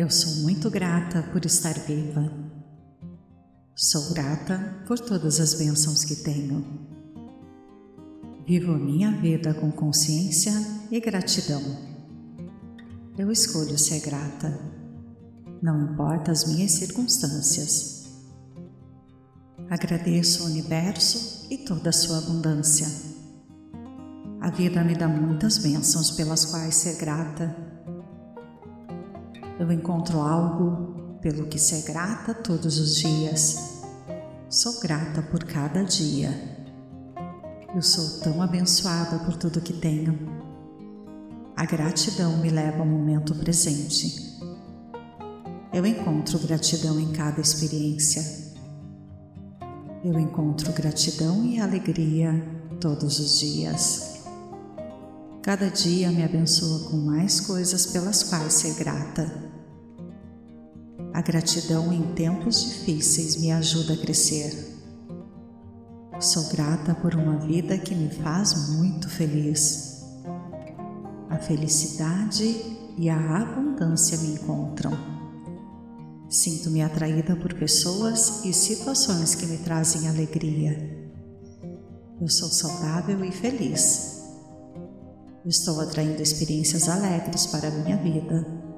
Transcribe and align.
Eu 0.00 0.08
sou 0.08 0.36
muito 0.36 0.70
grata 0.70 1.22
por 1.24 1.44
estar 1.44 1.74
viva. 1.80 2.32
Sou 3.76 4.14
grata 4.14 4.82
por 4.86 4.98
todas 4.98 5.38
as 5.38 5.52
bênçãos 5.52 6.04
que 6.04 6.16
tenho. 6.16 6.64
Vivo 8.46 8.72
minha 8.78 9.12
vida 9.20 9.52
com 9.52 9.70
consciência 9.70 10.54
e 10.90 10.98
gratidão. 11.00 11.60
Eu 13.18 13.30
escolho 13.30 13.78
ser 13.78 14.00
grata, 14.00 14.58
não 15.60 15.92
importa 15.92 16.32
as 16.32 16.46
minhas 16.46 16.70
circunstâncias. 16.70 18.06
Agradeço 19.68 20.44
o 20.44 20.46
universo 20.46 21.46
e 21.50 21.58
toda 21.58 21.90
a 21.90 21.92
sua 21.92 22.16
abundância. 22.16 22.88
A 24.40 24.48
vida 24.48 24.82
me 24.82 24.94
dá 24.94 25.06
muitas 25.06 25.58
bênçãos 25.58 26.10
pelas 26.12 26.46
quais 26.46 26.74
ser 26.74 26.96
grata 26.96 27.69
eu 29.60 29.70
encontro 29.70 30.20
algo 30.20 31.18
pelo 31.20 31.46
que 31.46 31.58
ser 31.58 31.82
grata 31.82 32.32
todos 32.32 32.78
os 32.78 32.96
dias. 32.96 33.82
Sou 34.48 34.80
grata 34.80 35.20
por 35.20 35.44
cada 35.44 35.84
dia. 35.84 36.32
Eu 37.74 37.82
sou 37.82 38.20
tão 38.20 38.40
abençoada 38.40 39.18
por 39.18 39.36
tudo 39.36 39.60
que 39.60 39.74
tenho. 39.74 40.18
A 41.54 41.66
gratidão 41.66 42.38
me 42.38 42.48
leva 42.48 42.78
ao 42.78 42.86
momento 42.86 43.34
presente. 43.34 44.40
Eu 45.74 45.84
encontro 45.84 46.38
gratidão 46.38 46.98
em 46.98 47.12
cada 47.12 47.42
experiência. 47.42 48.24
Eu 50.02 50.18
encontro 50.18 50.72
gratidão 50.72 51.44
e 51.44 51.60
alegria 51.60 52.32
todos 52.80 53.20
os 53.20 53.38
dias. 53.38 54.22
Cada 55.42 55.68
dia 55.68 56.10
me 56.10 56.24
abençoa 56.24 56.88
com 56.88 56.96
mais 56.96 57.40
coisas 57.40 57.84
pelas 57.84 58.22
quais 58.22 58.54
ser 58.54 58.74
grata. 58.74 59.49
A 61.12 61.20
gratidão 61.22 61.92
em 61.92 62.14
tempos 62.14 62.64
difíceis 62.64 63.36
me 63.36 63.50
ajuda 63.50 63.94
a 63.94 63.96
crescer. 63.96 64.78
Sou 66.20 66.48
grata 66.50 66.94
por 66.94 67.14
uma 67.14 67.38
vida 67.38 67.76
que 67.78 67.94
me 67.94 68.08
faz 68.10 68.70
muito 68.76 69.08
feliz. 69.08 70.04
A 71.28 71.36
felicidade 71.36 72.44
e 72.96 73.10
a 73.10 73.38
abundância 73.38 74.18
me 74.18 74.34
encontram. 74.34 74.92
Sinto-me 76.28 76.80
atraída 76.80 77.34
por 77.34 77.54
pessoas 77.54 78.44
e 78.44 78.52
situações 78.52 79.34
que 79.34 79.46
me 79.46 79.58
trazem 79.58 80.08
alegria. 80.08 81.10
Eu 82.20 82.28
sou 82.28 82.48
saudável 82.48 83.24
e 83.24 83.32
feliz. 83.32 84.22
Estou 85.44 85.80
atraindo 85.80 86.22
experiências 86.22 86.88
alegres 86.88 87.46
para 87.46 87.66
a 87.66 87.70
minha 87.72 87.96
vida 87.96 88.69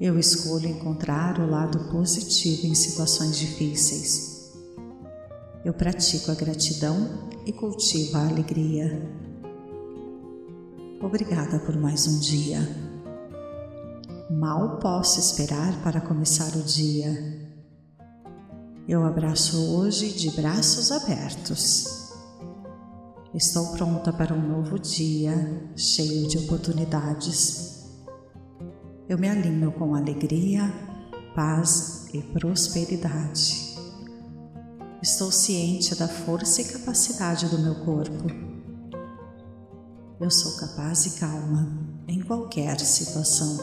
eu 0.00 0.18
escolho 0.18 0.66
encontrar 0.66 1.38
o 1.38 1.50
lado 1.50 1.78
positivo 1.90 2.66
em 2.66 2.74
situações 2.74 3.36
difíceis. 3.36 4.50
Eu 5.62 5.74
pratico 5.74 6.30
a 6.30 6.34
gratidão 6.34 7.28
e 7.44 7.52
cultivo 7.52 8.16
a 8.16 8.26
alegria. 8.26 9.06
Obrigada 11.02 11.58
por 11.58 11.76
mais 11.76 12.06
um 12.06 12.18
dia. 12.18 12.60
Mal 14.30 14.78
posso 14.78 15.20
esperar 15.20 15.82
para 15.82 16.00
começar 16.00 16.56
o 16.56 16.62
dia. 16.62 17.50
Eu 18.88 19.04
abraço 19.04 19.76
hoje 19.76 20.14
de 20.14 20.30
braços 20.30 20.90
abertos. 20.90 22.10
Estou 23.34 23.66
pronta 23.72 24.14
para 24.14 24.34
um 24.34 24.48
novo 24.48 24.78
dia 24.78 25.70
cheio 25.76 26.26
de 26.26 26.38
oportunidades 26.38 27.79
eu 29.10 29.18
me 29.18 29.28
alinho 29.28 29.72
com 29.72 29.96
alegria, 29.96 30.72
paz 31.34 32.06
e 32.14 32.22
prosperidade. 32.22 33.76
Estou 35.02 35.32
ciente 35.32 35.96
da 35.96 36.06
força 36.06 36.62
e 36.62 36.66
capacidade 36.66 37.48
do 37.48 37.58
meu 37.58 37.74
corpo. 37.84 38.24
Eu 40.20 40.30
sou 40.30 40.56
capaz 40.58 41.06
e 41.06 41.18
calma 41.18 41.76
em 42.06 42.20
qualquer 42.20 42.78
situação. 42.78 43.58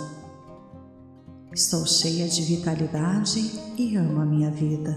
Estou 1.53 1.85
cheia 1.85 2.27
de 2.27 2.41
vitalidade 2.41 3.39
e 3.77 3.95
amo 3.95 4.19
a 4.19 4.25
minha 4.25 4.51
vida. 4.51 4.93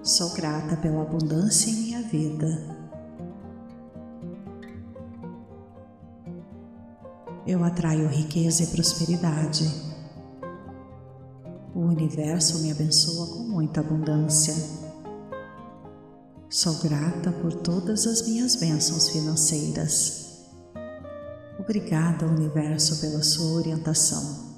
Sou 0.00 0.32
grata 0.32 0.76
pela 0.76 1.02
abundância 1.02 1.68
em 1.70 1.74
minha 1.74 2.02
vida 2.02 2.75
eu 7.46 7.62
atraio 7.62 8.08
riqueza 8.08 8.64
e 8.64 8.66
prosperidade. 8.66 9.64
O 11.72 11.80
universo 11.80 12.58
me 12.62 12.72
abençoa 12.72 13.28
com 13.28 13.44
muita 13.44 13.80
abundância. 13.80 14.54
Sou 16.48 16.74
grata 16.80 17.30
por 17.30 17.52
todas 17.52 18.06
as 18.06 18.26
minhas 18.26 18.56
bênçãos 18.56 19.08
financeiras. 19.10 20.46
Obrigada, 21.58 22.26
universo, 22.26 23.00
pela 23.00 23.22
sua 23.22 23.52
orientação. 23.52 24.56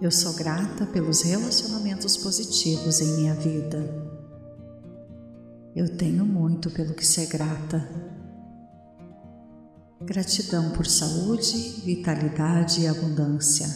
Eu 0.00 0.12
sou 0.12 0.34
grata 0.34 0.86
pelos 0.86 1.22
relacionamentos 1.22 2.16
positivos 2.16 3.00
em 3.00 3.16
minha 3.16 3.34
vida. 3.34 4.08
Eu 5.74 5.96
tenho 5.96 6.24
muito 6.24 6.70
pelo 6.70 6.94
que 6.94 7.04
ser 7.04 7.26
grata 7.26 8.17
Gratidão 10.00 10.70
por 10.70 10.86
saúde, 10.86 11.82
vitalidade 11.84 12.82
e 12.82 12.86
abundância. 12.86 13.66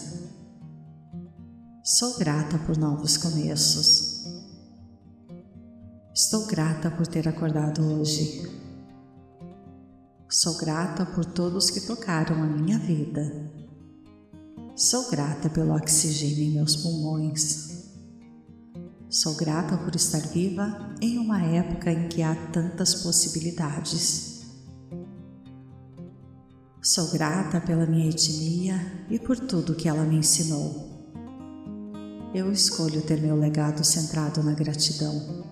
Sou 1.82 2.16
grata 2.16 2.58
por 2.58 2.76
novos 2.76 3.16
começos. 3.16 4.24
Estou 6.14 6.46
grata 6.46 6.92
por 6.92 7.08
ter 7.08 7.26
acordado 7.26 7.82
hoje. 7.82 8.48
Sou 10.30 10.56
grata 10.56 11.04
por 11.04 11.24
todos 11.24 11.70
que 11.70 11.80
tocaram 11.80 12.40
a 12.40 12.46
minha 12.46 12.78
vida. 12.78 13.50
Sou 14.76 15.10
grata 15.10 15.50
pelo 15.50 15.74
oxigênio 15.74 16.44
em 16.44 16.54
meus 16.54 16.76
pulmões. 16.76 17.90
Sou 19.10 19.34
grata 19.34 19.76
por 19.76 19.96
estar 19.96 20.20
viva 20.28 20.94
em 21.00 21.18
uma 21.18 21.42
época 21.42 21.90
em 21.90 22.08
que 22.08 22.22
há 22.22 22.34
tantas 22.52 22.94
possibilidades. 22.94 24.31
Sou 26.84 27.12
grata 27.12 27.60
pela 27.60 27.86
minha 27.86 28.10
etnia 28.10 28.74
e 29.08 29.16
por 29.16 29.38
tudo 29.38 29.76
que 29.76 29.88
ela 29.88 30.02
me 30.02 30.16
ensinou. 30.16 30.90
Eu 32.34 32.50
escolho 32.50 33.00
ter 33.02 33.20
meu 33.20 33.36
legado 33.36 33.84
centrado 33.84 34.42
na 34.42 34.52
gratidão. 34.52 35.44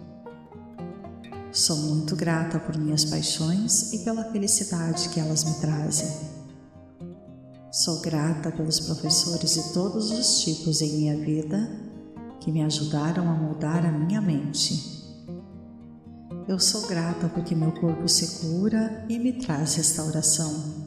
Sou 1.53 1.77
muito 1.77 2.17
grata 2.17 2.59
por 2.59 2.77
minhas 2.77 3.05
paixões 3.05 3.93
e 3.93 4.01
pela 4.01 4.25
felicidade 4.33 5.09
que 5.11 5.21
elas 5.21 5.45
me 5.45 5.55
trazem. 5.61 6.09
Sou 7.71 8.01
grata 8.01 8.51
pelos 8.51 8.81
professores 8.81 9.55
de 9.55 9.73
todos 9.73 10.11
os 10.11 10.41
tipos 10.41 10.81
em 10.81 10.97
minha 10.97 11.17
vida 11.17 11.71
que 12.41 12.51
me 12.51 12.65
ajudaram 12.65 13.31
a 13.31 13.35
moldar 13.35 13.87
a 13.87 13.93
minha 13.93 14.21
mente. 14.21 14.99
Eu 16.49 16.59
sou 16.59 16.89
grata 16.89 17.29
porque 17.29 17.55
meu 17.55 17.71
corpo 17.71 18.09
se 18.09 18.41
cura 18.41 19.07
e 19.09 19.17
me 19.17 19.35
traz 19.35 19.77
restauração. 19.77 20.80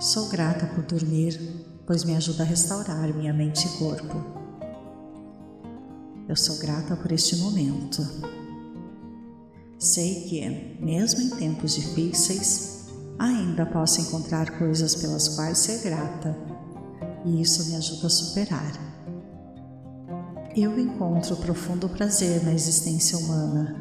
Sou 0.00 0.28
grata 0.28 0.66
por 0.66 0.82
dormir, 0.82 1.38
pois 1.86 2.02
me 2.02 2.16
ajuda 2.16 2.42
a 2.42 2.46
restaurar 2.46 3.14
minha 3.14 3.32
mente 3.32 3.64
e 3.66 3.78
corpo. 3.78 4.16
Eu 6.28 6.34
sou 6.34 6.58
grata 6.58 6.96
por 6.96 7.12
este 7.12 7.36
momento. 7.36 8.04
Sei 9.78 10.22
que, 10.22 10.84
mesmo 10.84 11.20
em 11.22 11.30
tempos 11.30 11.76
difíceis, 11.76 12.88
ainda 13.18 13.64
posso 13.64 14.00
encontrar 14.00 14.58
coisas 14.58 14.96
pelas 14.96 15.28
quais 15.28 15.58
ser 15.58 15.82
grata, 15.82 16.36
e 17.24 17.40
isso 17.40 17.64
me 17.70 17.76
ajuda 17.76 18.08
a 18.08 18.10
superar. 18.10 18.72
Eu 20.56 20.78
encontro 20.78 21.36
profundo 21.36 21.88
prazer 21.88 22.42
na 22.42 22.52
existência 22.52 23.16
humana. 23.16 23.76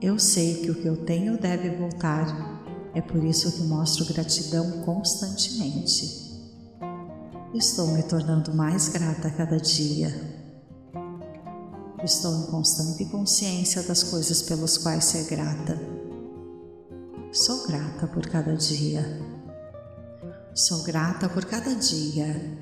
Eu 0.00 0.18
sei 0.18 0.62
que 0.62 0.70
o 0.70 0.74
que 0.74 0.86
eu 0.86 1.04
tenho 1.04 1.38
deve 1.38 1.70
voltar 1.76 2.53
é 2.94 3.00
por 3.00 3.22
isso 3.24 3.50
que 3.52 3.62
mostro 3.62 4.04
gratidão 4.06 4.82
constantemente. 4.82 6.24
Estou 7.52 7.88
me 7.88 8.02
tornando 8.02 8.54
mais 8.54 8.88
grata 8.88 9.28
a 9.28 9.30
cada 9.30 9.58
dia. 9.58 10.12
Estou 12.02 12.34
em 12.36 12.46
constante 12.46 13.04
consciência 13.06 13.82
das 13.82 14.02
coisas 14.02 14.42
pelas 14.42 14.78
quais 14.78 15.04
ser 15.04 15.24
grata. 15.24 15.80
Sou 17.32 17.66
grata 17.66 18.06
por 18.06 18.26
cada 18.28 18.54
dia. 18.54 19.20
Sou 20.54 20.84
grata 20.84 21.28
por 21.28 21.44
cada 21.46 21.74
dia, 21.74 22.58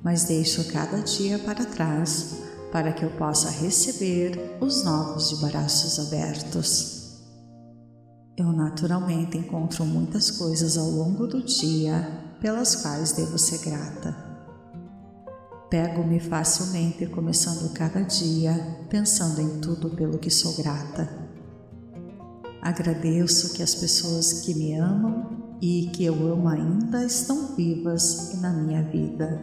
mas 0.00 0.24
deixo 0.24 0.64
cada 0.72 0.98
dia 0.98 1.40
para 1.40 1.64
trás 1.64 2.36
para 2.70 2.92
que 2.92 3.04
eu 3.04 3.10
possa 3.10 3.50
receber 3.50 4.56
os 4.60 4.84
novos 4.84 5.30
de 5.30 5.36
braços 5.36 5.98
abertos. 5.98 7.01
Eu 8.34 8.50
naturalmente 8.50 9.36
encontro 9.36 9.84
muitas 9.84 10.30
coisas 10.30 10.78
ao 10.78 10.88
longo 10.88 11.26
do 11.26 11.42
dia 11.42 12.08
pelas 12.40 12.76
quais 12.76 13.12
devo 13.12 13.38
ser 13.38 13.58
grata. 13.58 14.16
Pego-me 15.68 16.18
facilmente 16.18 17.06
começando 17.06 17.70
cada 17.74 18.00
dia 18.00 18.54
pensando 18.88 19.40
em 19.40 19.60
tudo 19.60 19.90
pelo 19.90 20.18
que 20.18 20.30
sou 20.30 20.56
grata. 20.56 21.08
Agradeço 22.62 23.52
que 23.52 23.62
as 23.62 23.74
pessoas 23.74 24.40
que 24.40 24.54
me 24.54 24.74
amam 24.78 25.56
e 25.60 25.90
que 25.92 26.04
eu 26.04 26.14
amo 26.14 26.48
ainda 26.48 27.04
estão 27.04 27.54
vivas 27.54 28.40
na 28.40 28.50
minha 28.50 28.82
vida. 28.82 29.42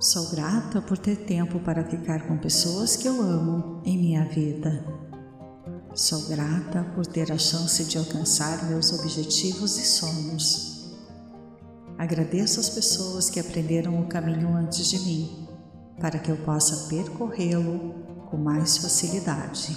Sou 0.00 0.30
grata 0.30 0.80
por 0.80 0.96
ter 0.96 1.16
tempo 1.26 1.60
para 1.60 1.84
ficar 1.84 2.26
com 2.26 2.38
pessoas 2.38 2.96
que 2.96 3.06
eu 3.06 3.20
amo 3.20 3.82
em 3.84 3.98
minha 3.98 4.24
vida. 4.24 5.07
Sou 5.94 6.28
grata 6.28 6.84
por 6.94 7.06
ter 7.06 7.32
a 7.32 7.38
chance 7.38 7.84
de 7.84 7.98
alcançar 7.98 8.64
meus 8.66 8.92
objetivos 8.92 9.78
e 9.78 9.84
sonhos. 9.84 10.96
Agradeço 11.98 12.60
as 12.60 12.70
pessoas 12.70 13.28
que 13.28 13.40
aprenderam 13.40 14.00
o 14.00 14.06
caminho 14.06 14.54
antes 14.54 14.86
de 14.86 15.00
mim, 15.00 15.48
para 16.00 16.18
que 16.18 16.30
eu 16.30 16.36
possa 16.36 16.88
percorrê-lo 16.88 17.94
com 18.30 18.36
mais 18.36 18.76
facilidade. 18.76 19.76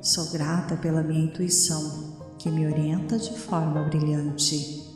Sou 0.00 0.30
grata 0.30 0.76
pela 0.76 1.02
minha 1.02 1.24
intuição, 1.24 2.16
que 2.38 2.48
me 2.48 2.66
orienta 2.66 3.18
de 3.18 3.36
forma 3.36 3.82
brilhante. 3.84 4.88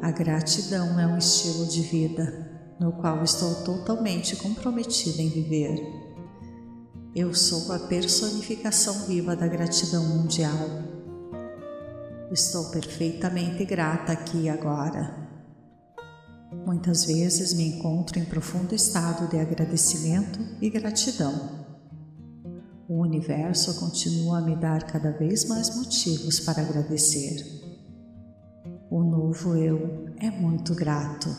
A 0.00 0.10
gratidão 0.10 0.98
é 0.98 1.06
um 1.06 1.18
estilo 1.18 1.66
de 1.66 1.82
vida 1.82 2.46
no 2.80 2.92
qual 2.92 3.22
estou 3.22 3.54
totalmente 3.64 4.36
comprometida 4.36 5.22
em 5.22 5.28
viver. 5.28 5.95
Eu 7.18 7.32
sou 7.32 7.72
a 7.72 7.78
personificação 7.78 9.06
viva 9.06 9.34
da 9.34 9.48
gratidão 9.48 10.04
mundial. 10.04 10.68
Estou 12.30 12.66
perfeitamente 12.66 13.64
grata 13.64 14.12
aqui 14.12 14.42
e 14.42 14.48
agora. 14.50 15.16
Muitas 16.66 17.06
vezes 17.06 17.54
me 17.54 17.68
encontro 17.68 18.18
em 18.18 18.24
profundo 18.26 18.74
estado 18.74 19.30
de 19.30 19.38
agradecimento 19.38 20.38
e 20.60 20.68
gratidão. 20.68 21.64
O 22.86 23.00
universo 23.00 23.80
continua 23.80 24.36
a 24.36 24.42
me 24.42 24.54
dar 24.54 24.82
cada 24.82 25.10
vez 25.10 25.46
mais 25.46 25.74
motivos 25.74 26.38
para 26.40 26.60
agradecer. 26.60 27.42
O 28.90 29.02
novo 29.02 29.56
eu 29.56 30.10
é 30.18 30.30
muito 30.30 30.74
grato 30.74 31.34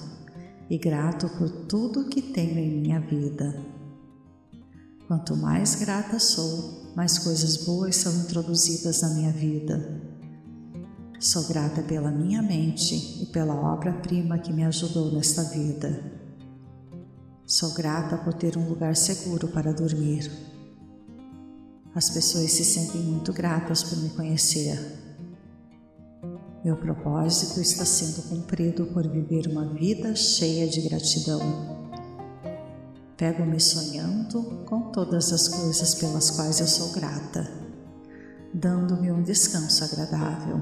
e 0.71 0.77
grato 0.79 1.29
por 1.37 1.67
tudo 1.67 2.09
que 2.09 2.23
tenho 2.23 2.57
em 2.57 2.81
minha 2.81 2.99
vida. 2.99 3.76
Quanto 5.07 5.37
mais 5.37 5.75
grata 5.75 6.19
sou, 6.19 6.91
mais 6.93 7.17
coisas 7.17 7.63
boas 7.63 7.95
são 7.95 8.13
introduzidas 8.23 9.01
na 9.01 9.09
minha 9.11 9.31
vida. 9.31 10.01
Sou 11.17 11.47
grata 11.47 11.81
pela 11.81 12.11
minha 12.11 12.41
mente 12.41 13.23
e 13.23 13.25
pela 13.27 13.55
obra-prima 13.55 14.37
que 14.37 14.51
me 14.51 14.65
ajudou 14.65 15.09
nesta 15.13 15.43
vida. 15.43 16.03
Sou 17.45 17.73
grata 17.73 18.17
por 18.17 18.33
ter 18.33 18.57
um 18.57 18.67
lugar 18.67 18.97
seguro 18.97 19.47
para 19.47 19.71
dormir. 19.71 20.29
As 21.95 22.09
pessoas 22.09 22.51
se 22.51 22.65
sentem 22.65 23.01
muito 23.01 23.31
gratas 23.31 23.83
por 23.83 23.97
me 23.99 24.09
conhecer. 24.09 24.77
Meu 26.65 26.75
propósito 26.75 27.61
está 27.61 27.85
sendo 27.85 28.27
cumprido 28.27 28.87
por 28.87 29.07
viver 29.07 29.47
uma 29.47 29.73
vida 29.73 30.13
cheia 30.17 30.67
de 30.67 30.81
gratidão. 30.81 31.76
Pego-me 33.17 33.59
sonhando 33.59 34.43
com 34.67 34.91
todas 34.91 35.33
as 35.33 35.47
coisas 35.47 35.95
pelas 35.95 36.29
quais 36.29 36.59
eu 36.59 36.67
sou 36.67 36.91
grata, 36.91 37.49
dando-me 38.53 39.11
um 39.11 39.23
descanso 39.23 39.83
agradável. 39.83 40.61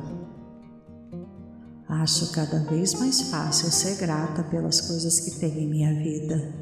Acho 1.90 2.31
cada 2.31 2.60
vez 2.60 2.94
mais 2.94 3.24
fácil 3.24 3.69
ser 3.69 3.98
grata 3.98 4.42
pelas 4.44 4.80
coisas 4.80 5.19
que 5.19 5.31
tenho 5.31 5.60
em 5.60 5.69
minha 5.69 5.94
vida. 5.96 6.54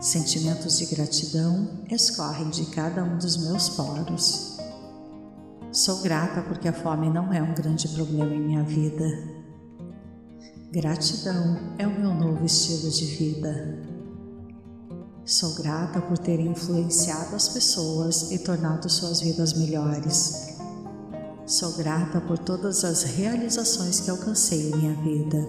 Sentimentos 0.00 0.78
de 0.78 0.86
gratidão 0.86 1.84
escorrem 1.90 2.48
de 2.50 2.66
cada 2.66 3.02
um 3.02 3.18
dos 3.18 3.36
meus 3.38 3.68
poros. 3.70 4.58
Sou 5.72 6.02
grata 6.02 6.40
porque 6.42 6.68
a 6.68 6.72
fome 6.72 7.10
não 7.10 7.32
é 7.32 7.42
um 7.42 7.52
grande 7.52 7.88
problema 7.88 8.32
em 8.32 8.40
minha 8.40 8.62
vida. 8.62 9.06
Gratidão 10.70 11.74
é 11.78 11.86
o 11.86 11.98
meu 11.98 12.14
novo 12.14 12.44
estilo 12.46 12.90
de 12.90 13.06
vida. 13.06 13.91
Sou 15.24 15.54
grata 15.54 16.00
por 16.00 16.18
ter 16.18 16.40
influenciado 16.40 17.36
as 17.36 17.48
pessoas 17.48 18.32
e 18.32 18.38
tornado 18.40 18.90
suas 18.90 19.20
vidas 19.20 19.52
melhores. 19.52 20.56
Sou 21.46 21.72
grata 21.74 22.20
por 22.20 22.36
todas 22.38 22.84
as 22.84 23.04
realizações 23.04 24.00
que 24.00 24.10
alcancei 24.10 24.70
em 24.70 24.76
minha 24.76 24.94
vida. 24.94 25.48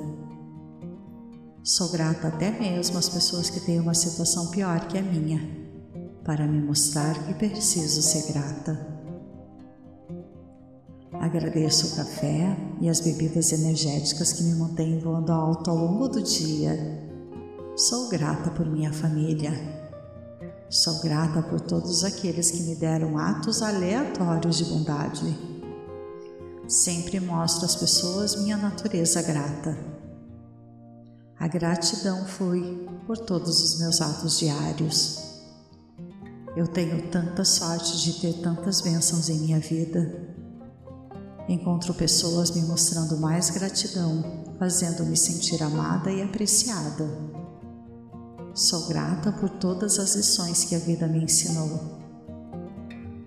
Sou 1.64 1.90
grata 1.90 2.28
até 2.28 2.52
mesmo 2.52 3.00
às 3.00 3.10
pessoas 3.10 3.50
que 3.50 3.60
têm 3.62 3.80
uma 3.80 3.96
situação 3.96 4.52
pior 4.52 4.88
que 4.88 4.98
a 4.98 5.02
minha, 5.02 5.42
para 6.24 6.46
me 6.46 6.62
mostrar 6.62 7.26
que 7.26 7.34
preciso 7.34 8.04
ser 8.04 8.32
grata. 8.32 8.94
Agradeço 11.14 11.88
o 11.88 11.96
café 11.96 12.56
e 12.80 12.88
as 12.88 13.00
bebidas 13.00 13.52
energéticas 13.52 14.34
que 14.34 14.44
me 14.44 14.54
mantêm 14.54 15.00
voando 15.00 15.32
alto 15.32 15.72
ao 15.72 15.78
longo 15.78 16.10
do 16.10 16.22
dia 16.22 17.03
Sou 17.76 18.08
grata 18.08 18.52
por 18.52 18.68
minha 18.68 18.94
família. 18.94 19.52
Sou 20.70 21.02
grata 21.02 21.42
por 21.42 21.60
todos 21.60 22.04
aqueles 22.04 22.52
que 22.52 22.62
me 22.62 22.76
deram 22.76 23.18
atos 23.18 23.64
aleatórios 23.64 24.58
de 24.58 24.66
bondade. 24.66 25.36
Sempre 26.68 27.20
mostro 27.20 27.66
às 27.66 27.76
pessoas 27.76 28.36
minha 28.36 28.58
natureza 28.58 29.24
grata. 29.24 29.76
A 31.40 31.48
gratidão 31.48 32.24
flui 32.28 32.88
por 33.08 33.18
todos 33.18 33.60
os 33.64 33.80
meus 33.80 34.02
atos 34.02 34.38
diários. 34.38 35.42
Eu 36.56 36.68
tenho 36.68 37.10
tanta 37.10 37.44
sorte 37.44 37.98
de 38.04 38.22
ter 38.22 38.34
tantas 38.34 38.82
bênçãos 38.82 39.30
em 39.30 39.40
minha 39.40 39.60
vida. 39.60 40.30
Encontro 41.50 41.96
pessoas 41.96 42.52
me 42.52 42.62
mostrando 42.62 43.18
mais 43.18 43.50
gratidão, 43.50 44.24
fazendo-me 44.60 45.18
sentir 45.18 45.64
amada 45.64 46.12
e 46.12 46.22
apreciada. 46.22 47.33
Sou 48.54 48.88
grata 48.88 49.32
por 49.32 49.50
todas 49.50 49.98
as 49.98 50.14
lições 50.14 50.64
que 50.66 50.76
a 50.76 50.80
vida 50.80 51.08
me 51.08 51.24
ensinou. 51.24 52.04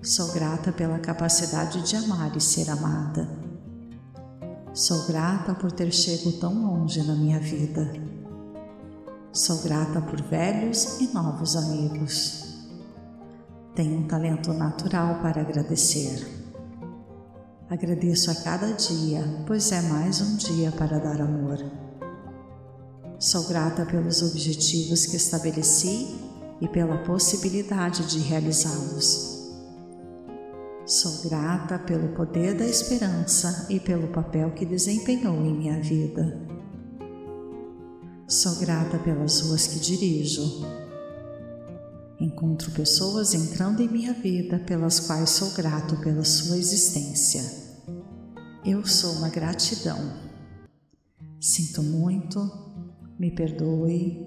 Sou 0.00 0.32
grata 0.32 0.70
pela 0.70 1.00
capacidade 1.00 1.82
de 1.82 1.96
amar 1.96 2.36
e 2.36 2.40
ser 2.40 2.70
amada. 2.70 3.28
Sou 4.72 5.04
grata 5.08 5.52
por 5.52 5.72
ter 5.72 5.92
chego 5.92 6.30
tão 6.38 6.54
longe 6.54 7.02
na 7.02 7.16
minha 7.16 7.40
vida. 7.40 7.92
Sou 9.32 9.60
grata 9.62 10.00
por 10.00 10.22
velhos 10.22 11.00
e 11.00 11.12
novos 11.12 11.56
amigos. 11.56 12.64
Tenho 13.74 13.98
um 13.98 14.06
talento 14.06 14.52
natural 14.52 15.20
para 15.22 15.40
agradecer. 15.40 16.24
Agradeço 17.68 18.30
a 18.30 18.34
cada 18.36 18.72
dia, 18.74 19.24
pois 19.44 19.72
é 19.72 19.82
mais 19.82 20.20
um 20.20 20.36
dia 20.36 20.70
para 20.70 21.00
dar 21.00 21.20
amor. 21.20 21.85
Sou 23.18 23.44
grata 23.44 23.86
pelos 23.86 24.22
objetivos 24.22 25.06
que 25.06 25.16
estabeleci 25.16 26.14
e 26.60 26.68
pela 26.68 26.98
possibilidade 26.98 28.06
de 28.10 28.18
realizá-los. 28.18 29.54
Sou 30.84 31.22
grata 31.28 31.78
pelo 31.78 32.14
poder 32.14 32.54
da 32.54 32.66
esperança 32.66 33.68
e 33.70 33.80
pelo 33.80 34.08
papel 34.08 34.52
que 34.52 34.66
desempenhou 34.66 35.34
em 35.46 35.54
minha 35.54 35.80
vida. 35.80 36.46
Sou 38.28 38.56
grata 38.56 38.98
pelas 38.98 39.40
ruas 39.40 39.66
que 39.66 39.80
dirijo. 39.80 40.66
Encontro 42.20 42.70
pessoas 42.72 43.32
entrando 43.32 43.80
em 43.80 43.88
minha 43.88 44.12
vida 44.12 44.58
pelas 44.58 45.00
quais 45.00 45.30
sou 45.30 45.52
grato 45.52 45.96
pela 46.00 46.24
sua 46.24 46.58
existência. 46.58 47.42
Eu 48.62 48.86
sou 48.86 49.12
uma 49.14 49.30
gratidão. 49.30 50.12
Sinto 51.40 51.82
muito, 51.82 52.65
me 53.18 53.30
perdoe, 53.30 54.26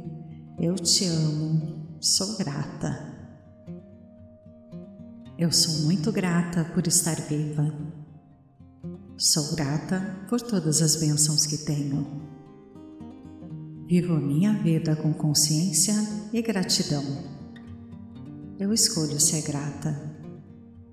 eu 0.59 0.75
te 0.75 1.05
amo, 1.05 1.97
sou 2.01 2.37
grata. 2.37 3.07
Eu 5.37 5.51
sou 5.51 5.85
muito 5.85 6.11
grata 6.11 6.65
por 6.73 6.85
estar 6.87 7.15
viva. 7.15 7.71
Sou 9.17 9.55
grata 9.55 10.25
por 10.27 10.41
todas 10.41 10.81
as 10.81 10.95
bênçãos 10.95 11.45
que 11.45 11.57
tenho. 11.57 12.27
Vivo 13.87 14.13
a 14.13 14.19
minha 14.19 14.53
vida 14.61 14.95
com 14.95 15.13
consciência 15.13 15.93
e 16.33 16.41
gratidão. 16.41 17.03
Eu 18.59 18.73
escolho 18.73 19.19
ser 19.19 19.43
grata, 19.43 19.95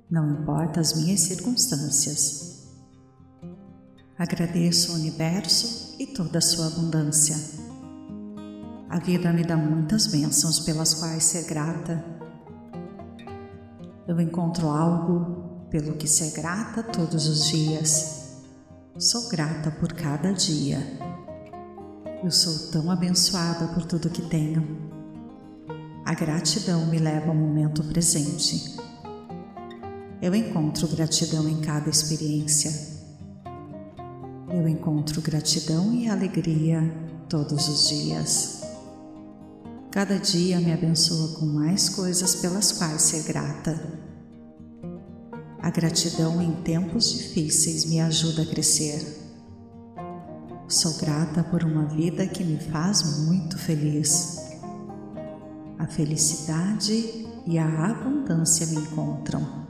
não 0.09 0.43
importa 0.43 0.81
as 0.81 0.95
minhas 0.95 1.21
circunstâncias. 1.21 2.69
Agradeço 4.19 4.93
o 4.93 4.95
universo 4.95 5.97
e 5.99 6.07
toda 6.07 6.39
a 6.39 6.43
sua 6.43 6.69
abundância 6.69 7.66
a 8.89 8.99
vida 9.01 9.33
me 9.33 9.43
dá 9.43 9.57
muitas 9.57 10.07
bênçãos 10.07 10.61
pelas 10.61 10.95
quais 10.95 11.25
ser 11.25 11.45
grata. 11.45 12.05
Eu 14.07 14.21
encontro 14.21 14.69
algo 14.69 15.67
pelo 15.69 15.95
que 15.95 16.07
ser 16.07 16.31
grata 16.31 16.85
todos 16.85 17.27
os 17.27 17.49
dias. 17.49 18.43
Sou 18.97 19.29
grata 19.29 19.73
por 19.73 19.93
cada 19.93 20.33
dia. 20.33 20.79
Eu 22.23 22.31
sou 22.31 22.71
tão 22.71 22.91
abençoada 22.91 23.67
por 23.75 23.85
tudo 23.85 24.09
que 24.09 24.23
tenho. 24.23 24.91
A 26.05 26.15
gratidão 26.15 26.87
me 26.87 26.99
leva 26.99 27.29
ao 27.29 27.35
momento 27.35 27.83
presente. 27.83 28.77
Eu 30.23 30.33
encontro 30.35 30.87
gratidão 30.87 31.49
em 31.49 31.61
cada 31.61 31.91
experiência. 31.91 32.73
Eu 34.49 34.69
encontro 34.69 35.21
gratidão 35.21 35.93
e 35.93 36.09
alegria 36.09 36.81
todos 37.29 37.69
os 37.69 37.89
dias. 37.89 38.66
Cada 39.97 40.19
dia 40.19 40.61
me 40.61 40.75
abençoa 40.75 41.39
com 41.39 41.47
mais 41.47 41.89
coisas 41.89 42.35
pelas 42.35 42.71
quais 42.71 43.01
ser 43.01 43.23
grata. 43.23 43.99
A 45.59 45.71
gratidão 45.71 46.43
em 46.43 46.53
tempos 46.57 47.15
difíceis 47.15 47.87
me 47.87 47.99
ajuda 47.99 48.43
a 48.43 48.47
crescer. 48.47 49.01
Sou 50.69 50.99
grata 50.99 51.43
por 51.45 51.65
uma 51.65 51.87
vida 51.87 52.27
que 52.27 52.45
me 52.45 52.59
faz 52.59 53.21
muito 53.21 53.57
feliz. 53.57 54.37
A 55.79 55.87
felicidade 55.87 57.27
e 57.47 57.57
a 57.59 57.87
abundância 57.87 58.67
me 58.67 58.77
encontram. 58.77 59.67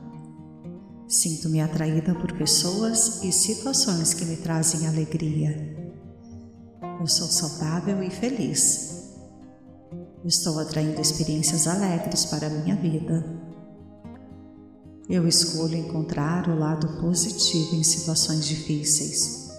Sinto-me 1.06 1.60
atraída 1.60 2.16
por 2.16 2.32
pessoas 2.32 3.22
e 3.22 3.30
situações 3.30 4.12
que 4.12 4.24
me 4.24 4.38
trazem 4.38 4.88
alegria. 4.88 5.94
Eu 6.98 7.06
sou 7.06 7.28
saudável 7.28 8.02
e 8.02 8.10
feliz. 8.10 8.95
Estou 10.26 10.58
atraindo 10.58 11.00
experiências 11.00 11.68
alegres 11.68 12.24
para 12.24 12.48
a 12.48 12.50
minha 12.50 12.74
vida. 12.74 13.24
Eu 15.08 15.28
escolho 15.28 15.76
encontrar 15.76 16.48
o 16.48 16.58
lado 16.58 17.00
positivo 17.00 17.76
em 17.76 17.84
situações 17.84 18.44
difíceis. 18.44 19.52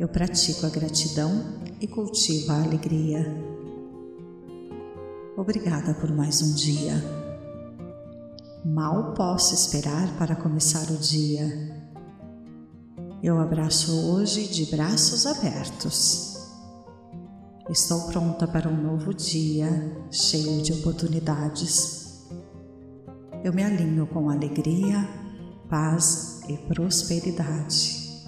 Eu 0.00 0.08
pratico 0.08 0.64
a 0.64 0.70
gratidão 0.70 1.60
e 1.78 1.86
cultivo 1.86 2.50
a 2.50 2.62
alegria. 2.62 3.26
Obrigada 5.36 5.92
por 5.92 6.10
mais 6.10 6.40
um 6.40 6.54
dia. 6.54 6.94
Mal 8.64 9.12
posso 9.12 9.54
esperar 9.54 10.16
para 10.16 10.34
começar 10.34 10.90
o 10.90 10.96
dia. 10.96 11.78
Eu 13.22 13.38
abraço 13.38 13.92
hoje 14.14 14.48
de 14.48 14.64
braços 14.74 15.26
abertos. 15.26 16.31
Estou 17.72 18.02
pronta 18.02 18.46
para 18.46 18.68
um 18.68 18.76
novo 18.76 19.12
dia 19.12 19.68
cheio 20.10 20.62
de 20.62 20.72
oportunidades 20.74 22.02
eu 23.44 23.52
me 23.52 23.64
alinho 23.64 24.06
com 24.06 24.30
alegria, 24.30 25.08
paz 25.68 26.42
e 26.48 26.56
prosperidade. 26.56 28.22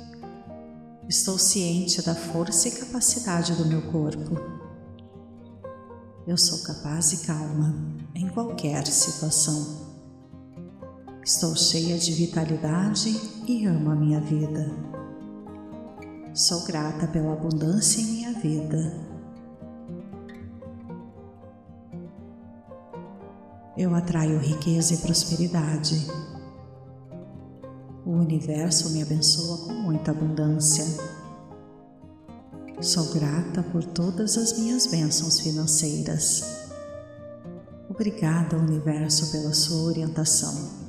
Estou 1.09 1.39
ciente 1.39 2.03
da 2.03 2.17
força 2.17 2.67
e 2.67 2.73
capacidade 2.73 3.55
do 3.55 3.65
meu 3.65 3.81
corpo. 3.93 4.35
Eu 6.27 6.37
sou 6.37 6.65
capaz 6.65 7.13
e 7.13 7.27
calma 7.27 7.77
em 8.13 8.29
qualquer 8.29 8.85
situação. 8.89 9.95
Estou 11.23 11.55
cheia 11.55 11.97
de 11.97 12.11
vitalidade 12.13 13.11
e 13.47 13.67
amo 13.67 13.93
a 13.93 13.95
minha 13.95 14.21
vida. 14.21 14.69
Sou 16.35 16.65
grata 16.65 17.07
pela 17.07 17.35
abundância 17.35 18.01
em 18.01 18.07
minha 18.07 18.33
vida 18.33 19.14
eu 23.77 23.95
atraio 23.95 24.39
riqueza 24.39 24.95
e 24.95 24.99
prosperidade. 24.99 26.07
O 28.07 28.11
universo 28.11 28.91
me 28.91 29.03
abençoa 29.03 29.67
com 29.67 29.73
muita 29.73 30.13
abundância. 30.13 30.85
Sou 32.81 33.13
grata 33.15 33.63
por 33.63 33.85
todas 33.85 34.37
as 34.37 34.59
minhas 34.59 34.87
bênçãos 34.87 35.41
financeiras. 35.41 36.45
Obrigada, 37.89 38.57
universo, 38.57 39.33
pela 39.33 39.53
sua 39.53 39.85
orientação. 39.85 40.85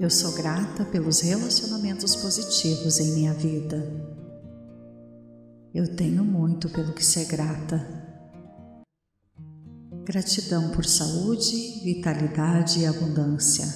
Eu 0.00 0.10
sou 0.10 0.32
grata 0.32 0.84
pelos 0.84 1.20
relacionamentos 1.20 2.16
positivos 2.16 2.98
em 2.98 3.12
minha 3.12 3.32
vida. 3.32 3.88
Eu 5.72 5.94
tenho 5.94 6.24
muito 6.24 6.68
pelo 6.68 6.92
que 6.92 7.04
ser 7.04 7.26
grata. 7.26 7.93
Gratidão 10.04 10.68
por 10.68 10.84
saúde, 10.84 11.80
vitalidade 11.82 12.80
e 12.80 12.86
abundância. 12.86 13.66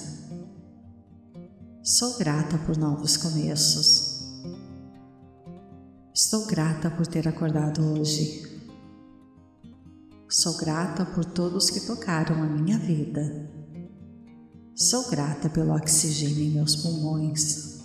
Sou 1.83 2.19
grata 2.19 2.55
por 2.59 2.77
novos 2.77 3.17
começos. 3.17 4.29
Estou 6.13 6.45
grata 6.45 6.91
por 6.91 7.07
ter 7.07 7.27
acordado 7.27 7.81
hoje. 7.81 8.47
Sou 10.29 10.55
grata 10.55 11.03
por 11.03 11.25
todos 11.25 11.71
que 11.71 11.79
tocaram 11.79 12.43
a 12.43 12.45
minha 12.45 12.77
vida. 12.77 13.49
Sou 14.75 15.09
grata 15.09 15.49
pelo 15.49 15.73
oxigênio 15.75 16.43
em 16.43 16.51
meus 16.51 16.75
pulmões. 16.75 17.79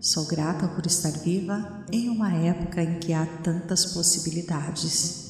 Sou 0.00 0.24
grata 0.24 0.66
por 0.68 0.86
estar 0.86 1.12
viva 1.12 1.84
em 1.92 2.08
uma 2.08 2.32
época 2.32 2.82
em 2.82 2.98
que 2.98 3.12
há 3.12 3.26
tantas 3.42 3.92
possibilidades. 3.92 5.29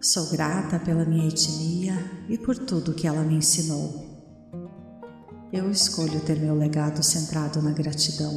Sou 0.00 0.26
grata 0.26 0.78
pela 0.78 1.04
minha 1.04 1.26
etnia 1.26 1.92
e 2.28 2.38
por 2.38 2.56
tudo 2.56 2.94
que 2.94 3.04
ela 3.04 3.24
me 3.24 3.34
ensinou. 3.34 4.06
Eu 5.52 5.68
escolho 5.72 6.20
ter 6.20 6.38
meu 6.38 6.54
legado 6.54 7.02
centrado 7.02 7.60
na 7.60 7.72
gratidão. 7.72 8.32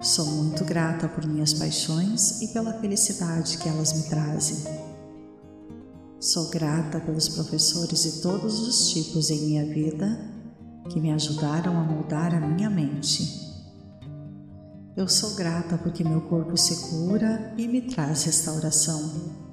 Sou 0.00 0.24
muito 0.24 0.64
grata 0.64 1.06
por 1.08 1.26
minhas 1.26 1.52
paixões 1.52 2.40
e 2.40 2.48
pela 2.54 2.72
felicidade 2.80 3.58
que 3.58 3.68
elas 3.68 3.92
me 3.92 4.04
trazem. 4.04 4.56
Sou 6.18 6.48
grata 6.48 6.98
pelos 6.98 7.28
professores 7.28 8.02
de 8.02 8.22
todos 8.22 8.58
os 8.66 8.88
tipos 8.88 9.28
em 9.28 9.44
minha 9.44 9.66
vida 9.66 10.18
que 10.88 10.98
me 10.98 11.12
ajudaram 11.12 11.78
a 11.78 11.84
moldar 11.84 12.34
a 12.34 12.40
minha 12.40 12.70
mente. 12.70 13.44
Eu 14.96 15.06
sou 15.06 15.34
grata 15.34 15.76
porque 15.76 16.02
meu 16.02 16.22
corpo 16.22 16.56
se 16.56 16.88
cura 16.88 17.52
e 17.58 17.68
me 17.68 17.82
traz 17.82 18.24
restauração. 18.24 19.44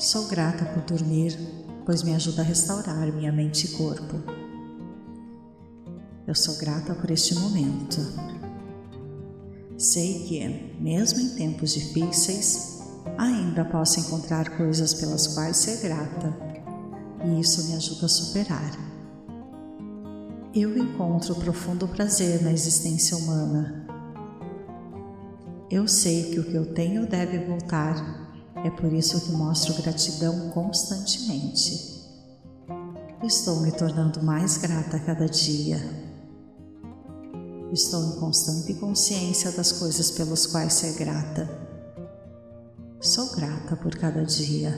Sou 0.00 0.28
grata 0.28 0.64
por 0.64 0.82
dormir, 0.84 1.38
pois 1.84 2.02
me 2.02 2.14
ajuda 2.14 2.40
a 2.40 2.44
restaurar 2.44 3.12
minha 3.12 3.30
mente 3.30 3.66
e 3.66 3.76
corpo. 3.76 4.16
Eu 6.26 6.34
sou 6.34 6.56
grata 6.56 6.94
por 6.94 7.10
este 7.10 7.34
momento. 7.34 8.00
Sei 9.76 10.24
que, 10.26 10.74
mesmo 10.80 11.20
em 11.20 11.28
tempos 11.36 11.74
difíceis, 11.74 12.80
ainda 13.18 13.62
posso 13.62 14.00
encontrar 14.00 14.56
coisas 14.56 14.94
pelas 14.94 15.34
quais 15.34 15.58
ser 15.58 15.82
grata, 15.82 16.34
e 17.22 17.38
isso 17.38 17.68
me 17.68 17.74
ajuda 17.74 18.06
a 18.06 18.08
superar. 18.08 18.72
Eu 20.54 20.78
encontro 20.78 21.34
profundo 21.34 21.86
prazer 21.86 22.42
na 22.42 22.52
existência 22.52 23.18
humana. 23.18 23.86
Eu 25.70 25.86
sei 25.86 26.30
que 26.30 26.40
o 26.40 26.44
que 26.44 26.54
eu 26.54 26.72
tenho 26.72 27.06
deve 27.06 27.44
voltar 27.44 28.19
é 28.56 28.70
por 28.70 28.92
isso 28.92 29.20
que 29.20 29.32
mostro 29.32 29.74
gratidão 29.74 30.50
constantemente. 30.50 31.90
Estou 33.22 33.60
me 33.60 33.72
tornando 33.72 34.22
mais 34.22 34.56
grata 34.56 34.96
a 34.96 35.00
cada 35.00 35.26
dia. 35.26 35.78
Estou 37.72 38.04
em 38.04 38.18
constante 38.18 38.74
consciência 38.74 39.52
das 39.52 39.72
coisas 39.72 40.10
pelas 40.10 40.46
quais 40.46 40.72
ser 40.72 40.94
grata. 40.94 41.48
Sou 43.00 43.30
grata 43.34 43.76
por 43.76 43.94
cada 43.96 44.24
dia. 44.24 44.74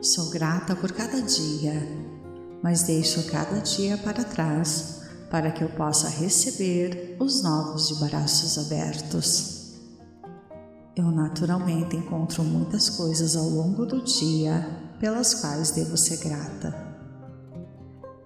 Sou 0.00 0.30
grata 0.30 0.76
por 0.76 0.92
cada 0.92 1.20
dia, 1.22 1.74
mas 2.62 2.82
deixo 2.82 3.24
cada 3.24 3.58
dia 3.60 3.96
para 3.98 4.22
trás 4.22 5.00
para 5.30 5.50
que 5.50 5.62
eu 5.62 5.68
possa 5.70 6.08
receber 6.08 7.16
os 7.18 7.42
novos 7.42 7.88
de 7.88 7.94
braços 7.96 8.58
abertos. 8.58 9.57
Eu 10.98 11.12
naturalmente 11.12 11.94
encontro 11.94 12.42
muitas 12.42 12.90
coisas 12.90 13.36
ao 13.36 13.48
longo 13.48 13.86
do 13.86 14.02
dia 14.02 14.66
pelas 14.98 15.32
quais 15.32 15.70
devo 15.70 15.96
ser 15.96 16.16
grata. 16.16 16.74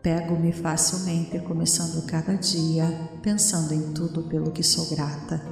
Pego-me 0.02 0.52
facilmente 0.52 1.38
começando 1.40 2.02
cada 2.06 2.34
dia 2.34 3.10
pensando 3.22 3.74
em 3.74 3.92
tudo 3.92 4.22
pelo 4.22 4.50
que 4.50 4.62
sou 4.62 4.88
grata. 4.88 5.42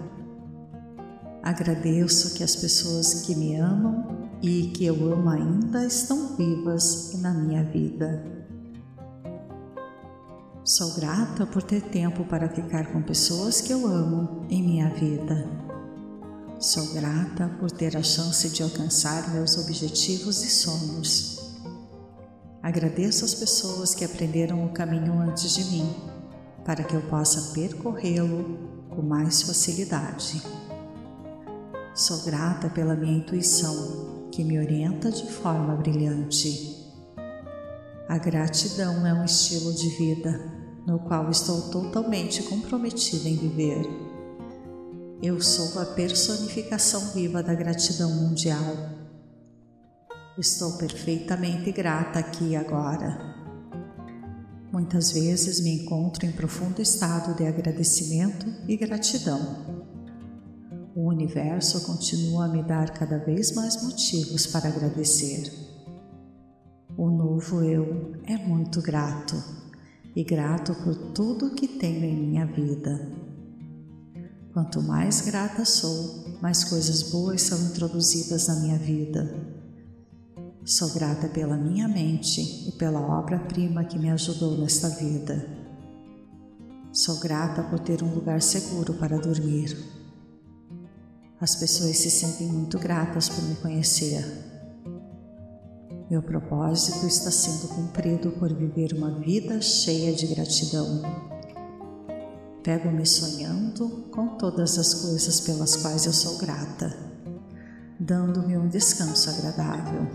Agradeço 1.42 2.32
que 2.32 2.42
as 2.42 2.56
pessoas 2.56 3.20
que 3.26 3.34
me 3.34 3.54
amam 3.54 4.30
e 4.40 4.68
que 4.68 4.86
eu 4.86 5.12
amo 5.12 5.28
ainda 5.28 5.84
estão 5.84 6.38
vivas 6.38 7.12
na 7.20 7.34
minha 7.34 7.62
vida. 7.64 8.24
Sou 10.64 10.94
grata 10.94 11.44
por 11.44 11.62
ter 11.62 11.82
tempo 11.82 12.24
para 12.24 12.48
ficar 12.48 12.90
com 12.90 13.02
pessoas 13.02 13.60
que 13.60 13.74
eu 13.74 13.86
amo 13.86 14.46
em 14.48 14.62
minha 14.62 14.88
vida. 14.94 15.69
Sou 16.60 16.92
grata 16.92 17.48
por 17.58 17.70
ter 17.70 17.96
a 17.96 18.02
chance 18.02 18.46
de 18.50 18.62
alcançar 18.62 19.30
meus 19.30 19.56
objetivos 19.56 20.42
e 20.42 20.50
sonhos. 20.50 21.56
Agradeço 22.62 23.24
às 23.24 23.34
pessoas 23.34 23.94
que 23.94 24.04
aprenderam 24.04 24.66
o 24.66 24.68
caminho 24.74 25.18
antes 25.20 25.54
de 25.54 25.64
mim 25.64 25.90
para 26.62 26.84
que 26.84 26.94
eu 26.94 27.00
possa 27.08 27.54
percorrê-lo 27.54 28.58
com 28.90 29.00
mais 29.00 29.40
facilidade. 29.40 30.42
Sou 31.94 32.18
grata 32.24 32.68
pela 32.68 32.94
minha 32.94 33.16
intuição, 33.16 34.28
que 34.30 34.44
me 34.44 34.58
orienta 34.58 35.10
de 35.10 35.32
forma 35.32 35.74
brilhante. 35.76 36.76
A 38.06 38.18
gratidão 38.18 39.06
é 39.06 39.14
um 39.14 39.24
estilo 39.24 39.72
de 39.72 39.88
vida 39.96 40.38
no 40.86 40.98
qual 40.98 41.30
estou 41.30 41.70
totalmente 41.70 42.42
comprometida 42.42 43.30
em 43.30 43.36
viver. 43.36 44.09
Eu 45.22 45.38
sou 45.42 45.78
a 45.82 45.84
personificação 45.84 47.12
viva 47.12 47.42
da 47.42 47.54
gratidão 47.54 48.10
mundial. 48.10 48.74
Estou 50.38 50.78
perfeitamente 50.78 51.70
grata 51.72 52.18
aqui 52.18 52.52
e 52.52 52.56
agora. 52.56 53.36
Muitas 54.72 55.12
vezes 55.12 55.60
me 55.60 55.82
encontro 55.82 56.24
em 56.24 56.32
profundo 56.32 56.80
estado 56.80 57.36
de 57.36 57.46
agradecimento 57.46 58.46
e 58.66 58.78
gratidão. 58.78 59.84
O 60.96 61.08
universo 61.08 61.84
continua 61.84 62.46
a 62.46 62.48
me 62.48 62.62
dar 62.62 62.88
cada 62.94 63.18
vez 63.18 63.54
mais 63.54 63.82
motivos 63.82 64.46
para 64.46 64.70
agradecer. 64.70 65.52
O 66.96 67.10
novo 67.10 67.62
eu 67.62 68.14
é 68.24 68.38
muito 68.38 68.80
grato 68.80 69.36
e 70.16 70.24
grato 70.24 70.74
por 70.76 70.94
tudo 71.12 71.54
que 71.54 71.68
tenho 71.68 72.06
em 72.06 72.16
minha 72.16 72.46
vida. 72.46 73.19
Quanto 74.52 74.82
mais 74.82 75.20
grata 75.20 75.64
sou, 75.64 76.38
mais 76.40 76.64
coisas 76.64 77.04
boas 77.04 77.42
são 77.42 77.58
introduzidas 77.66 78.48
na 78.48 78.56
minha 78.56 78.78
vida. 78.78 79.34
Sou 80.64 80.90
grata 80.92 81.28
pela 81.28 81.56
minha 81.56 81.88
mente 81.88 82.68
e 82.68 82.72
pela 82.72 83.00
obra-prima 83.00 83.84
que 83.84 83.98
me 83.98 84.10
ajudou 84.10 84.58
nesta 84.58 84.88
vida. 84.88 85.46
Sou 86.92 87.18
grata 87.20 87.62
por 87.62 87.78
ter 87.78 88.02
um 88.02 88.12
lugar 88.14 88.42
seguro 88.42 88.94
para 88.94 89.18
dormir. 89.18 89.76
As 91.40 91.54
pessoas 91.54 91.96
se 91.96 92.10
sentem 92.10 92.48
muito 92.48 92.78
gratas 92.78 93.28
por 93.28 93.42
me 93.44 93.54
conhecer 93.54 94.50
meu 96.10 96.20
propósito 96.20 97.06
está 97.06 97.30
sendo 97.30 97.68
cumprido 97.68 98.32
por 98.32 98.52
viver 98.52 98.92
uma 98.94 99.20
vida 99.20 99.60
cheia 99.60 100.12
de 100.12 100.26
gratidão. 100.26 101.02
Pego-me 102.62 103.06
sonhando 103.06 103.88
com 104.10 104.36
todas 104.36 104.78
as 104.78 104.92
coisas 104.92 105.40
pelas 105.40 105.76
quais 105.76 106.04
eu 106.04 106.12
sou 106.12 106.36
grata, 106.36 106.94
dando-me 107.98 108.58
um 108.58 108.68
descanso 108.68 109.30
agradável. 109.30 110.06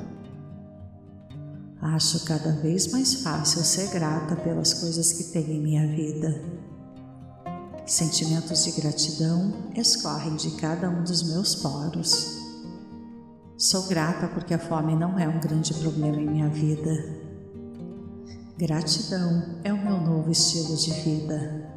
Acho 1.82 2.24
cada 2.26 2.52
vez 2.52 2.92
mais 2.92 3.16
fácil 3.16 3.64
ser 3.64 3.90
grata 3.90 4.36
pelas 4.36 4.76
coisas 4.76 5.12
que 5.14 5.24
tenho 5.26 5.54
em 5.54 5.62
minha 5.62 5.88
vida. 5.88 6.40
Sentimentos 7.86 8.64
de 8.64 8.72
gratidão 8.80 9.72
escorrem 9.76 10.36
de 10.36 10.52
cada 10.58 10.90
um 10.90 11.04
dos 11.04 11.24
meus 11.24 11.56
poros. 11.56 12.38
Sou 13.58 13.88
grata 13.88 14.28
porque 14.28 14.54
a 14.54 14.60
fome 14.60 14.96
não 14.96 15.18
é 15.18 15.28
um 15.28 15.40
grande 15.40 15.74
problema 15.74 16.18
em 16.18 16.28
minha 16.28 16.50
vida. 16.50 16.92
Gratidão 18.58 19.60
é 19.64 19.74
o 19.74 19.78
meu 19.78 20.00
novo 20.00 20.32
estilo 20.32 20.76
de 20.76 20.92
vida. 21.02 21.75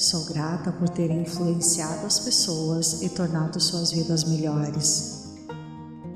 Sou 0.00 0.24
grata 0.24 0.72
por 0.72 0.88
ter 0.88 1.10
influenciado 1.10 2.06
as 2.06 2.18
pessoas 2.20 3.02
e 3.02 3.10
tornado 3.10 3.60
suas 3.60 3.92
vidas 3.92 4.24
melhores. 4.24 5.36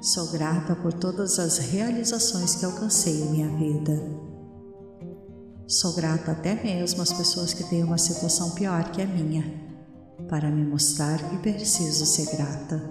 Sou 0.00 0.26
grata 0.28 0.74
por 0.74 0.90
todas 0.94 1.38
as 1.38 1.58
realizações 1.58 2.54
que 2.54 2.64
alcancei 2.64 3.20
em 3.20 3.30
minha 3.30 3.48
vida. 3.58 4.02
Sou 5.66 5.92
grata 5.92 6.32
até 6.32 6.54
mesmo 6.64 7.02
às 7.02 7.12
pessoas 7.12 7.52
que 7.52 7.62
têm 7.64 7.84
uma 7.84 7.98
situação 7.98 8.52
pior 8.52 8.90
que 8.90 9.02
a 9.02 9.06
minha, 9.06 9.44
para 10.30 10.50
me 10.50 10.64
mostrar 10.64 11.18
que 11.28 11.36
preciso 11.36 12.06
ser 12.06 12.34
grata. 12.34 12.82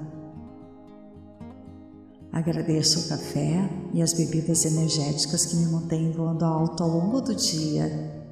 Agradeço 2.32 3.00
o 3.00 3.10
café 3.10 3.68
e 3.96 4.02
as 4.04 4.14
bebidas 4.14 4.64
energéticas 4.64 5.48
que 5.48 5.56
me 5.56 5.66
mantêm 5.72 6.12
voando 6.12 6.46
alto 6.46 6.84
ao 6.84 6.90
longo 6.90 7.20
do 7.20 7.34
dia. 7.34 8.23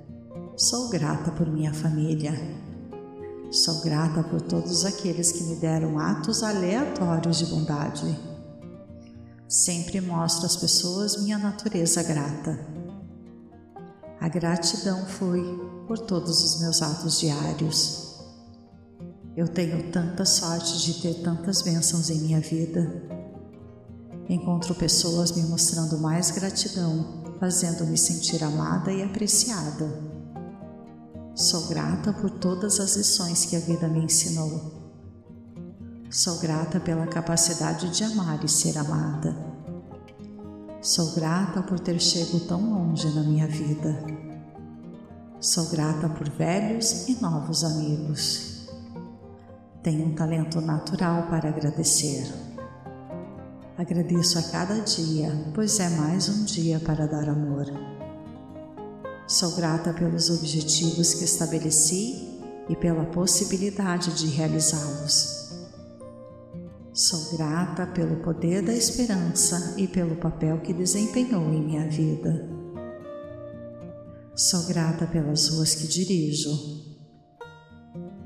Sou 0.62 0.90
grata 0.90 1.32
por 1.32 1.48
minha 1.48 1.74
família. 1.74 2.34
Sou 3.50 3.82
grata 3.82 4.22
por 4.22 4.40
todos 4.40 4.86
aqueles 4.86 5.32
que 5.32 5.44
me 5.46 5.56
deram 5.56 5.98
atos 5.98 6.44
aleatórios 6.44 7.40
de 7.40 7.48
bondade. 7.48 8.16
Sempre 9.48 10.00
mostro 10.00 10.46
às 10.46 10.56
pessoas 10.56 11.20
minha 11.24 11.40
natureza 11.40 12.04
grata. 12.04 12.64
A 14.20 14.30
gratidão 14.30 15.04
flui 15.08 15.42
por 15.88 15.98
todos 15.98 16.44
os 16.44 16.62
meus 16.62 16.80
atos 16.84 17.20
diários. 17.20 18.22
Eu 19.36 19.48
tenho 19.48 19.92
tanta 19.92 20.26
sorte 20.26 20.78
de 20.78 21.02
ter 21.02 21.24
tantas 21.24 21.64
bênçãos 21.64 22.12
em 22.12 22.20
minha 22.20 22.40
vida 22.40 23.10
Encontro 24.30 24.76
pessoas 24.76 25.32
me 25.32 25.42
mostrando 25.44 25.98
mais 25.98 26.32
gratidão, 26.32 27.36
fazendo-me 27.40 27.98
sentir 27.98 28.44
amada 28.44 28.90
e 28.90 29.04
apreciada. 29.04 30.11
Sou 31.34 31.68
grata 31.68 32.12
por 32.12 32.30
todas 32.30 32.80
as 32.80 32.96
lições 32.98 33.46
que 33.46 33.56
a 33.56 33.60
vida 33.60 33.88
me 33.88 34.04
ensinou. 34.04 34.82
Sou 36.10 36.40
grata 36.40 36.78
pela 36.78 37.08
capacidade 37.08 37.90
de 37.90 38.04
amar 38.04 38.44
e 38.44 38.50
ser 38.50 38.78
amada. 38.78 39.34
Sou 40.82 41.14
grata 41.16 41.64
por 41.64 41.80
ter 41.80 42.00
chego 42.02 42.40
tão 42.42 42.60
longe 42.60 43.10
na 43.16 43.24
minha 43.24 43.48
vida. 43.48 43.98
Sou 45.40 45.70
grata 45.70 46.10
por 46.10 46.30
velhos 46.30 47.08
e 47.08 47.22
novos 47.22 47.64
amigos. 47.64 48.68
Tenho 49.82 50.08
um 50.08 50.16
talento 50.16 50.60
natural 50.60 51.28
para 51.28 51.48
agradecer. 51.48 52.30
Agradeço 53.78 54.38
a 54.38 54.44
cada 54.44 54.82
dia, 54.82 55.32
pois 55.56 55.80
é 55.80 55.90
mais 55.92 56.28
um 56.28 56.44
dia 56.44 56.80
para 56.80 57.08
dar 57.08 57.30
amor. 57.30 57.66
Sou 59.28 59.56
grata 59.56 59.94
pelos 59.94 60.30
objetivos 60.30 61.14
que 61.14 61.24
estabeleci 61.24 62.40
e 62.68 62.76
pela 62.76 63.06
possibilidade 63.06 64.14
de 64.14 64.28
realizá-los. 64.28 65.42
Sou 66.94 67.38
grata 67.38 67.88
pelo 67.88 68.18
poder 68.18 68.62
da 68.62 68.74
esperança 68.74 69.76
e 69.78 69.88
pelo 69.88 70.18
papel 70.18 70.60
que 70.60 70.74
desempenhou 70.74 71.54
em 71.54 71.66
minha 71.66 71.88
vida. 71.88 72.50
Sou 74.36 74.66
grata 74.68 75.08
pelas 75.08 75.48
ruas 75.50 75.74
que 75.74 75.88
dirijo. 75.88 76.52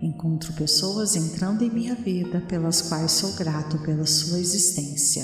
Encontro 0.01 0.53
pessoas 0.53 1.15
entrando 1.15 1.63
em 1.63 1.69
minha 1.69 1.95
vida 1.95 2.41
pelas 2.41 2.81
quais 2.81 3.11
sou 3.11 3.33
grato 3.33 3.77
pela 3.79 4.05
sua 4.05 4.39
existência. 4.39 5.23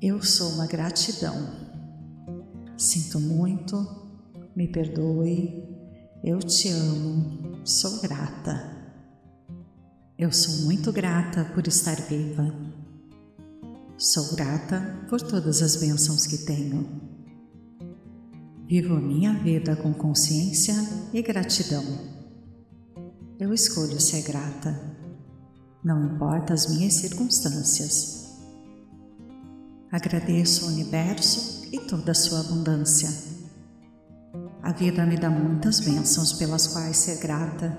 Eu 0.00 0.22
sou 0.22 0.50
uma 0.50 0.66
gratidão. 0.66 1.34
Sinto 2.76 3.20
muito, 3.20 4.09
me 4.54 4.68
perdoe, 4.68 5.64
eu 6.22 6.38
te 6.38 6.68
amo, 6.68 7.60
sou 7.64 8.00
grata. 8.00 8.78
Eu 10.18 10.30
sou 10.32 10.66
muito 10.66 10.92
grata 10.92 11.44
por 11.54 11.66
estar 11.66 11.96
viva. 11.96 12.54
Sou 13.96 14.34
grata 14.34 15.06
por 15.08 15.20
todas 15.20 15.62
as 15.62 15.76
bênçãos 15.76 16.26
que 16.26 16.38
tenho. 16.38 17.00
Vivo 18.68 18.94
a 18.94 19.00
minha 19.00 19.34
vida 19.34 19.76
com 19.76 19.94
consciência 19.94 20.74
e 21.12 21.22
gratidão. 21.22 21.84
Eu 23.38 23.54
escolho 23.54 24.00
ser 24.00 24.22
grata. 24.22 24.78
Não 25.82 26.14
importa 26.14 26.52
as 26.52 26.68
minhas 26.68 26.94
circunstâncias. 26.94 28.38
Agradeço 29.90 30.66
o 30.66 30.68
universo 30.68 31.66
e 31.72 31.80
toda 31.80 32.12
a 32.12 32.14
sua 32.14 32.40
abundância. 32.40 33.29
A 34.62 34.72
vida 34.72 35.04
me 35.06 35.16
dá 35.16 35.30
muitas 35.30 35.80
bênçãos 35.80 36.32
pelas 36.34 36.66
quais 36.68 36.96
ser 36.96 37.18
grata. 37.18 37.76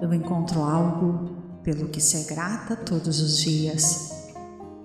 Eu 0.00 0.12
encontro 0.14 0.62
algo 0.62 1.60
pelo 1.62 1.88
que 1.88 2.00
ser 2.00 2.24
grata 2.26 2.74
todos 2.74 3.20
os 3.20 3.38
dias. 3.38 4.32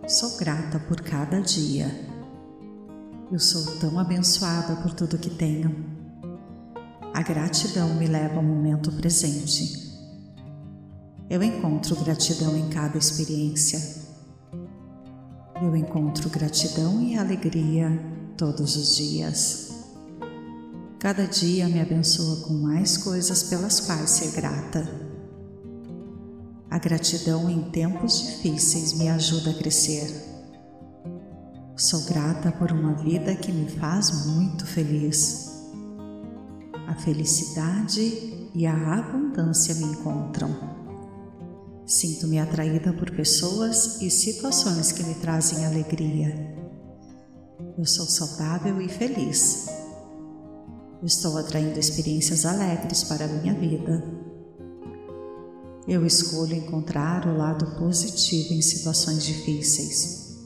Sou 0.08 0.38
grata 0.38 0.80
por 0.80 1.02
cada 1.02 1.42
dia. 1.42 1.88
Eu 3.32 3.40
sou 3.40 3.78
tão 3.78 3.98
abençoada 3.98 4.76
por 4.78 4.94
tudo 4.94 5.18
que 5.18 5.30
tenho. 5.30 5.86
A 7.14 7.22
gratidão 7.22 7.96
me 7.96 8.08
leva 8.08 8.36
ao 8.36 8.44
momento 8.44 8.92
presente. 8.92 9.86
Eu 11.30 11.42
encontro 11.42 11.96
gratidão 11.96 12.56
em 12.56 12.70
cada 12.70 12.98
experiência 12.98 14.06
eu 15.62 15.74
encontro 15.74 16.30
gratidão 16.30 17.02
e 17.02 17.18
alegria 17.18 17.90
todos 18.38 18.76
os 18.76 18.98
dias. 18.98 19.65
Cada 21.06 21.28
dia 21.28 21.70
me 21.70 21.80
abençoa 21.80 22.48
com 22.48 22.54
mais 22.56 22.98
coisas 22.98 23.44
pelas 23.44 23.80
quais 23.80 24.10
ser 24.10 24.32
grata. 24.32 24.90
A 26.68 26.80
gratidão 26.80 27.48
em 27.48 27.70
tempos 27.70 28.24
difíceis 28.24 28.94
me 28.94 29.08
ajuda 29.10 29.52
a 29.52 29.54
crescer. 29.54 30.12
Sou 31.78 32.02
grata 32.06 32.52
por 32.54 32.72
uma 32.72 32.96
vida 32.96 33.36
que 33.36 33.52
me 33.52 33.70
faz 33.70 34.26
muito 34.26 34.66
feliz. 34.66 35.64
a 36.88 36.96
felicidade 36.96 38.50
e 38.56 38.66
a 38.66 38.74
abundância 38.74 39.76
me 39.76 39.84
encontram. 39.84 40.58
Sinto-me 41.86 42.40
atraída 42.40 42.92
por 42.92 43.12
pessoas 43.12 44.02
e 44.02 44.10
situações 44.10 44.92
que 44.92 45.04
me 45.04 45.14
trazem 45.14 45.68
alegria. 45.68 46.58
Eu 47.78 47.86
sou 47.86 48.08
saudável 48.08 48.82
e 48.82 48.90
feliz. 48.90 49.85
Estou 51.04 51.38
atraindo 51.38 51.80
experiências 51.80 52.46
alegres 52.46 53.04
para 53.04 53.26
a 53.26 53.28
minha 53.28 53.54
vida. 53.54 54.04
Eu 55.88 56.06
escolho 56.06 56.56
encontrar 56.56 57.28
o 57.28 57.38
lado 57.38 57.78
positivo 57.78 58.54
em 58.54 58.62
situações 58.62 59.24
difíceis. 59.24 60.40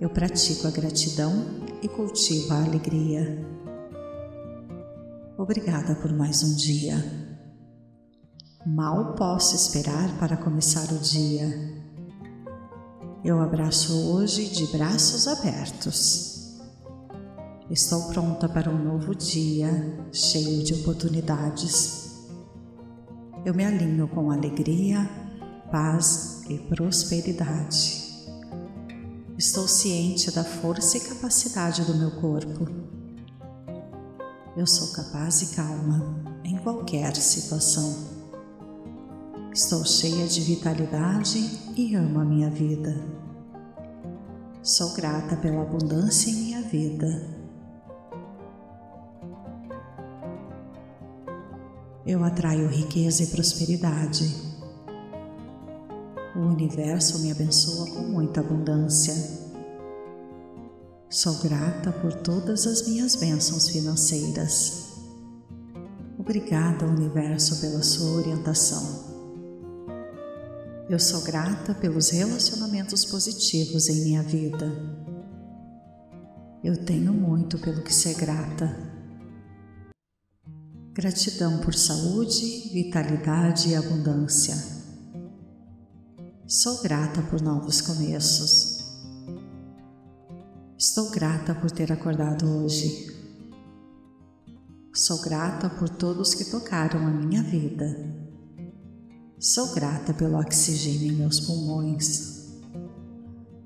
Eu 0.00 0.10
pratico 0.10 0.66
a 0.66 0.70
gratidão 0.70 1.32
e 1.82 1.88
cultivo 1.88 2.52
a 2.52 2.64
alegria. 2.64 3.46
Obrigada 5.38 5.94
por 5.94 6.12
mais 6.12 6.42
um 6.42 6.54
dia. 6.56 6.96
Mal 8.66 9.14
posso 9.14 9.54
esperar 9.54 10.18
para 10.18 10.36
começar 10.36 10.90
o 10.90 10.98
dia. 10.98 11.84
Eu 13.24 13.40
abraço 13.40 14.10
hoje 14.10 14.48
de 14.48 14.66
braços 14.66 15.28
abertos. 15.28 16.33
Estou 17.70 18.08
pronta 18.08 18.48
para 18.48 18.70
um 18.70 18.82
novo 18.82 19.14
dia 19.14 19.70
cheio 20.12 20.62
de 20.62 20.74
oportunidades. 20.74 22.26
Eu 23.44 23.54
me 23.54 23.64
alinho 23.64 24.08
com 24.08 24.30
alegria, 24.30 25.08
paz 25.70 26.42
e 26.48 26.58
prosperidade. 26.58 28.04
Estou 29.36 29.66
ciente 29.66 30.30
da 30.30 30.44
força 30.44 30.96
e 30.96 31.00
capacidade 31.00 31.82
do 31.84 31.94
meu 31.96 32.10
corpo 32.12 32.84
eu 34.56 34.68
sou 34.68 34.92
capaz 34.92 35.42
e 35.42 35.56
calma 35.56 36.14
em 36.44 36.56
qualquer 36.58 37.16
situação. 37.16 37.92
Estou 39.52 39.84
cheia 39.84 40.28
de 40.28 40.40
vitalidade 40.42 41.38
e 41.76 41.96
amo 41.96 42.20
a 42.20 42.24
minha 42.24 42.48
vida. 42.50 42.94
Sou 44.62 44.94
grata 44.94 45.34
pela 45.36 45.62
abundância 45.62 46.30
em 46.30 46.34
minha 46.34 46.62
vida. 46.62 47.43
Eu 52.06 52.22
atraio 52.22 52.68
riqueza 52.68 53.22
e 53.22 53.28
prosperidade. 53.28 54.30
O 56.36 56.40
universo 56.40 57.20
me 57.20 57.32
abençoa 57.32 57.86
com 57.92 58.02
muita 58.02 58.40
abundância. 58.40 59.14
Sou 61.08 61.34
grata 61.40 61.92
por 61.92 62.12
todas 62.12 62.66
as 62.66 62.86
minhas 62.86 63.16
bênçãos 63.16 63.70
financeiras. 63.70 64.98
Obrigada, 66.18 66.84
Universo, 66.84 67.62
pela 67.62 67.82
sua 67.82 68.18
orientação. 68.18 69.14
Eu 70.90 70.98
sou 70.98 71.22
grata 71.22 71.72
pelos 71.72 72.10
relacionamentos 72.10 73.06
positivos 73.06 73.88
em 73.88 74.02
minha 74.02 74.22
vida. 74.22 74.70
Eu 76.62 76.84
tenho 76.84 77.14
muito 77.14 77.58
pelo 77.58 77.80
que 77.80 77.94
ser 77.94 78.14
grata. 78.14 78.93
Gratidão 80.94 81.58
por 81.58 81.74
saúde, 81.74 82.70
vitalidade 82.72 83.68
e 83.68 83.74
abundância. 83.74 84.54
Sou 86.46 86.80
grata 86.82 87.20
por 87.22 87.42
novos 87.42 87.80
começos. 87.80 88.78
Estou 90.78 91.10
grata 91.10 91.52
por 91.52 91.68
ter 91.72 91.90
acordado 91.90 92.46
hoje. 92.46 93.12
Sou 94.94 95.20
grata 95.20 95.68
por 95.68 95.88
todos 95.88 96.32
que 96.32 96.44
tocaram 96.44 97.04
a 97.04 97.10
minha 97.10 97.42
vida. 97.42 98.14
Sou 99.40 99.74
grata 99.74 100.14
pelo 100.14 100.38
oxigênio 100.38 101.12
em 101.12 101.16
meus 101.16 101.40
pulmões. 101.40 102.52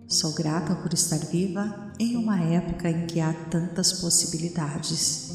Sou 0.06 0.32
grata 0.32 0.74
por 0.76 0.94
estar 0.94 1.18
viva 1.26 1.92
em 2.00 2.16
uma 2.16 2.40
época 2.40 2.88
em 2.88 3.06
que 3.06 3.20
há 3.20 3.34
tantas 3.50 4.00
possibilidades. 4.00 5.27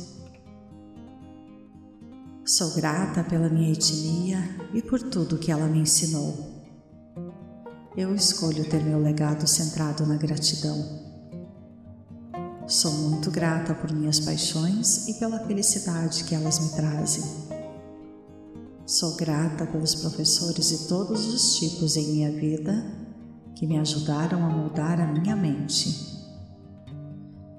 Sou 2.46 2.72
grata 2.72 3.24
pela 3.24 3.48
minha 3.48 3.72
etnia 3.72 4.38
e 4.74 4.82
por 4.82 5.02
tudo 5.02 5.38
que 5.38 5.50
ela 5.50 5.66
me 5.66 5.80
ensinou. 5.80 6.62
Eu 7.96 8.14
escolho 8.14 8.70
ter 8.70 8.84
meu 8.84 9.00
legado 9.00 9.48
centrado 9.48 10.06
na 10.06 10.18
gratidão. 10.18 10.78
Sou 12.68 12.92
muito 12.92 13.32
grata 13.32 13.74
por 13.74 13.94
minhas 13.94 14.20
paixões 14.20 15.08
e 15.08 15.14
pela 15.14 15.40
felicidade 15.40 16.26
que 16.26 16.36
elas 16.36 16.60
me 16.60 16.76
trazem. 16.76 17.24
Sou 18.86 19.16
grata 19.16 19.66
pelos 19.66 19.96
professores 19.96 20.68
de 20.68 20.88
todos 20.90 21.26
os 21.34 21.56
tipos 21.56 21.96
em 21.96 22.12
minha 22.12 22.32
vida 22.32 22.74
que 23.56 23.66
me 23.66 23.80
ajudaram 23.80 24.46
a 24.46 24.50
moldar 24.50 25.00
a 25.00 25.08
minha 25.08 25.34
mente. 25.34 26.12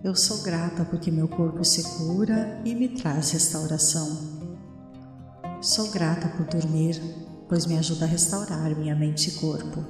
Eu 0.04 0.14
sou 0.14 0.42
grata 0.42 0.84
porque 0.84 1.10
meu 1.10 1.26
corpo 1.26 1.64
se 1.64 1.82
cura 1.96 2.60
e 2.66 2.74
me 2.74 2.90
traz 2.90 3.30
restauração. 3.30 4.33
Sou 5.64 5.90
grata 5.90 6.28
por 6.28 6.44
dormir, 6.44 7.00
pois 7.48 7.64
me 7.64 7.78
ajuda 7.78 8.04
a 8.04 8.08
restaurar 8.08 8.78
minha 8.78 8.94
mente 8.94 9.30
e 9.30 9.32
corpo. 9.32 9.82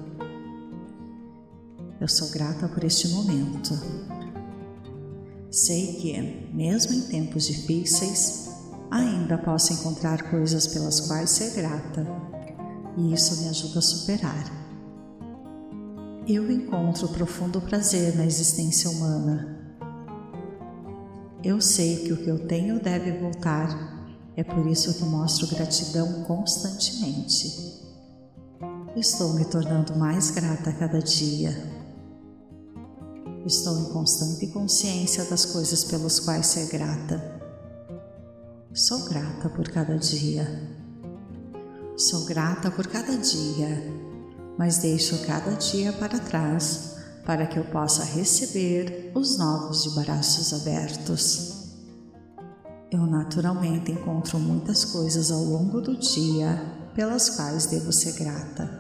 Eu 2.01 2.07
sou 2.07 2.31
grata 2.31 2.69
por 2.69 2.85
este 2.85 3.09
momento 3.09 3.75
Sei 5.51 5.95
que, 5.95 6.49
mesmo 6.55 6.95
em 6.95 7.01
tempos 7.03 7.47
difíceis, 7.49 8.51
ainda 8.89 9.37
posso 9.37 9.73
encontrar 9.73 10.31
coisas 10.31 10.69
pelas 10.69 11.01
quais 11.01 11.31
ser 11.31 11.55
grata, 11.55 12.07
e 12.97 13.13
isso 13.13 13.41
me 13.43 13.49
ajuda 13.49 13.81
a 13.81 13.83
superar. 13.83 14.45
Eu 16.29 16.53
encontro 16.53 17.09
profundo 17.09 17.61
prazer 17.61 18.17
na 18.17 18.25
existência 18.25 18.89
humana. 18.89 19.77
Eu 21.43 21.61
sei 21.61 22.05
que 22.05 22.13
o 22.13 22.17
que 22.17 22.29
eu 22.29 22.47
tenho 22.47 22.81
deve 22.81 23.19
voltar, 23.19 23.94
é 24.37 24.43
por 24.43 24.67
isso 24.67 24.95
que 24.95 25.05
mostro 25.05 25.47
gratidão 25.47 26.25
constantemente. 26.25 27.83
Estou 28.97 29.33
me 29.35 29.45
tornando 29.45 29.97
mais 29.97 30.31
grata 30.31 30.71
a 30.71 30.73
cada 30.73 31.01
dia. 31.01 31.53
Estou 33.47 33.79
em 33.79 33.93
constante 33.93 34.47
consciência 34.49 35.25
das 35.25 35.45
coisas 35.45 35.85
pelas 35.85 36.19
quais 36.21 36.47
ser 36.47 36.69
grata. 36.69 37.41
Sou 38.73 39.05
grata 39.05 39.49
por 39.49 39.69
cada 39.69 39.97
dia. 39.97 40.47
Sou 41.97 42.25
grata 42.25 42.71
por 42.71 42.89
cada 42.89 43.17
dia, 43.17 43.85
mas 44.59 44.79
deixo 44.79 45.19
cada 45.27 45.53
dia 45.53 45.93
para 45.93 46.19
trás 46.19 46.95
para 47.25 47.47
que 47.47 47.59
eu 47.59 47.65
possa 47.65 48.05
receber 48.05 49.13
os 49.15 49.39
novos 49.39 49.85
de 49.85 49.91
braços 49.91 50.53
abertos. 50.53 51.54
Eu 52.95 53.07
naturalmente 53.07 53.91
encontro 53.91 54.39
muitas 54.39 54.85
coisas 54.85 55.33
ao 55.33 55.43
longo 55.43 55.81
do 55.81 55.97
dia 55.97 56.65
pelas 56.95 57.29
quais 57.31 57.67
devo 57.67 57.93
ser 57.93 58.13
grata. 58.13 58.71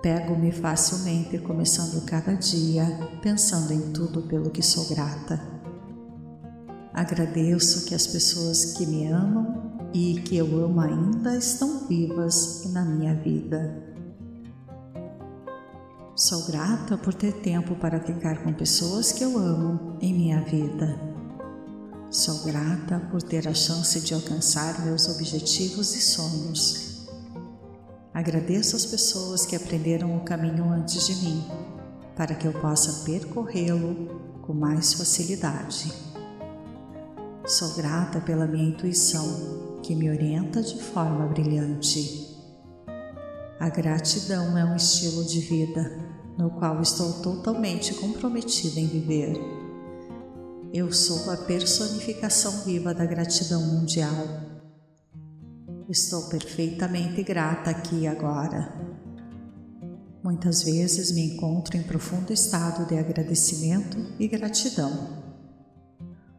Pego-me 0.00 0.50
facilmente 0.50 1.38
começando 1.38 2.02
cada 2.06 2.32
dia 2.32 2.86
pensando 3.20 3.74
em 3.74 3.92
tudo 3.92 4.22
pelo 4.22 4.48
que 4.48 4.62
sou 4.62 4.88
grata. 4.88 5.38
Agradeço 6.94 7.84
que 7.84 7.94
as 7.94 8.06
pessoas 8.06 8.72
que 8.72 8.86
me 8.86 9.06
amam 9.06 9.90
e 9.92 10.22
que 10.22 10.38
eu 10.38 10.64
amo 10.64 10.80
ainda 10.80 11.36
estão 11.36 11.86
vivas 11.86 12.62
na 12.72 12.86
minha 12.86 13.14
vida. 13.16 13.84
Sou 16.16 16.46
grata 16.46 16.96
por 16.96 17.12
ter 17.12 17.34
tempo 17.42 17.74
para 17.74 18.00
ficar 18.00 18.42
com 18.42 18.54
pessoas 18.54 19.12
que 19.12 19.22
eu 19.22 19.36
amo 19.36 19.98
em 20.00 20.14
minha 20.14 20.40
vida. 20.40 21.11
Sou 22.12 22.44
grata 22.44 23.00
por 23.10 23.22
ter 23.22 23.48
a 23.48 23.54
chance 23.54 23.98
de 23.98 24.12
alcançar 24.12 24.84
meus 24.84 25.08
objetivos 25.08 25.96
e 25.96 26.00
sonhos. 26.02 27.06
Agradeço 28.12 28.76
as 28.76 28.84
pessoas 28.84 29.46
que 29.46 29.56
aprenderam 29.56 30.14
o 30.14 30.20
caminho 30.20 30.70
antes 30.70 31.06
de 31.06 31.14
mim, 31.24 31.42
para 32.14 32.34
que 32.34 32.46
eu 32.46 32.52
possa 32.52 33.02
percorrê-lo 33.06 34.42
com 34.42 34.52
mais 34.52 34.92
facilidade. 34.92 35.90
Sou 37.46 37.72
grata 37.76 38.20
pela 38.20 38.46
minha 38.46 38.68
intuição, 38.68 39.80
que 39.82 39.94
me 39.94 40.10
orienta 40.10 40.62
de 40.62 40.82
forma 40.82 41.26
brilhante. 41.28 42.36
A 43.58 43.70
gratidão 43.70 44.58
é 44.58 44.66
um 44.66 44.76
estilo 44.76 45.24
de 45.24 45.40
vida 45.40 45.98
no 46.36 46.50
qual 46.50 46.82
estou 46.82 47.10
totalmente 47.22 47.94
comprometida 47.94 48.78
em 48.78 48.86
viver. 48.86 49.61
Eu 50.72 50.92
sou 50.92 51.30
a 51.30 51.36
personificação 51.36 52.64
viva 52.64 52.94
da 52.94 53.04
gratidão 53.04 53.60
mundial 53.60 54.52
Estou 55.92 56.22
perfeitamente 56.30 57.22
grata 57.22 57.70
aqui 57.70 58.02
e 58.02 58.06
agora. 58.06 58.72
Muitas 60.24 60.62
vezes 60.62 61.12
me 61.12 61.34
encontro 61.34 61.76
em 61.76 61.82
profundo 61.82 62.32
estado 62.32 62.86
de 62.86 62.96
agradecimento 62.96 63.98
e 64.18 64.26
gratidão. 64.26 65.22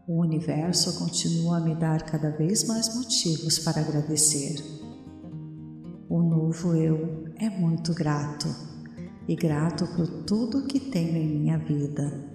O 0.07 0.21
universo 0.21 0.97
continua 0.97 1.57
a 1.57 1.59
me 1.59 1.75
dar 1.75 2.01
cada 2.01 2.31
vez 2.31 2.63
mais 2.63 2.95
motivos 2.95 3.59
para 3.59 3.81
agradecer. 3.81 4.55
O 6.09 6.23
novo 6.23 6.75
eu 6.75 7.25
é 7.37 7.47
muito 7.47 7.93
grato 7.93 8.47
e 9.27 9.35
grato 9.35 9.85
por 9.95 10.07
tudo 10.23 10.65
que 10.65 10.79
tenho 10.79 11.15
em 11.15 11.27
minha 11.27 11.59
vida. 11.59 12.32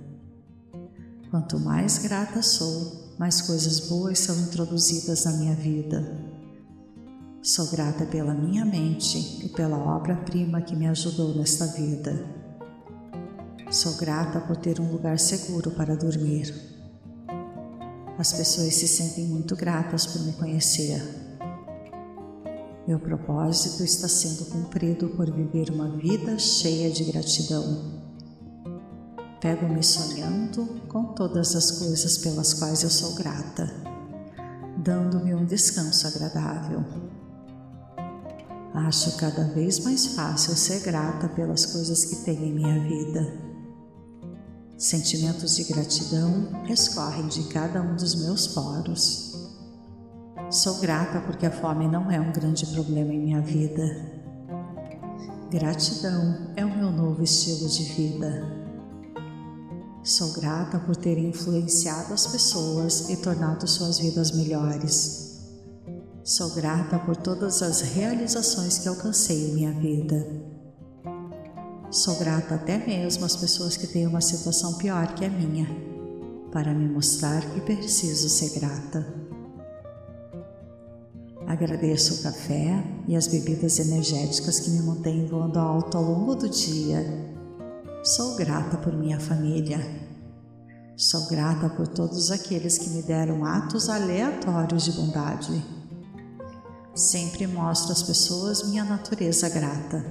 Quanto 1.31 1.61
mais 1.61 1.99
grata 1.99 2.41
sou, 2.41 3.15
mais 3.19 3.43
coisas 3.43 3.81
boas 3.81 4.19
são 4.19 4.35
introduzidas 4.41 5.27
na 5.27 5.33
minha 5.33 5.55
vida. 5.55 6.17
Sou 7.43 7.67
grata 7.67 8.07
pela 8.07 8.33
minha 8.33 8.65
mente 8.65 9.45
e 9.45 9.49
pela 9.51 9.77
obra-prima 9.77 10.63
que 10.63 10.75
me 10.75 10.87
ajudou 10.87 11.35
nesta 11.35 11.67
vida. 11.67 12.25
Sou 13.71 13.95
grata 13.97 14.41
por 14.41 14.57
ter 14.57 14.81
um 14.81 14.91
lugar 14.91 15.19
seguro 15.19 15.71
para 15.73 15.95
dormir. 15.95 16.55
As 18.17 18.33
pessoas 18.33 18.75
se 18.75 18.89
sentem 18.89 19.27
muito 19.27 19.55
gratas 19.55 20.07
por 20.07 20.23
me 20.23 20.33
conhecer. 20.33 21.01
Meu 22.87 22.99
propósito 22.99 23.85
está 23.85 24.09
sendo 24.09 24.47
cumprido 24.47 25.11
por 25.11 25.31
viver 25.31 25.71
uma 25.71 25.95
vida 25.95 26.39
cheia 26.39 26.91
de 26.91 27.05
gratidão. 27.05 28.08
Pego-me 29.41 29.85
sonhando 29.85 30.67
com 30.89 31.05
todas 31.15 31.55
as 31.55 31.71
coisas 31.71 32.19
pelas 32.19 32.55
quais 32.55 32.83
eu 32.83 32.91
sou 32.91 33.15
grata, 33.15 33.73
dando-me 34.77 35.33
um 35.33 35.45
descanso 35.45 36.09
agradável. 36.09 36.85
Acho 38.75 39.17
cada 39.17 39.45
vez 39.45 39.79
mais 39.81 40.09
fácil 40.09 40.57
ser 40.57 40.81
grata 40.81 41.29
pelas 41.29 41.67
coisas 41.67 42.05
que 42.05 42.17
tenho 42.25 42.47
em 42.47 42.53
minha 42.53 42.81
vida. 42.81 43.49
Sentimentos 44.77 45.55
de 45.55 45.65
gratidão 45.65 46.65
escorrem 46.69 47.29
de 47.29 47.45
cada 47.45 47.81
um 47.81 47.95
dos 47.95 48.17
meus 48.17 48.49
poros. 48.49 49.37
Sou 50.51 50.81
grata 50.81 51.21
porque 51.21 51.47
a 51.47 51.51
fome 51.51 51.87
não 51.87 52.11
é 52.11 52.21
um 52.21 52.33
grande 52.33 52.67
problema 52.67 53.13
em 53.13 53.21
minha 53.21 53.41
vida. 53.41 53.85
Gratidão 55.51 56.53
é 56.57 56.65
o 56.65 56.77
meu 56.77 56.91
novo 56.91 57.23
estilo 57.23 57.69
de 57.69 57.85
vida. 57.85 58.58
Sou 60.09 60.33
grata 60.33 60.79
por 60.79 60.97
ter 60.97 61.19
influenciado 61.19 62.15
as 62.15 62.27
pessoas 62.27 63.11
e 63.11 63.17
tornado 63.19 63.69
suas 63.69 63.99
vidas 63.99 64.31
melhores. 64.31 65.39
Sou 66.25 66.49
grata 66.55 66.99
por 66.99 67.15
todas 67.15 67.61
as 67.61 67.83
realizações 67.83 68.79
que 68.79 68.89
alcancei 68.89 69.51
em 69.51 69.55
minha 69.55 69.73
vida. 69.73 70.27
Sou 71.91 72.17
grata 72.17 72.55
até 72.55 72.79
mesmo 72.79 73.27
às 73.27 73.37
pessoas 73.37 73.77
que 73.77 73.87
têm 73.87 74.07
uma 74.07 74.23
situação 74.23 74.79
pior 74.79 75.15
que 75.15 75.27
a 75.27 75.29
minha, 75.29 75.69
para 76.53 76.73
me 76.73 76.89
mostrar 76.89 77.43
que 77.53 77.61
preciso 77.61 78.31
ser 78.31 78.59
grata. 78.59 79.07
Agradeço 81.47 82.15
o 82.15 82.23
café 82.23 82.83
e 83.07 83.15
as 83.15 83.27
bebidas 83.27 83.79
energéticas 83.79 84.59
que 84.59 84.71
me 84.71 84.81
mantêm 84.81 85.27
voando 85.27 85.59
alto 85.59 85.99
ao 85.99 86.05
longo 86.05 86.35
do 86.35 86.49
dia. 86.49 87.38
Sou 88.03 88.37
grata 88.37 88.77
por 88.79 88.93
minha 88.93 89.21
família. 89.21 89.79
Sou 90.97 91.27
grata 91.29 91.69
por 91.69 91.87
todos 91.87 92.31
aqueles 92.31 92.79
que 92.79 92.91
me 92.91 93.03
deram 93.03 93.45
atos 93.45 93.89
aleatórios 93.89 94.85
de 94.85 94.93
bondade 94.93 95.79
Sempre 96.99 97.47
mostro 97.47 97.93
às 97.93 98.03
pessoas 98.03 98.65
minha 98.65 98.83
natureza 98.85 99.49
grata. 99.49 100.05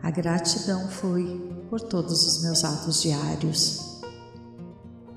A 0.00 0.08
gratidão 0.08 0.88
flui 0.88 1.66
por 1.68 1.80
todos 1.80 2.24
os 2.24 2.42
meus 2.44 2.62
atos 2.62 3.02
diários. 3.02 4.00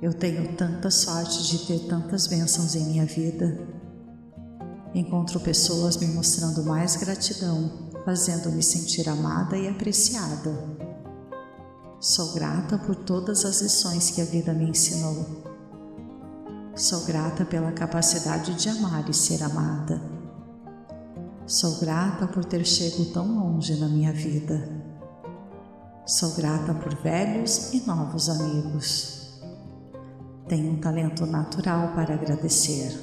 Eu 0.01 0.12
tenho 0.12 0.56
tanta 0.56 0.89
sorte 0.89 1.43
de 1.43 1.67
ter 1.67 1.88
tantas 1.88 2.25
bênçãos 2.25 2.73
em 2.73 2.86
minha 2.86 3.06
vida. 3.06 3.60
Encontro 4.95 5.39
pessoas 5.39 5.97
me 5.97 6.08
mostrando 6.08 6.63
mais 6.63 6.95
gratidão, 6.95 7.71
fazendo-me 8.03 8.63
sentir 8.63 9.08
amada 9.08 9.56
e 9.56 9.67
apreciada. 9.67 10.77
Sou 11.99 12.33
grata 12.33 12.77
por 12.77 12.95
todas 12.95 13.43
as 13.43 13.62
lições 13.62 14.12
que 14.12 14.21
a 14.21 14.25
vida 14.25 14.53
me 14.53 14.69
ensinou 14.69 15.47
Sou 16.77 17.05
grata 17.05 17.43
pela 17.43 17.71
capacidade 17.71 18.53
de 18.53 18.69
amar 18.69 19.10
e 19.10 19.13
ser 19.13 19.41
amada. 19.41 19.99
Sou 21.47 21.79
grata 21.79 22.27
por 22.27 22.45
ter 22.45 22.63
chego 22.63 23.05
tão 23.05 23.25
longe 23.25 23.79
na 23.79 23.88
minha 23.88 24.13
vida. 24.13 24.69
Sou 26.05 26.36
grata 26.36 26.75
por 26.75 26.93
velhos 27.01 27.73
e 27.73 27.81
novos 27.88 28.29
amigos. 28.29 29.41
Tenho 30.47 30.73
um 30.73 30.79
talento 30.79 31.25
natural 31.25 31.93
para 31.95 32.13
agradecer. 32.13 32.95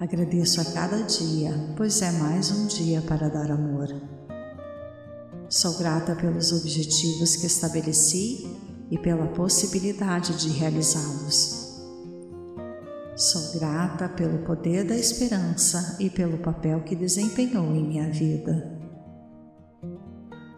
Agradeço 0.00 0.60
a 0.60 0.64
cada 0.64 1.04
dia, 1.04 1.52
pois 1.76 2.02
é 2.02 2.10
mais 2.10 2.50
um 2.50 2.66
dia 2.66 3.00
para 3.00 3.28
dar 3.30 3.48
amor. 3.52 4.13
Sou 5.54 5.74
grata 5.74 6.16
pelos 6.16 6.50
objetivos 6.50 7.36
que 7.36 7.46
estabeleci 7.46 8.44
e 8.90 8.98
pela 8.98 9.28
possibilidade 9.28 10.36
de 10.36 10.48
realizá-los. 10.48 11.78
Sou 13.14 13.60
grata 13.60 14.08
pelo 14.08 14.44
poder 14.44 14.84
da 14.84 14.96
esperança 14.96 15.96
e 16.00 16.10
pelo 16.10 16.38
papel 16.38 16.82
que 16.82 16.96
desempenhou 16.96 17.72
em 17.72 17.86
minha 17.86 18.10
vida. 18.10 18.80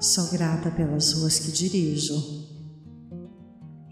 Sou 0.00 0.30
grata 0.30 0.70
pelas 0.70 1.12
ruas 1.12 1.40
que 1.40 1.52
dirijo. 1.52 2.14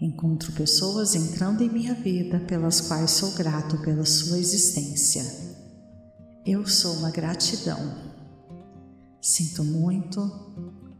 Encontro 0.01 0.53
pessoas 0.53 1.13
entrando 1.13 1.61
em 1.61 1.69
minha 1.69 1.93
vida 1.93 2.39
pelas 2.39 2.81
quais 2.81 3.11
sou 3.11 3.31
grato 3.33 3.77
pela 3.83 4.05
sua 4.05 4.39
existência. 4.39 5.23
Eu 6.43 6.65
sou 6.65 6.93
uma 6.95 7.11
gratidão. 7.11 7.93
Sinto 9.21 9.63
muito, 9.63 10.19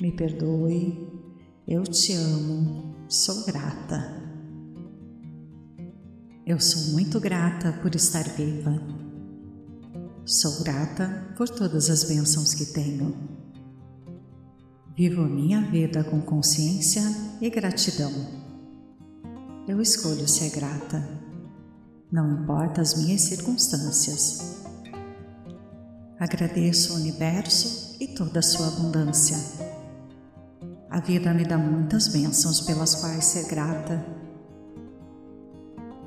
me 0.02 0.12
perdoe, 0.12 1.10
eu 1.68 1.84
te 1.84 2.14
amo, 2.14 2.96
sou 3.08 3.46
grata. 3.46 4.24
Eu 6.46 6.60
sou 6.60 6.94
muito 6.94 7.20
grata 7.20 7.72
por 7.82 7.96
estar 7.96 8.24
viva. 8.24 8.80
Sou 10.26 10.64
grata 10.64 11.34
por 11.38 11.50
todas 11.50 11.90
as 11.90 12.04
bênçãos 12.04 12.54
que 12.54 12.66
tenho. 12.66 13.16
Vivo 14.96 15.24
minha 15.24 15.62
vida 15.62 16.04
com 16.04 16.22
consciência 16.22 17.02
e 17.42 17.50
gratidão. 17.50 18.12
Eu 19.68 19.82
escolho 19.82 20.28
ser 20.28 20.52
grata, 20.52 21.04
não 22.12 22.44
importa 22.44 22.82
as 22.82 22.96
minhas 22.96 23.22
circunstâncias. 23.22 24.64
Agradeço 26.20 26.94
o 26.94 26.96
universo 26.98 27.98
e 28.00 28.08
toda 28.08 28.40
a 28.40 28.44
sua 28.44 28.68
abundância. 28.68 29.65
A 30.96 31.00
vida 31.02 31.34
me 31.34 31.44
dá 31.44 31.58
muitas 31.58 32.08
bênçãos 32.08 32.62
pelas 32.62 32.96
quais 32.96 33.26
ser 33.26 33.48
grata 33.48 34.16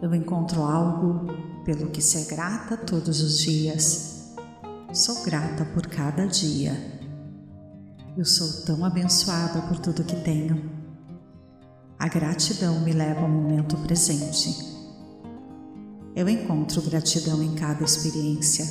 eu 0.00 0.14
encontro 0.14 0.62
algo 0.62 1.26
pelo 1.64 1.90
que 1.90 2.00
ser 2.00 2.26
grata 2.26 2.76
todos 2.76 3.20
os 3.20 3.40
dias. 3.40 4.32
Sou 4.92 5.24
grata 5.24 5.64
por 5.64 5.88
cada 5.88 6.24
dia. 6.26 6.72
Eu 8.16 8.24
sou 8.24 8.64
tão 8.64 8.84
abençoada 8.84 9.60
por 9.62 9.76
tudo 9.80 10.04
que 10.04 10.14
tenho. 10.22 10.70
A 11.98 12.06
gratidão 12.06 12.80
me 12.80 12.92
leva 12.92 13.22
ao 13.22 13.28
momento 13.28 13.76
presente. 13.78 14.56
Eu 16.14 16.28
encontro 16.28 16.80
gratidão 16.82 17.42
em 17.42 17.56
cada 17.56 17.82
experiência. 17.82 18.64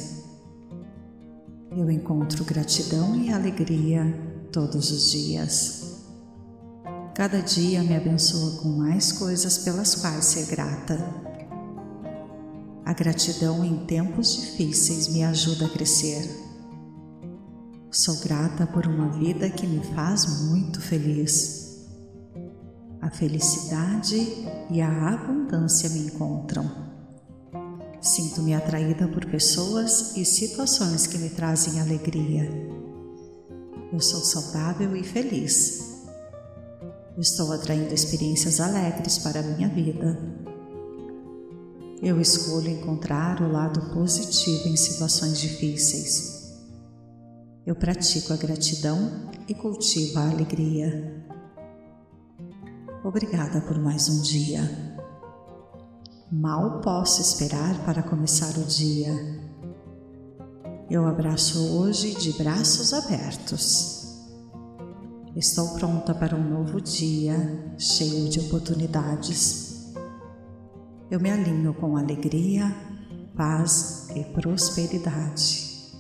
Eu 1.71 1.91
encontro 1.91 2.45
gratidão 2.45 3.17
e 3.17 3.33
alegria 3.33 4.17
todos 4.49 4.91
os 4.91 5.11
dias. 5.11 5.86
Cada 7.17 7.41
dia 7.41 7.81
me 7.81 7.95
abençoa 7.95 8.61
com 8.61 8.69
mais 8.69 9.11
coisas 9.11 9.57
pelas 9.57 9.95
quais 9.95 10.23
ser 10.23 10.45
grata. 10.45 11.03
A 12.85 12.93
gratidão 12.93 13.65
em 13.65 13.87
tempos 13.87 14.35
difíceis 14.35 15.07
me 15.07 15.23
ajuda 15.23 15.65
a 15.65 15.69
crescer. 15.69 16.29
Sou 17.89 18.17
grata 18.17 18.67
por 18.67 18.85
uma 18.85 19.09
vida 19.09 19.49
que 19.49 19.65
me 19.65 19.83
faz 19.95 20.43
muito 20.43 20.79
feliz. 20.79 21.87
A 23.01 23.09
felicidade 23.09 24.15
e 24.69 24.79
a 24.79 25.15
abundância 25.15 25.89
me 25.89 26.01
encontram. 26.01 26.69
Sinto-me 27.99 28.53
atraída 28.53 29.07
por 29.07 29.25
pessoas 29.25 30.15
e 30.15 30.23
situações 30.23 31.07
que 31.07 31.17
me 31.17 31.31
trazem 31.31 31.81
alegria. 31.81 32.47
Eu 33.91 33.99
sou 33.99 34.19
saudável 34.19 34.95
e 34.95 35.01
feliz 35.01 35.86
Estou 37.17 37.51
atraindo 37.51 37.95
experiências 37.95 38.59
alegres 38.59 39.17
para 39.17 39.39
a 39.39 39.43
minha 39.43 39.67
vida. 39.67 40.19
Eu 41.99 42.21
escolho 42.21 42.69
encontrar 42.69 43.41
o 43.41 43.51
lado 43.51 43.91
positivo 43.91 44.67
em 44.67 44.77
situações 44.77 45.39
difíceis. 45.39 46.55
Eu 47.65 47.75
pratico 47.75 48.33
a 48.33 48.37
gratidão 48.37 49.31
e 49.47 49.55
cultivo 49.55 50.19
a 50.19 50.29
alegria. 50.29 51.25
Obrigada 53.03 53.61
por 53.61 53.79
mais 53.79 54.07
um 54.09 54.21
dia. 54.21 54.61
Mal 56.31 56.81
posso 56.81 57.19
esperar 57.19 57.83
para 57.83 58.03
começar 58.03 58.55
o 58.59 58.63
dia. 58.63 59.11
Eu 60.87 61.07
abraço 61.07 61.79
hoje 61.79 62.13
de 62.13 62.31
braços 62.33 62.93
abertos. 62.93 63.96
Estou 65.37 65.75
pronta 65.75 66.15
para 66.15 66.35
um 66.35 66.49
novo 66.49 66.81
dia 66.81 67.35
cheio 67.77 68.27
de 68.27 68.39
oportunidades. 68.39 69.93
Eu 71.11 71.19
me 71.19 71.29
alinho 71.29 71.75
com 71.75 71.95
alegria, 71.95 72.75
paz 73.35 74.07
e 74.15 74.23
prosperidade. 74.23 75.93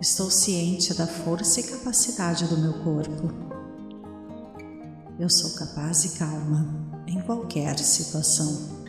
Estou 0.00 0.32
ciente 0.32 0.92
da 0.94 1.06
força 1.06 1.60
e 1.60 1.62
capacidade 1.62 2.48
do 2.48 2.58
meu 2.58 2.72
corpo. 2.82 3.32
Eu 5.16 5.30
sou 5.30 5.52
capaz 5.52 6.04
e 6.04 6.18
calma 6.18 6.74
em 7.06 7.20
qualquer 7.20 7.78
situação. 7.78 8.82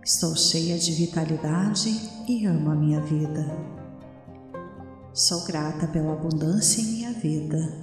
Estou 0.00 0.36
cheia 0.36 0.78
de 0.78 0.92
vitalidade 0.92 1.90
e 2.28 2.46
amo 2.46 2.70
a 2.70 2.76
minha 2.76 3.00
vida. 3.00 3.50
Sou 5.12 5.44
grata 5.44 5.88
pela 5.88 6.12
abundância 6.12 6.80
em 6.80 6.84
minha 6.84 7.12
vida. 7.14 7.81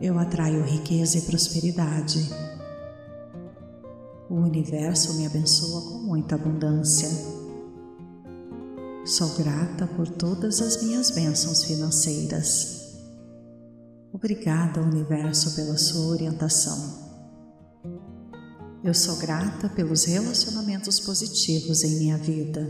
Eu 0.00 0.18
atraio 0.18 0.62
riqueza 0.62 1.18
e 1.18 1.22
prosperidade 1.22 2.28
o 4.28 4.34
universo 4.34 5.14
me 5.14 5.24
abençoa 5.24 5.82
com 5.82 5.98
muita 5.98 6.34
abundância. 6.34 7.08
Sou 9.04 9.36
grata 9.36 9.86
por 9.86 10.08
todas 10.08 10.60
as 10.60 10.82
minhas 10.82 11.12
bênçãos 11.12 11.62
financeiras. 11.62 12.98
Obrigada, 14.12 14.82
universo, 14.82 15.54
pela 15.54 15.76
sua 15.76 16.06
orientação. 16.08 17.06
Eu 18.82 18.92
sou 18.92 19.16
grata 19.16 19.68
pelos 19.68 20.04
relacionamentos 20.04 20.98
positivos 20.98 21.84
em 21.84 21.98
minha 21.98 22.18
vida. 22.18 22.66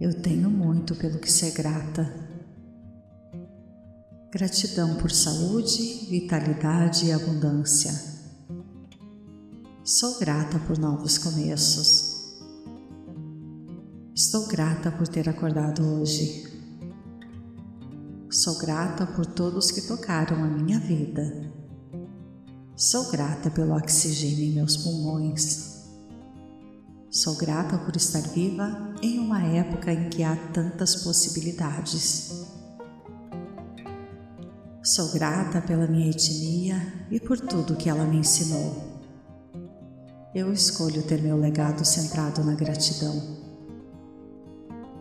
Eu 0.00 0.22
tenho 0.22 0.48
muito 0.48 0.94
pelo 0.94 1.18
que 1.18 1.30
ser 1.30 1.50
grata. 1.50 2.27
Gratidão 4.30 4.96
por 4.96 5.10
saúde, 5.10 6.06
vitalidade 6.10 7.06
e 7.06 7.12
abundância. 7.12 7.90
Sou 9.82 10.18
grata 10.18 10.58
por 10.58 10.76
novos 10.76 11.16
começos. 11.16 12.36
Estou 14.14 14.46
grata 14.46 14.90
por 14.92 15.08
ter 15.08 15.30
acordado 15.30 15.82
hoje. 15.82 16.46
Sou 18.30 18.58
grata 18.58 19.06
por 19.06 19.24
todos 19.24 19.70
que 19.70 19.80
tocaram 19.80 20.44
a 20.44 20.46
minha 20.46 20.78
vida. 20.78 21.50
Sou 22.76 23.10
grata 23.10 23.50
pelo 23.50 23.74
oxigênio 23.74 24.44
em 24.44 24.52
meus 24.56 24.76
pulmões. 24.76 25.86
Sou 27.10 27.34
grata 27.34 27.78
por 27.78 27.96
estar 27.96 28.20
viva 28.20 28.94
em 29.00 29.18
uma 29.20 29.42
época 29.42 29.90
em 29.90 30.10
que 30.10 30.22
há 30.22 30.36
tantas 30.52 30.96
possibilidades. 30.96 32.47
Sou 34.88 35.10
grata 35.10 35.60
pela 35.60 35.86
minha 35.86 36.08
etnia 36.08 36.80
e 37.10 37.20
por 37.20 37.38
tudo 37.38 37.76
que 37.76 37.90
ela 37.90 38.06
me 38.06 38.16
ensinou. 38.16 38.74
Eu 40.34 40.50
escolho 40.50 41.02
ter 41.02 41.20
meu 41.20 41.36
legado 41.36 41.84
centrado 41.84 42.42
na 42.42 42.54
gratidão. 42.54 43.22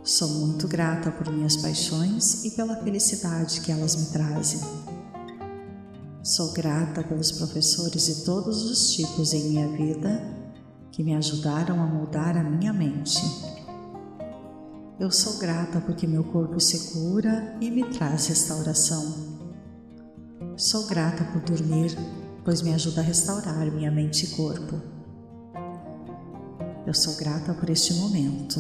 Sou 0.04 0.28
muito 0.28 0.68
grata 0.68 1.10
por 1.10 1.32
minhas 1.32 1.56
paixões 1.56 2.44
e 2.44 2.52
pela 2.52 2.76
felicidade 2.84 3.62
que 3.62 3.72
elas 3.72 3.96
me 3.96 4.08
trazem. 4.08 4.60
Sou 6.22 6.52
grata 6.52 7.02
pelos 7.02 7.32
professores 7.32 8.08
de 8.08 8.26
todos 8.26 8.70
os 8.70 8.92
tipos 8.92 9.32
em 9.32 9.52
minha 9.52 9.70
vida 9.70 10.22
que 10.92 11.02
me 11.02 11.16
ajudaram 11.16 11.82
a 11.82 11.86
mudar 11.86 12.36
a 12.36 12.44
minha 12.44 12.74
mente. 12.74 13.22
Eu 15.00 15.10
sou 15.12 15.38
grata 15.38 15.80
porque 15.80 16.06
meu 16.06 16.26
corpo 16.26 16.60
se 16.60 16.92
cura 16.92 17.56
e 17.62 17.72
me 17.72 17.86
traz 17.86 18.28
restauração. 18.28 19.27
Sou 20.58 20.88
grata 20.88 21.24
por 21.26 21.40
dormir, 21.42 21.96
pois 22.44 22.64
me 22.64 22.74
ajuda 22.74 23.02
a 23.02 23.04
restaurar 23.04 23.72
minha 23.72 23.92
mente 23.92 24.26
e 24.26 24.30
corpo. 24.30 24.82
Eu 26.84 26.96
sou 26.96 27.16
grata 27.16 27.54
por 27.54 27.70
este 27.70 27.94
momento. 27.94 28.60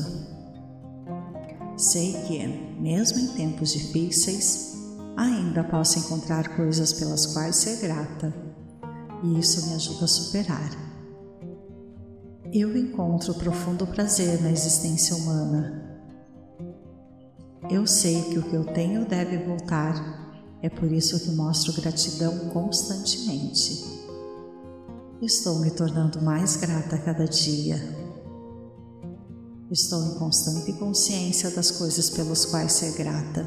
Sei 1.76 2.14
que, 2.28 2.46
mesmo 2.80 3.18
em 3.18 3.28
tempos 3.30 3.74
difíceis, 3.74 4.76
ainda 5.18 5.64
posso 5.64 5.98
encontrar 5.98 6.56
coisas 6.56 6.94
pelas 6.94 7.26
quais 7.26 7.56
ser 7.56 7.82
grata, 7.82 8.32
e 9.24 9.40
isso 9.40 9.66
me 9.66 9.74
ajuda 9.74 10.06
a 10.06 10.08
superar. 10.08 10.70
Eu 12.54 12.78
encontro 12.78 13.34
profundo 13.34 13.88
prazer 13.88 14.40
na 14.44 14.52
existência 14.52 15.16
humana. 15.16 16.00
Eu 17.72 17.88
sei 17.88 18.22
que 18.30 18.38
o 18.38 18.44
que 18.44 18.56
eu 18.56 18.66
tenho 18.66 19.04
deve 19.04 19.40
voltar, 19.40 20.27
é 20.62 20.70
por 20.70 20.92
isso 20.92 21.20
que 21.20 21.32
mostro 21.32 21.74
gratidão 21.74 22.50
constantemente. 22.50 23.86
Estou 25.22 25.60
me 25.60 25.72
tornando 25.72 26.22
mais 26.22 26.58
grata 26.58 26.96
a 26.96 27.00
cada 27.00 27.26
dia. 27.26 27.78
Estou 29.70 30.04
em 30.04 30.16
constante 30.16 30.74
consciência 30.74 31.52
das 31.52 31.72
coisas 31.72 32.10
pelas 32.10 32.46
quais 32.46 32.72
ser 32.72 32.94
grata. 32.94 33.46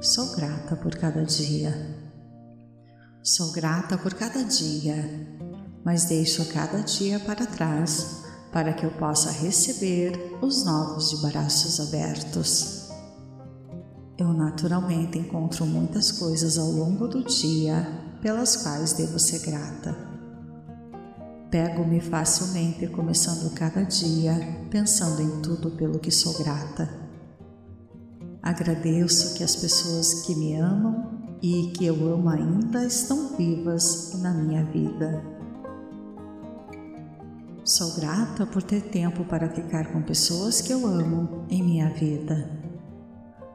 Sou 0.00 0.34
grata 0.34 0.76
por 0.76 0.94
cada 0.94 1.24
dia. 1.24 1.72
Sou 3.22 3.50
grata 3.52 3.98
por 3.98 4.14
cada 4.14 4.44
dia, 4.44 5.28
mas 5.84 6.04
deixo 6.04 6.44
cada 6.46 6.80
dia 6.80 7.18
para 7.20 7.46
trás 7.46 8.22
para 8.52 8.72
que 8.72 8.86
eu 8.86 8.90
possa 8.92 9.30
receber 9.30 10.38
os 10.40 10.64
novos 10.64 11.10
de 11.10 11.16
braços 11.26 11.80
abertos. 11.80 12.77
Eu 14.18 14.32
naturalmente 14.32 15.16
encontro 15.16 15.64
muitas 15.64 16.10
coisas 16.10 16.58
ao 16.58 16.68
longo 16.68 17.06
do 17.06 17.22
dia 17.22 17.86
pelas 18.20 18.56
quais 18.56 18.94
devo 18.94 19.16
ser 19.16 19.38
grata. 19.48 19.96
Pego-me 21.48 22.00
facilmente 22.00 22.88
começando 22.88 23.54
cada 23.54 23.84
dia 23.84 24.66
pensando 24.70 25.22
em 25.22 25.40
tudo 25.40 25.70
pelo 25.70 26.00
que 26.00 26.10
sou 26.10 26.36
grata. 26.36 26.90
Agradeço 28.42 29.36
que 29.36 29.44
as 29.44 29.54
pessoas 29.54 30.26
que 30.26 30.34
me 30.34 30.56
amam 30.56 31.38
e 31.40 31.70
que 31.76 31.86
eu 31.86 31.94
amo 32.12 32.28
ainda 32.28 32.84
estão 32.84 33.36
vivas 33.36 34.14
na 34.20 34.34
minha 34.34 34.64
vida. 34.64 35.22
Sou 37.64 37.94
grata 37.94 38.44
por 38.44 38.64
ter 38.64 38.82
tempo 38.90 39.24
para 39.24 39.48
ficar 39.48 39.92
com 39.92 40.02
pessoas 40.02 40.60
que 40.60 40.72
eu 40.72 40.84
amo 40.88 41.44
em 41.48 41.62
minha 41.62 41.88
vida. 41.90 42.57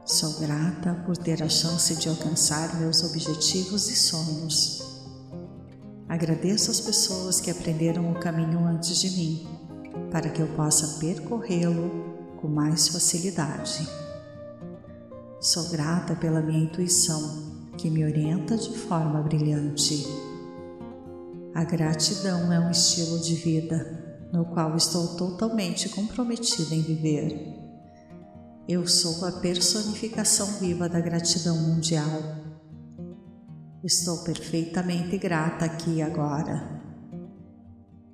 Sou 0.06 0.38
grata 0.38 1.02
por 1.06 1.16
ter 1.16 1.42
a 1.42 1.48
chance 1.48 1.96
de 1.96 2.10
alcançar 2.10 2.78
meus 2.78 3.02
objetivos 3.02 3.88
e 3.88 3.96
sonhos. 3.96 4.82
Agradeço 6.06 6.70
as 6.70 6.78
pessoas 6.78 7.40
que 7.40 7.50
aprenderam 7.50 8.12
o 8.12 8.20
caminho 8.20 8.66
antes 8.66 9.00
de 9.00 9.08
mim, 9.16 9.48
para 10.10 10.28
que 10.28 10.42
eu 10.42 10.48
possa 10.48 10.98
percorrê-lo 11.00 11.90
com 12.38 12.48
mais 12.48 12.88
facilidade. 12.88 13.88
Sou 15.40 15.70
grata 15.70 16.14
pela 16.14 16.42
minha 16.42 16.64
intuição, 16.64 17.70
que 17.78 17.88
me 17.88 18.04
orienta 18.04 18.58
de 18.58 18.76
forma 18.76 19.22
brilhante. 19.22 20.06
A 21.54 21.64
gratidão 21.64 22.52
é 22.52 22.60
um 22.60 22.70
estilo 22.70 23.20
de 23.20 23.36
vida 23.36 24.28
no 24.30 24.44
qual 24.44 24.76
estou 24.76 25.16
totalmente 25.16 25.88
comprometida 25.88 26.74
em 26.74 26.82
viver. 26.82 27.63
Eu 28.68 28.86
sou 28.86 29.26
a 29.26 29.32
personificação 29.32 30.58
viva 30.58 30.88
da 30.88 31.00
gratidão 31.00 31.56
mundial 31.56 32.44
Estou 33.84 34.24
perfeitamente 34.24 35.18
grata 35.18 35.66
aqui 35.66 35.96
e 35.96 36.02
agora. 36.02 36.80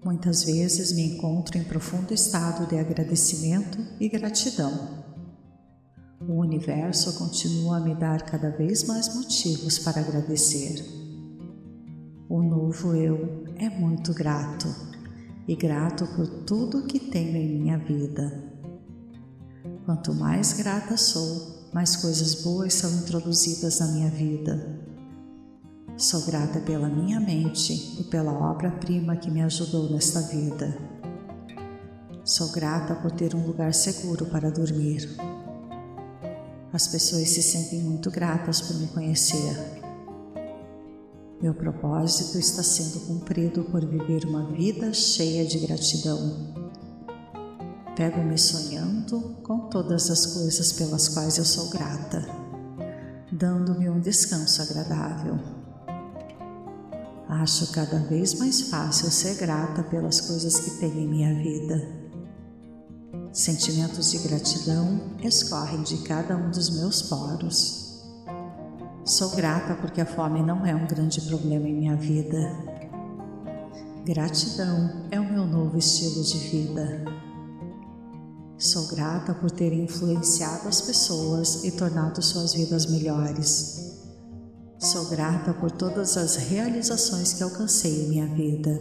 Muitas 0.05 0.43
vezes 0.43 0.93
me 0.93 1.15
encontro 1.15 1.57
em 1.57 1.63
profundo 1.63 2.13
estado 2.13 2.67
de 2.67 2.77
agradecimento 2.77 3.79
e 4.01 4.09
gratidão. 4.09 5.05
O 6.27 6.41
universo 6.41 7.17
continua 7.17 7.77
a 7.77 7.81
me 7.81 7.95
dar 7.95 8.23
cada 8.23 8.51
vez 8.51 8.83
mais 8.83 9.15
motivos 9.15 9.79
para 9.79 10.01
agradecer. 10.01 10.85
O 12.29 12.43
novo 12.43 12.93
eu 12.97 13.45
é 13.55 13.71
muito 13.71 14.13
grato 14.13 14.67
e 15.47 15.55
grato 15.55 16.05
por 16.17 16.27
tudo 16.45 16.85
que 16.89 16.99
tenho 16.99 17.37
em 17.37 17.61
minha 17.61 17.79
vida. 17.79 18.50
Quanto 19.91 20.15
mais 20.15 20.53
grata 20.53 20.97
sou, 20.97 21.69
mais 21.73 21.97
coisas 21.97 22.45
boas 22.45 22.75
são 22.75 22.89
introduzidas 22.99 23.81
na 23.81 23.89
minha 23.89 24.09
vida 24.09 24.79
Sou 25.97 26.25
grata 26.27 26.61
pela 26.61 26.89
minha 26.89 27.19
mente 27.19 27.97
e 27.99 28.05
pela 28.05 28.31
obra-prima 28.31 29.17
que 29.17 29.29
me 29.29 29.43
ajudou 29.43 29.91
nesta 29.91 30.21
vida. 30.21 30.79
Sou 32.25 32.53
grata 32.53 32.95
por 32.95 33.11
ter 33.11 33.35
um 33.35 33.45
lugar 33.45 33.75
seguro 33.75 34.27
para 34.27 34.49
dormir. 34.49 35.11
As 36.73 36.87
pessoas 36.87 37.29
se 37.29 37.43
sentem 37.43 37.83
muito 37.83 38.13
gratas 38.13 38.61
por 38.61 38.77
me 38.77 38.87
conhecer. 38.87 39.57
Meu 41.43 41.53
propósito 41.53 42.39
está 42.39 42.63
sendo 42.63 43.01
cumprido 43.09 43.65
por 43.65 43.85
viver 43.85 44.25
uma 44.25 44.53
vida 44.53 44.93
cheia 44.95 45.45
de 45.45 45.59
gratidão. 45.59 46.60
Pego-me 48.01 48.39
sonhando 48.39 49.37
com 49.43 49.69
todas 49.69 50.11
as 50.11 50.25
coisas 50.25 50.73
pelas 50.73 51.07
quais 51.07 51.37
eu 51.37 51.45
sou 51.45 51.69
grata, 51.69 52.27
dando-me 53.31 53.91
um 53.91 54.01
descanso 54.01 54.63
agradável. 54.63 55.39
Acho 57.29 57.71
cada 57.73 57.99
vez 57.99 58.39
mais 58.39 58.63
fácil 58.63 59.11
ser 59.11 59.35
grata 59.35 59.83
pelas 59.83 60.19
coisas 60.19 60.61
que 60.61 60.79
tenho 60.79 60.99
em 60.99 61.09
minha 61.09 61.35
vida. 61.35 61.77
Sentimentos 63.35 64.13
de 64.13 64.19
gratidão 64.21 65.19
escorrem 65.23 65.83
de 65.83 65.99
cada 65.99 66.39
um 66.39 66.51
dos 66.51 66.71
meus 66.71 67.03
poros 67.03 68.03
Sou 69.05 69.37
grata 69.37 69.75
porque 69.75 70.01
a 70.01 70.07
fome 70.07 70.43
não 70.43 70.65
é 70.65 70.75
um 70.75 70.87
grande 70.87 71.21
problema 71.21 71.69
em 71.69 71.75
minha 71.75 71.97
vida. 71.97 72.51
Gratidão 74.07 75.07
é 75.11 75.21
o 75.21 75.31
meu 75.31 75.45
novo 75.45 75.77
estilo 75.77 76.25
de 76.25 76.39
vida. 76.39 77.30
Sou 78.61 78.89
grata 78.89 79.33
por 79.33 79.51
ter 79.51 79.73
influenciado 79.73 80.69
as 80.69 80.83
pessoas 80.83 81.65
e 81.65 81.71
tornado 81.71 82.21
suas 82.21 82.53
vidas 82.53 82.85
melhores. 82.85 83.97
Sou 84.79 85.07
grata 85.07 85.55
por 85.55 85.71
todas 85.71 86.19
as 86.19 86.37
realizações 86.37 87.33
que 87.33 87.43
alcancei 87.43 88.05
em 88.05 88.09
minha 88.11 88.27
vida. 88.27 88.79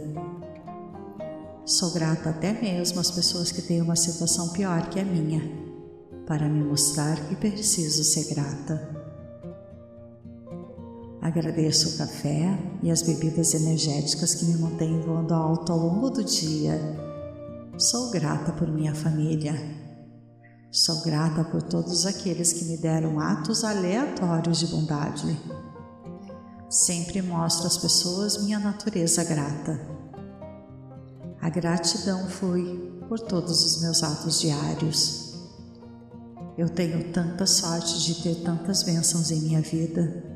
Sou 1.64 1.92
grata 1.92 2.28
até 2.28 2.52
mesmo 2.52 3.00
às 3.00 3.10
pessoas 3.10 3.50
que 3.50 3.62
têm 3.62 3.80
uma 3.80 3.96
situação 3.96 4.50
pior 4.50 4.86
que 4.90 5.00
a 5.00 5.04
minha, 5.04 5.40
para 6.26 6.46
me 6.46 6.62
mostrar 6.62 7.16
que 7.28 7.36
preciso 7.36 8.04
ser 8.04 8.34
grata. 8.34 8.86
Agradeço 11.22 11.88
o 11.88 11.96
café 11.96 12.58
e 12.82 12.90
as 12.90 13.00
bebidas 13.00 13.54
energéticas 13.54 14.34
que 14.34 14.44
me 14.44 14.58
mantêm 14.58 15.00
voando 15.00 15.32
alto 15.32 15.72
ao 15.72 15.78
longo 15.78 16.10
do 16.10 16.22
dia. 16.22 17.08
Sou 17.80 18.10
grata 18.10 18.52
por 18.52 18.68
minha 18.68 18.94
família. 18.94 19.54
Sou 20.70 21.00
grata 21.00 21.42
por 21.44 21.62
todos 21.62 22.04
aqueles 22.04 22.52
que 22.52 22.66
me 22.66 22.76
deram 22.76 23.18
atos 23.18 23.64
aleatórios 23.64 24.58
de 24.58 24.66
bondade. 24.66 25.40
Sempre 26.68 27.22
mostro 27.22 27.66
às 27.66 27.78
pessoas 27.78 28.42
minha 28.42 28.58
natureza 28.58 29.24
grata. 29.24 29.80
A 31.40 31.48
gratidão 31.48 32.28
flui 32.28 33.00
por 33.08 33.18
todos 33.18 33.64
os 33.64 33.80
meus 33.80 34.02
atos 34.02 34.40
diários. 34.40 35.40
Eu 36.58 36.68
tenho 36.68 37.10
tanta 37.14 37.46
sorte 37.46 37.98
de 38.02 38.22
ter 38.22 38.42
tantas 38.44 38.82
bênçãos 38.82 39.30
em 39.30 39.40
minha 39.40 39.62
vida 39.62 40.30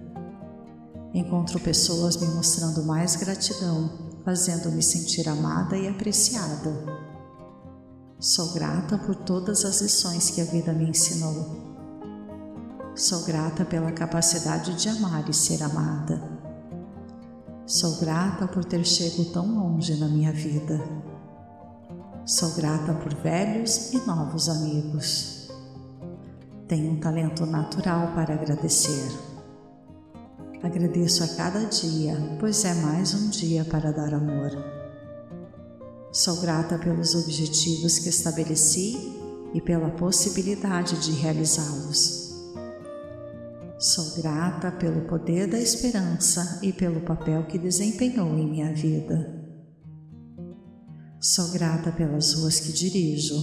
Encontro 1.14 1.60
pessoas 1.60 2.16
me 2.16 2.26
mostrando 2.26 2.82
mais 2.82 3.14
gratidão, 3.14 3.88
fazendo-me 4.24 4.82
sentir 4.82 5.28
amada 5.28 5.76
e 5.76 5.86
apreciada. 5.86 7.03
Sou 8.24 8.54
grata 8.54 8.96
por 8.96 9.14
todas 9.16 9.66
as 9.66 9.82
lições 9.82 10.30
que 10.30 10.40
a 10.40 10.44
vida 10.44 10.72
me 10.72 10.88
ensinou. 10.88 11.44
Sou 12.94 13.22
grata 13.24 13.66
pela 13.66 13.92
capacidade 13.92 14.72
de 14.76 14.88
amar 14.88 15.28
e 15.28 15.34
ser 15.34 15.62
amada. 15.62 16.22
Sou 17.66 18.00
grata 18.00 18.48
por 18.48 18.64
ter 18.64 18.82
chegado 18.82 19.30
tão 19.30 19.46
longe 19.54 20.00
na 20.00 20.08
minha 20.08 20.32
vida. 20.32 20.82
Sou 22.24 22.52
grata 22.54 22.94
por 22.94 23.14
velhos 23.16 23.92
e 23.92 23.98
novos 24.06 24.48
amigos. 24.48 25.50
Tenho 26.66 26.92
um 26.92 27.00
talento 27.00 27.44
natural 27.44 28.14
para 28.14 28.32
agradecer. 28.32 29.06
Agradeço 30.62 31.24
a 31.24 31.28
cada 31.28 31.66
dia, 31.66 32.16
pois 32.40 32.64
é 32.64 32.72
mais 32.72 33.12
um 33.12 33.28
dia 33.28 33.66
para 33.66 33.92
dar 33.92 34.14
amor. 34.14 34.73
Sou 36.14 36.40
grata 36.40 36.78
pelos 36.78 37.16
objetivos 37.16 37.98
que 37.98 38.08
estabeleci 38.08 38.96
e 39.52 39.60
pela 39.60 39.90
possibilidade 39.90 40.96
de 41.04 41.10
realizá-los. 41.10 42.32
Sou 43.80 44.14
grata 44.22 44.70
pelo 44.70 45.08
poder 45.08 45.48
da 45.48 45.58
esperança 45.58 46.60
e 46.62 46.72
pelo 46.72 47.00
papel 47.00 47.44
que 47.48 47.58
desempenhou 47.58 48.28
em 48.38 48.48
minha 48.48 48.72
vida. 48.72 49.44
Sou 51.20 51.50
grata 51.50 51.90
pelas 51.90 52.32
ruas 52.34 52.60
que 52.60 52.72
dirijo. 52.72 53.34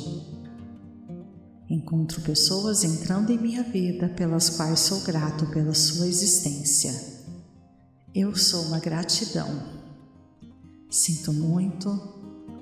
Encontro 1.70 2.22
pessoas 2.22 2.86
entrando 2.86 3.34
em 3.34 3.38
minha 3.38 3.64
vida 3.64 4.08
pelas 4.08 4.50
quais 4.50 4.80
sou 4.80 5.02
grato 5.02 5.46
pela 5.48 5.74
sua 5.74 6.08
existência. 6.08 6.94
Eu 8.16 8.34
sou 8.34 8.62
uma 8.68 8.80
gratidão. 8.80 9.82
Sinto 10.90 11.34
muito, 11.34 12.21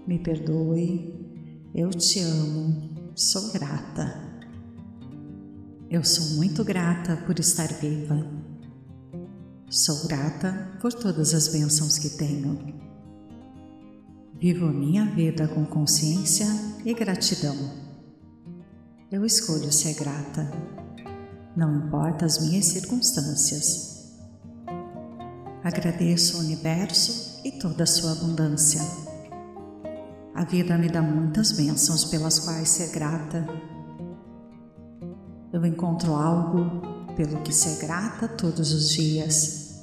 me 0.09 0.17
perdoe, 0.17 1.69
eu 1.71 1.91
te 1.91 2.19
amo, 2.19 3.13
sou 3.13 3.51
grata. 3.51 4.19
Eu 5.87 6.03
sou 6.03 6.35
muito 6.35 6.63
grata 6.63 7.15
por 7.27 7.37
estar 7.37 7.67
viva. 7.73 8.27
Sou 9.69 10.07
grata 10.07 10.79
por 10.81 10.91
todas 10.91 11.35
as 11.35 11.49
bênçãos 11.49 11.99
que 11.99 12.09
tenho. 12.09 12.57
Vivo 14.39 14.65
a 14.65 14.73
minha 14.73 15.05
vida 15.05 15.47
com 15.47 15.63
consciência 15.63 16.47
e 16.83 16.91
gratidão. 16.95 17.55
Eu 19.11 19.23
escolho 19.23 19.71
ser 19.71 19.93
grata. 19.93 20.51
Não 21.55 21.85
importa 21.85 22.25
as 22.25 22.41
minhas 22.41 22.65
circunstâncias. 22.65 24.11
Agradeço 25.63 26.37
o 26.37 26.39
universo 26.39 27.41
e 27.45 27.51
toda 27.51 27.83
a 27.83 27.87
sua 27.87 28.13
abundância. 28.13 29.08
A 30.39 30.45
vida 30.45 30.77
me 30.77 30.87
dá 30.87 31.01
muitas 31.01 31.51
bênçãos 31.51 32.05
pelas 32.05 32.39
quais 32.39 32.69
ser 32.69 32.93
grata. 32.93 33.45
Eu 35.51 35.65
encontro 35.65 36.13
algo 36.13 36.81
pelo 37.17 37.41
que 37.41 37.51
ser 37.51 37.77
grata 37.85 38.25
todos 38.25 38.71
os 38.71 38.91
dias. 38.91 39.81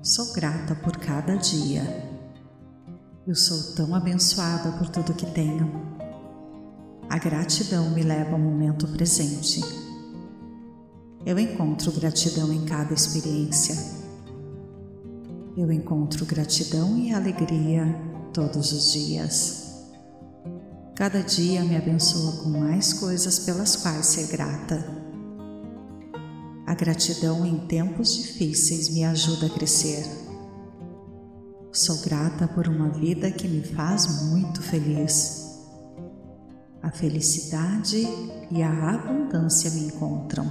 Sou 0.00 0.32
grata 0.32 0.76
por 0.76 0.96
cada 0.98 1.34
dia. 1.34 1.82
Eu 3.26 3.34
sou 3.34 3.74
tão 3.74 3.92
abençoada 3.92 4.70
por 4.78 4.88
tudo 4.88 5.14
que 5.14 5.26
tenho. 5.26 5.68
A 7.10 7.18
gratidão 7.18 7.90
me 7.90 8.04
leva 8.04 8.34
ao 8.34 8.38
momento 8.38 8.86
presente. 8.86 9.60
Eu 11.26 11.40
encontro 11.40 11.90
gratidão 11.90 12.52
em 12.52 12.64
cada 12.64 12.94
experiência 12.94 13.98
eu 15.56 15.72
encontro 15.72 16.24
gratidão 16.24 16.96
e 16.96 17.12
alegria 17.12 17.84
todos 18.32 18.70
os 18.70 18.92
dias. 18.92 19.67
Cada 20.98 21.22
dia 21.22 21.62
me 21.62 21.76
abençoa 21.76 22.42
com 22.42 22.48
mais 22.48 22.92
coisas 22.92 23.38
pelas 23.38 23.76
quais 23.76 24.04
ser 24.04 24.26
grata. 24.26 24.84
A 26.66 26.74
gratidão 26.74 27.46
em 27.46 27.56
tempos 27.68 28.16
difíceis 28.16 28.88
me 28.88 29.04
ajuda 29.04 29.46
a 29.46 29.50
crescer. 29.50 30.04
Sou 31.70 31.98
grata 31.98 32.48
por 32.48 32.66
uma 32.66 32.90
vida 32.90 33.30
que 33.30 33.46
me 33.46 33.62
faz 33.62 34.24
muito 34.24 34.60
feliz. 34.60 35.60
A 36.82 36.90
felicidade 36.90 38.04
e 38.50 38.60
a 38.60 38.94
abundância 38.94 39.70
me 39.70 39.82
encontram. 39.82 40.50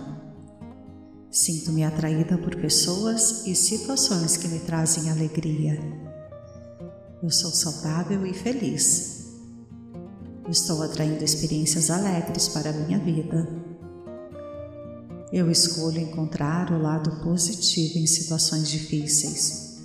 Sinto-me 1.29 1.83
atraída 1.83 2.37
por 2.37 2.55
pessoas 2.55 3.45
e 3.45 3.53
situações 3.53 4.37
que 4.37 4.47
me 4.47 4.59
trazem 4.59 5.11
alegria. 5.11 5.77
Eu 7.21 7.29
sou 7.29 7.51
saudável 7.51 8.25
e 8.25 8.33
feliz. 8.33 9.16
Estou 10.49 10.81
atraindo 10.81 11.25
experiências 11.25 11.89
alegres 11.89 12.47
para 12.47 12.69
a 12.69 12.73
minha 12.73 12.97
vida. 12.97 13.45
Eu 15.31 15.51
escolho 15.51 15.99
encontrar 15.99 16.71
o 16.71 16.81
lado 16.81 17.21
positivo 17.21 17.99
em 17.99 18.07
situações 18.07 18.69
difíceis. 18.69 19.83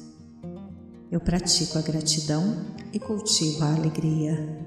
Eu 1.10 1.20
pratico 1.20 1.78
a 1.78 1.82
gratidão 1.82 2.64
e 2.92 3.00
cultivo 3.00 3.64
a 3.64 3.74
alegria. 3.74 4.64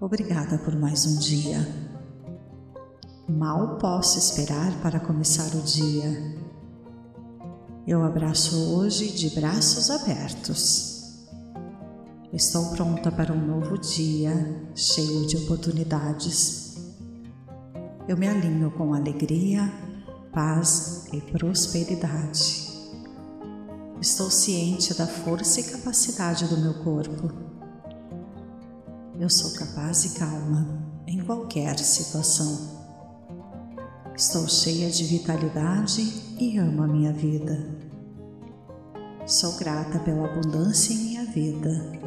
Obrigada 0.00 0.58
por 0.58 0.76
mais 0.76 1.04
um 1.06 1.18
dia. 1.18 1.66
Mal 3.28 3.78
posso 3.78 4.16
esperar 4.16 4.80
para 4.80 5.00
começar 5.00 5.56
o 5.56 5.62
dia. 5.62 6.38
Eu 7.84 8.04
abraço 8.04 8.76
hoje 8.76 9.08
de 9.08 9.30
braços 9.30 9.90
abertos. 9.90 10.93
Estou 12.34 12.70
pronta 12.70 13.12
para 13.12 13.32
um 13.32 13.46
novo 13.46 13.78
dia 13.78 14.32
cheio 14.74 15.24
de 15.24 15.36
oportunidades. 15.36 16.74
Eu 18.08 18.16
me 18.16 18.26
alinho 18.26 18.72
com 18.72 18.92
alegria, 18.92 19.72
paz 20.32 21.06
e 21.12 21.20
prosperidade. 21.20 22.74
Estou 24.00 24.32
ciente 24.32 24.92
da 24.94 25.06
força 25.06 25.60
e 25.60 25.62
capacidade 25.62 26.48
do 26.48 26.56
meu 26.56 26.74
corpo. 26.82 27.32
Eu 29.16 29.30
sou 29.30 29.52
capaz 29.52 30.04
e 30.04 30.18
calma 30.18 30.66
em 31.06 31.24
qualquer 31.24 31.78
situação. 31.78 32.82
Estou 34.12 34.48
cheia 34.48 34.90
de 34.90 35.04
vitalidade 35.04 36.02
e 36.36 36.58
amo 36.58 36.82
a 36.82 36.88
minha 36.88 37.12
vida. 37.12 37.64
Sou 39.24 39.52
grata 39.52 40.00
pela 40.00 40.26
abundância 40.26 40.92
em 40.92 40.96
minha 40.96 41.24
vida. 41.26 42.03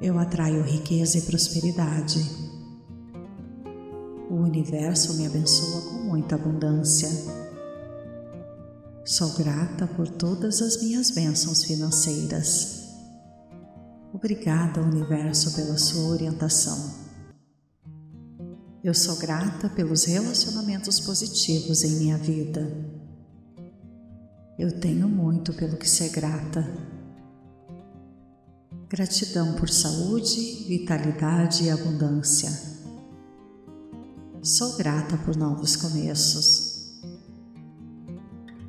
Eu 0.00 0.18
atraio 0.18 0.62
riqueza 0.62 1.16
e 1.18 1.22
prosperidade. 1.22 2.20
O 4.28 4.34
universo 4.34 5.14
me 5.14 5.26
abençoa 5.26 5.82
com 5.82 6.04
muita 6.04 6.34
abundância. 6.34 7.08
Sou 9.04 9.32
grata 9.34 9.86
por 9.86 10.08
todas 10.08 10.60
as 10.60 10.82
minhas 10.82 11.10
bênçãos 11.10 11.64
financeiras. 11.64 12.84
Obrigada, 14.12 14.82
universo, 14.82 15.54
pela 15.54 15.78
sua 15.78 16.10
orientação. 16.10 17.06
Eu 18.84 18.92
sou 18.92 19.16
grata 19.16 19.68
pelos 19.70 20.04
relacionamentos 20.04 21.00
positivos 21.00 21.84
em 21.84 21.96
minha 21.96 22.18
vida. 22.18 22.70
Eu 24.58 24.78
tenho 24.78 25.08
muito 25.08 25.52
pelo 25.54 25.76
que 25.76 25.88
ser 25.88 26.10
grata. 26.10 26.66
Gratidão 28.88 29.54
por 29.54 29.68
saúde, 29.68 30.64
vitalidade 30.68 31.64
e 31.64 31.70
abundância. 31.70 32.48
Sou 34.40 34.76
grata 34.76 35.16
por 35.16 35.36
novos 35.36 35.74
começos. 35.74 36.94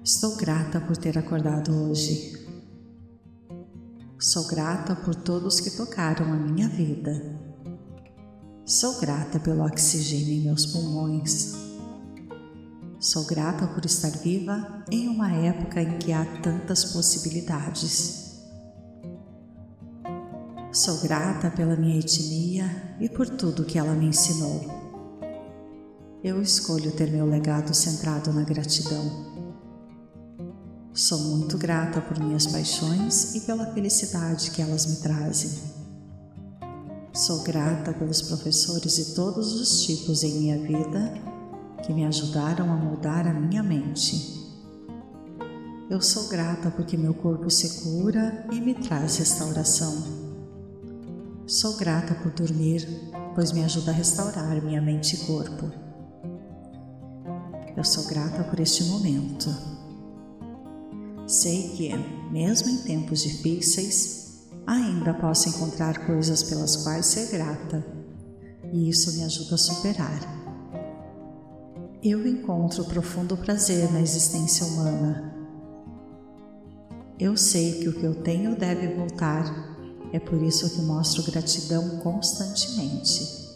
Estou 0.03 0.35
grata 0.35 0.81
por 0.81 0.97
ter 0.97 1.19
acordado 1.19 1.71
hoje. 1.71 2.35
Sou 4.19 4.47
grata 4.47 4.95
por 4.95 5.13
todos 5.13 5.59
que 5.59 5.69
tocaram 5.69 6.33
a 6.33 6.35
minha 6.35 6.67
vida. 6.67 7.39
Sou 8.65 8.99
grata 8.99 9.39
pelo 9.39 9.63
oxigênio 9.63 10.33
em 10.33 10.45
meus 10.45 10.65
pulmões. 10.65 11.53
Sou 12.99 13.23
grata 13.25 13.67
por 13.67 13.85
estar 13.85 14.09
viva 14.09 14.83
em 14.91 15.09
uma 15.09 15.31
época 15.31 15.79
em 15.79 15.99
que 15.99 16.11
há 16.11 16.25
tantas 16.41 16.85
possibilidades. 16.85 18.26
Sou 20.77 20.99
grata 20.99 21.49
pela 21.49 21.75
minha 21.75 21.97
etnia 21.97 22.95
e 22.99 23.09
por 23.09 23.27
tudo 23.27 23.65
que 23.65 23.79
ela 23.79 23.95
me 23.95 24.05
ensinou. 24.05 24.61
Eu 26.23 26.39
escolho 26.39 26.91
ter 26.91 27.09
meu 27.09 27.25
legado 27.25 27.73
centrado 27.73 28.31
na 28.31 28.43
gratidão. 28.43 29.03
Sou 30.93 31.17
muito 31.17 31.57
grata 31.57 31.99
por 31.99 32.19
minhas 32.19 32.45
paixões 32.45 33.33
e 33.33 33.41
pela 33.41 33.73
felicidade 33.73 34.51
que 34.51 34.61
elas 34.61 34.85
me 34.85 34.97
trazem. 34.97 35.49
Sou 37.11 37.41
grata 37.41 37.91
pelos 37.93 38.21
professores 38.21 38.97
de 38.97 39.15
todos 39.15 39.59
os 39.59 39.81
tipos 39.81 40.21
em 40.21 40.41
minha 40.41 40.59
vida 40.59 41.11
que 41.87 41.91
me 41.91 42.05
ajudaram 42.05 42.71
a 42.71 42.75
mudar 42.75 43.25
a 43.25 43.33
minha 43.33 43.63
mente. 43.63 44.31
Eu 45.89 46.03
sou 46.03 46.27
grata 46.27 46.69
porque 46.69 46.95
meu 46.95 47.15
corpo 47.15 47.49
se 47.49 47.81
cura 47.81 48.45
e 48.51 48.61
me 48.61 48.75
traz 48.75 49.17
restauração. 49.17 50.16
Sou 51.47 51.77
grata 51.77 52.13
por 52.13 52.33
dormir, 52.33 52.85
pois 53.33 53.53
me 53.53 53.63
ajuda 53.63 53.91
a 53.91 53.93
restaurar 53.93 54.61
minha 54.61 54.81
mente 54.81 55.15
e 55.15 55.25
corpo. 55.25 55.71
Eu 57.73 57.85
sou 57.85 58.03
grata 58.03 58.43
por 58.43 58.59
este 58.59 58.83
momento. 58.83 59.49
Sei 61.25 61.69
que, 61.69 61.95
mesmo 62.33 62.69
em 62.69 62.79
tempos 62.79 63.21
difíceis, 63.21 64.45
ainda 64.67 65.13
posso 65.13 65.47
encontrar 65.47 66.05
coisas 66.05 66.43
pelas 66.43 66.83
quais 66.83 67.05
ser 67.05 67.31
grata, 67.31 67.81
e 68.73 68.89
isso 68.89 69.15
me 69.15 69.23
ajuda 69.23 69.55
a 69.55 69.57
superar. 69.57 70.19
Eu 72.03 72.27
encontro 72.27 72.83
profundo 72.83 73.37
prazer 73.37 73.89
na 73.93 74.01
existência 74.01 74.65
humana. 74.65 75.33
Eu 77.17 77.37
sei 77.37 77.79
que 77.79 77.87
o 77.87 77.93
que 77.93 78.03
eu 78.03 78.15
tenho 78.15 78.53
deve 78.57 78.93
voltar, 78.95 79.76
é 80.13 80.19
por 80.19 80.41
isso 80.41 80.69
que 80.69 80.81
mostro 80.81 81.23
gratidão 81.23 81.97
constantemente. 81.99 83.47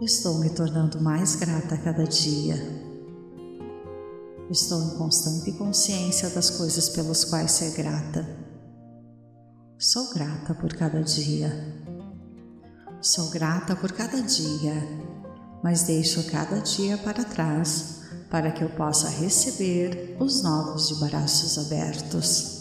Estou 0.00 0.38
me 0.38 0.50
tornando 0.50 1.00
mais 1.00 1.36
grata 1.36 1.74
a 1.74 1.78
cada 1.78 2.04
dia. 2.04 2.56
Estou 4.50 4.82
em 4.82 4.90
constante 4.96 5.52
consciência 5.52 6.30
das 6.30 6.50
coisas 6.50 6.88
pelas 6.88 7.24
quais 7.24 7.50
ser 7.50 7.72
grata 7.72 8.46
Sou 9.78 10.10
grata 10.14 10.54
por 10.54 10.72
cada 10.72 11.02
dia. 11.02 11.52
Sou 13.02 13.28
grata 13.28 13.76
por 13.76 13.92
cada 13.92 14.22
dia, 14.22 14.72
mas 15.62 15.82
deixo 15.82 16.24
cada 16.30 16.60
dia 16.60 16.96
para 16.96 17.22
trás 17.22 18.00
para 18.30 18.50
que 18.52 18.64
eu 18.64 18.70
possa 18.70 19.10
receber 19.10 20.16
os 20.18 20.42
novos 20.42 20.88
de 20.88 20.94
braços 20.94 21.58
abertos. 21.58 22.55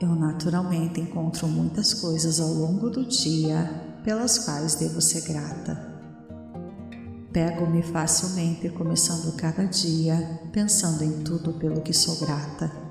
Eu 0.00 0.14
naturalmente 0.14 1.00
encontro 1.00 1.46
muitas 1.46 1.92
coisas 1.92 2.40
ao 2.40 2.48
longo 2.48 2.88
do 2.88 3.04
dia 3.04 3.98
pelas 4.02 4.38
quais 4.38 4.76
devo 4.76 5.00
ser 5.00 5.20
grata. 5.22 5.88
Pego-me 7.32 7.82
facilmente 7.82 8.68
começando 8.70 9.36
cada 9.36 9.64
dia 9.66 10.40
pensando 10.52 11.04
em 11.04 11.22
tudo 11.22 11.52
pelo 11.52 11.80
que 11.82 11.92
sou 11.92 12.16
grata 12.16 12.90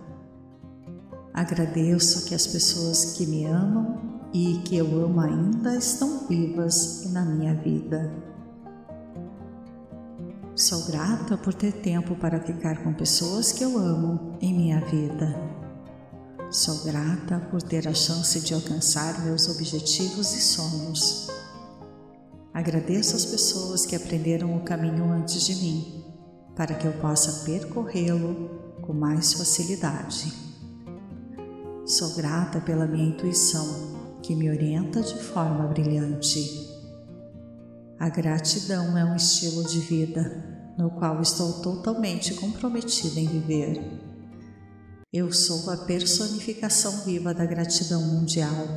Agradeço 1.39 2.26
que 2.26 2.36
as 2.36 2.45
pessoas 2.45 3.14
que 3.14 3.26
me 3.26 3.45
amam 3.45 3.97
e 4.34 4.62
que 4.66 4.76
eu 4.76 4.86
amo 5.05 5.22
ainda 5.22 5.74
estão 5.74 6.28
vivas 6.28 7.10
na 7.14 7.24
minha 7.24 7.55
vida. 7.55 8.12
Sou 10.53 10.86
grata 10.88 11.38
por 11.38 11.53
ter 11.53 11.72
tempo 11.72 12.14
para 12.16 12.41
ficar 12.41 12.84
com 12.84 12.93
pessoas 12.93 13.53
que 13.53 13.64
eu 13.64 13.78
amo 13.78 14.38
em 14.41 14.53
minha 14.53 14.82
vida. 14.82 15.49
Sou 16.52 16.84
grata 16.84 17.39
por 17.52 17.62
ter 17.62 17.88
a 17.88 17.93
chance 17.93 18.39
de 18.41 18.56
alcançar 18.56 19.24
meus 19.24 19.47
objetivos 19.47 20.34
e 20.34 20.41
sonhos. 20.41 21.28
Agradeço 22.52 23.16
as 23.16 23.24
pessoas 23.24 23.86
que 23.86 23.95
aprenderam 23.95 24.58
o 24.58 24.64
caminho 24.64 25.12
antes 25.12 25.45
de 25.45 25.54
mim, 25.54 26.04
para 26.56 26.74
que 26.74 26.88
eu 26.88 26.93
possa 26.93 27.45
percorrê-lo 27.45 28.50
com 28.82 28.93
mais 28.93 29.34
facilidade. 29.34 30.34
Sou 31.86 32.16
grata 32.16 32.60
pela 32.60 32.88
minha 32.88 33.10
intuição, 33.10 34.18
que 34.24 34.36
me 34.36 34.50
orienta 34.50 35.04
de 35.04 35.22
forma 35.22 35.68
brilhante. 35.68 36.68
A 38.00 38.10
gratidão 38.10 38.97
é 38.97 39.06
um 39.06 39.16
estilo 39.16 39.64
de 39.66 39.80
vida 39.82 40.74
no 40.80 40.89
qual 40.89 41.22
estou 41.22 41.62
totalmente 41.62 42.34
comprometida 42.34 43.20
em 43.20 43.28
viver. 43.28 44.09
Eu 45.12 45.32
sou 45.32 45.70
a 45.72 45.78
personificação 45.78 47.03
viva 47.05 47.34
da 47.34 47.45
gratidão 47.45 48.01
mundial. 48.01 48.68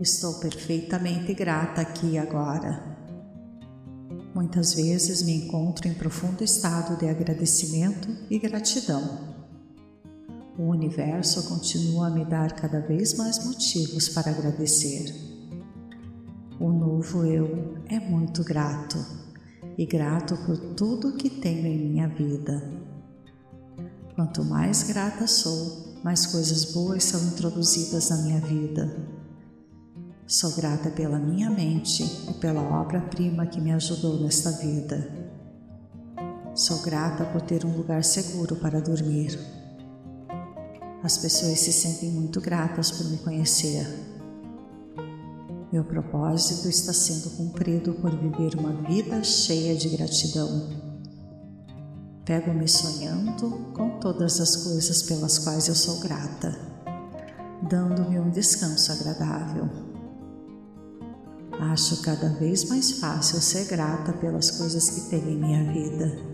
Estou 0.00 0.40
perfeitamente 0.40 1.34
grata 1.34 1.80
aqui 1.80 2.12
e 2.12 2.18
agora. 2.18 2.96
Muitas 4.34 4.74
vezes 4.74 5.22
me 5.22 5.32
encontro 5.32 5.86
em 5.86 5.94
profundo 5.94 6.42
estado 6.42 6.98
de 6.98 7.08
agradecimento 7.08 8.08
e 8.30 8.38
gratidão 8.38 9.30
o 10.60 10.64
universo 10.64 11.48
continua 11.48 12.08
a 12.08 12.10
me 12.10 12.22
dar 12.22 12.52
cada 12.52 12.80
vez 12.80 13.16
mais 13.16 13.42
motivos 13.46 14.10
para 14.10 14.30
agradecer. 14.30 15.14
O 16.60 16.70
novo 16.70 17.24
eu 17.24 17.78
é 17.88 17.98
muito 17.98 18.44
grato 18.44 18.98
e 19.78 19.86
grato 19.86 20.36
por 20.44 20.58
tudo 20.74 21.16
que 21.16 21.30
tenho 21.30 21.66
em 21.66 21.78
minha 21.78 22.08
vida. 22.08 22.79
Quanto 24.20 24.44
mais 24.44 24.82
grata 24.82 25.26
sou, 25.26 25.96
mais 26.04 26.26
coisas 26.26 26.66
boas 26.74 27.04
são 27.04 27.18
introduzidas 27.28 28.10
na 28.10 28.18
minha 28.18 28.38
vida. 28.38 28.94
Sou 30.26 30.54
grata 30.54 30.90
pela 30.90 31.18
minha 31.18 31.48
mente 31.48 32.04
e 32.28 32.34
pela 32.34 32.60
obra-prima 32.60 33.46
que 33.46 33.58
me 33.58 33.72
ajudou 33.72 34.20
nesta 34.20 34.50
vida. 34.50 35.10
Sou 36.54 36.82
grata 36.82 37.24
por 37.24 37.40
ter 37.40 37.64
um 37.64 37.74
lugar 37.74 38.04
seguro 38.04 38.56
para 38.56 38.78
dormir 38.78 39.38
as 41.02 41.16
pessoas 41.16 41.58
se 41.58 41.72
sentem 41.72 42.10
muito 42.10 42.42
gratas 42.42 42.90
por 42.90 43.08
me 43.08 43.16
conhecer. 43.16 43.86
Meu 45.72 45.82
propósito 45.82 46.68
está 46.68 46.92
sendo 46.92 47.30
cumprido 47.38 47.94
por 47.94 48.10
viver 48.10 48.54
uma 48.58 48.82
vida 48.82 49.24
cheia 49.24 49.74
de 49.74 49.88
gratidão. 49.88 50.79
Pego-me 52.30 52.68
sonhando 52.68 53.50
com 53.74 53.98
todas 53.98 54.40
as 54.40 54.54
coisas 54.54 55.02
pelas 55.02 55.36
quais 55.40 55.66
eu 55.66 55.74
sou 55.74 55.98
grata, 55.98 56.56
dando-me 57.60 58.20
um 58.20 58.30
descanso 58.30 58.92
agradável. 58.92 59.68
Acho 61.72 62.00
cada 62.02 62.28
vez 62.28 62.68
mais 62.68 62.92
fácil 62.92 63.40
ser 63.40 63.64
grata 63.64 64.12
pelas 64.12 64.48
coisas 64.52 64.90
que 64.90 65.10
tenho 65.10 65.28
em 65.28 65.40
minha 65.40 65.72
vida 65.72 66.30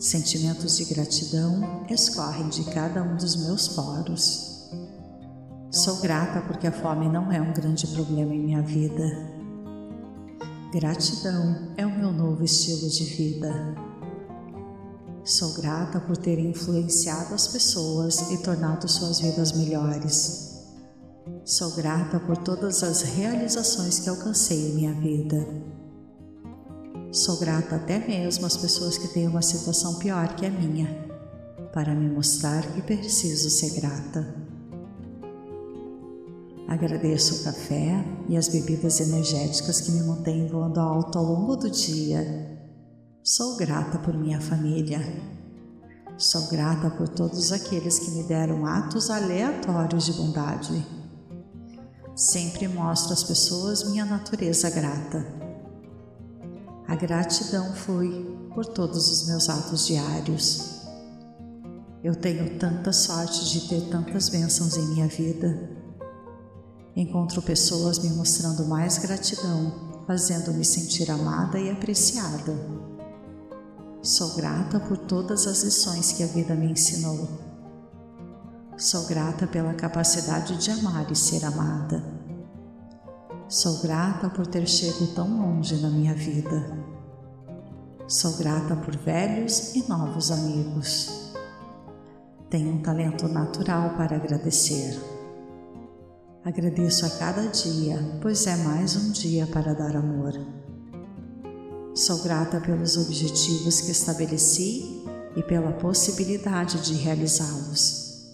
Sentimentos 0.00 0.76
de 0.78 0.84
gratidão 0.86 1.86
escorrem 1.88 2.48
de 2.48 2.64
cada 2.64 3.04
um 3.04 3.16
dos 3.16 3.36
meus 3.36 3.68
poros. 3.68 4.68
Sou 5.70 6.00
grata 6.00 6.40
porque 6.40 6.66
a 6.66 6.72
fome 6.72 7.08
não 7.08 7.30
é 7.30 7.40
um 7.40 7.52
grande 7.52 7.86
problema 7.86 8.34
em 8.34 8.44
minha 8.46 8.62
vida. 8.62 9.04
Gratidão 10.72 11.72
é 11.76 11.86
o 11.86 11.96
meu 11.96 12.10
novo 12.10 12.42
estilo 12.42 12.90
de 12.90 13.04
vida. 13.04 13.86
Sou 15.26 15.54
grata 15.54 15.98
por 15.98 16.16
ter 16.16 16.38
influenciado 16.38 17.34
as 17.34 17.48
pessoas 17.48 18.30
e 18.30 18.38
tornado 18.38 18.88
suas 18.88 19.18
vidas 19.18 19.50
melhores. 19.50 20.62
Sou 21.44 21.72
grata 21.72 22.20
por 22.20 22.36
todas 22.36 22.84
as 22.84 23.02
realizações 23.02 23.98
que 23.98 24.08
alcancei 24.08 24.70
em 24.70 24.74
minha 24.76 24.94
vida. 24.94 25.44
Sou 27.10 27.38
grata 27.38 27.74
até 27.74 27.98
mesmo 27.98 28.46
às 28.46 28.56
pessoas 28.56 28.98
que 28.98 29.08
têm 29.08 29.26
uma 29.26 29.42
situação 29.42 29.96
pior 29.96 30.36
que 30.36 30.46
a 30.46 30.50
minha, 30.50 30.86
para 31.72 31.92
me 31.92 32.08
mostrar 32.08 32.62
que 32.74 32.82
preciso 32.82 33.50
ser 33.50 33.80
grata. 33.80 34.32
Agradeço 36.68 37.40
o 37.40 37.42
café 37.42 38.04
e 38.28 38.36
as 38.36 38.46
bebidas 38.46 39.00
energéticas 39.00 39.80
que 39.80 39.90
me 39.90 40.04
mantêm 40.04 40.46
voando 40.46 40.78
alto 40.78 41.18
ao 41.18 41.24
longo 41.24 41.56
do 41.56 41.68
dia 41.68 42.55
Sou 43.28 43.56
grata 43.56 43.98
por 43.98 44.14
minha 44.14 44.40
família. 44.40 45.00
Sou 46.16 46.46
grata 46.46 46.88
por 46.90 47.08
todos 47.08 47.50
aqueles 47.50 47.98
que 47.98 48.12
me 48.12 48.22
deram 48.22 48.64
atos 48.64 49.10
aleatórios 49.10 50.06
de 50.06 50.12
bondade. 50.12 50.86
Sempre 52.14 52.68
mostro 52.68 53.12
às 53.12 53.24
pessoas 53.24 53.82
minha 53.90 54.04
natureza 54.04 54.70
grata. 54.70 55.26
A 56.86 56.94
gratidão 56.94 57.74
flui 57.74 58.48
por 58.54 58.64
todos 58.64 59.10
os 59.10 59.26
meus 59.26 59.48
atos 59.48 59.88
diários. 59.88 60.86
Eu 62.04 62.14
tenho 62.14 62.60
tanta 62.60 62.92
sorte 62.92 63.44
de 63.50 63.68
ter 63.68 63.90
tantas 63.90 64.28
bênçãos 64.28 64.76
em 64.76 64.86
minha 64.86 65.08
vida. 65.08 65.68
Encontro 66.94 67.42
pessoas 67.42 67.98
me 67.98 68.10
mostrando 68.10 68.64
mais 68.66 68.98
gratidão, 68.98 70.04
fazendo-me 70.06 70.64
sentir 70.64 71.10
amada 71.10 71.58
e 71.58 71.68
apreciada. 71.68 72.75
Sou 74.06 74.36
grata 74.36 74.78
por 74.78 74.96
todas 74.96 75.48
as 75.48 75.64
lições 75.64 76.12
que 76.12 76.22
a 76.22 76.28
vida 76.28 76.54
me 76.54 76.70
ensinou. 76.70 77.28
Sou 78.76 79.04
grata 79.06 79.48
pela 79.48 79.74
capacidade 79.74 80.56
de 80.58 80.70
amar 80.70 81.10
e 81.10 81.16
ser 81.16 81.44
amada. 81.44 82.04
Sou 83.48 83.82
grata 83.82 84.30
por 84.30 84.46
ter 84.46 84.64
chegado 84.68 85.12
tão 85.12 85.26
longe 85.28 85.82
na 85.82 85.90
minha 85.90 86.14
vida. 86.14 86.72
Sou 88.06 88.36
grata 88.36 88.76
por 88.76 88.96
velhos 88.96 89.74
e 89.74 89.88
novos 89.88 90.30
amigos. 90.30 91.32
Tenho 92.48 92.74
um 92.74 92.82
talento 92.82 93.26
natural 93.26 93.96
para 93.96 94.14
agradecer. 94.14 95.00
Agradeço 96.44 97.06
a 97.06 97.10
cada 97.10 97.48
dia, 97.48 97.98
pois 98.22 98.46
é 98.46 98.54
mais 98.58 98.94
um 98.94 99.10
dia 99.10 99.48
para 99.48 99.74
dar 99.74 99.96
amor. 99.96 100.65
Sou 101.96 102.22
grata 102.22 102.60
pelos 102.60 102.98
objetivos 102.98 103.80
que 103.80 103.90
estabeleci 103.90 105.02
e 105.34 105.42
pela 105.42 105.72
possibilidade 105.72 106.82
de 106.82 106.92
realizá-los. 106.92 108.26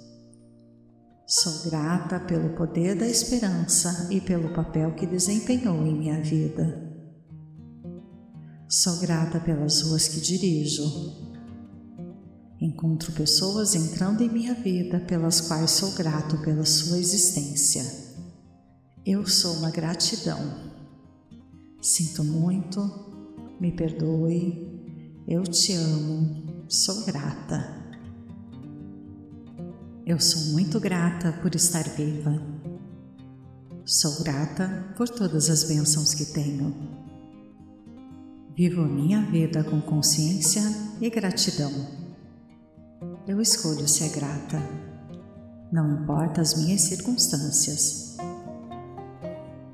Sou 1.25 1.71
grata 1.71 2.19
pelo 2.19 2.57
poder 2.57 2.97
da 2.97 3.07
esperança 3.07 4.09
e 4.11 4.21
pelo 4.21 4.53
papel 4.53 4.97
que 4.97 5.07
desempenhou 5.07 5.87
em 5.87 5.97
minha 5.97 6.21
vida. 6.21 6.93
Sou 8.69 8.97
grata 8.99 9.39
pelas 9.39 9.81
ruas 9.83 10.09
que 10.09 10.21
dirijo. 10.21 10.83
Encontro 12.61 13.13
pessoas 13.13 13.77
entrando 13.77 14.25
em 14.25 14.29
minha 14.29 14.55
vida 14.55 14.99
pelas 14.99 15.41
quais 15.41 15.71
sou 15.71 15.93
grato 15.93 16.37
pela 16.39 16.65
sua 16.65 16.99
existência. 16.99 17.85
Eu 19.07 19.25
sou 19.25 19.55
uma 19.59 19.71
gratidão. 19.71 20.73
Sinto 21.81 22.25
muito, 22.25 23.12
me 23.63 23.71
perdoe, 23.71 25.23
eu 25.29 25.45
te 25.45 25.73
amo, 25.75 26.65
sou 26.69 27.05
grata. 27.05 27.81
Eu 30.05 30.19
sou 30.19 30.53
muito 30.53 30.81
grata 30.81 31.31
por 31.41 31.55
estar 31.55 31.85
viva. 31.91 32.43
Sou 33.85 34.25
grata 34.25 34.93
por 34.97 35.09
todas 35.09 35.49
as 35.49 35.63
bênçãos 35.63 36.13
que 36.13 36.25
tenho. 36.25 36.75
Vivo 38.57 38.83
minha 38.83 39.23
vida 39.27 39.63
com 39.63 39.81
consciência 39.81 40.63
e 41.01 41.09
gratidão. 41.09 41.71
Eu 43.29 43.41
escolho 43.41 43.87
ser 43.87 44.09
grata, 44.09 44.61
não 45.71 46.03
importa 46.03 46.41
as 46.41 46.61
minhas 46.61 46.81
circunstâncias. 46.81 48.17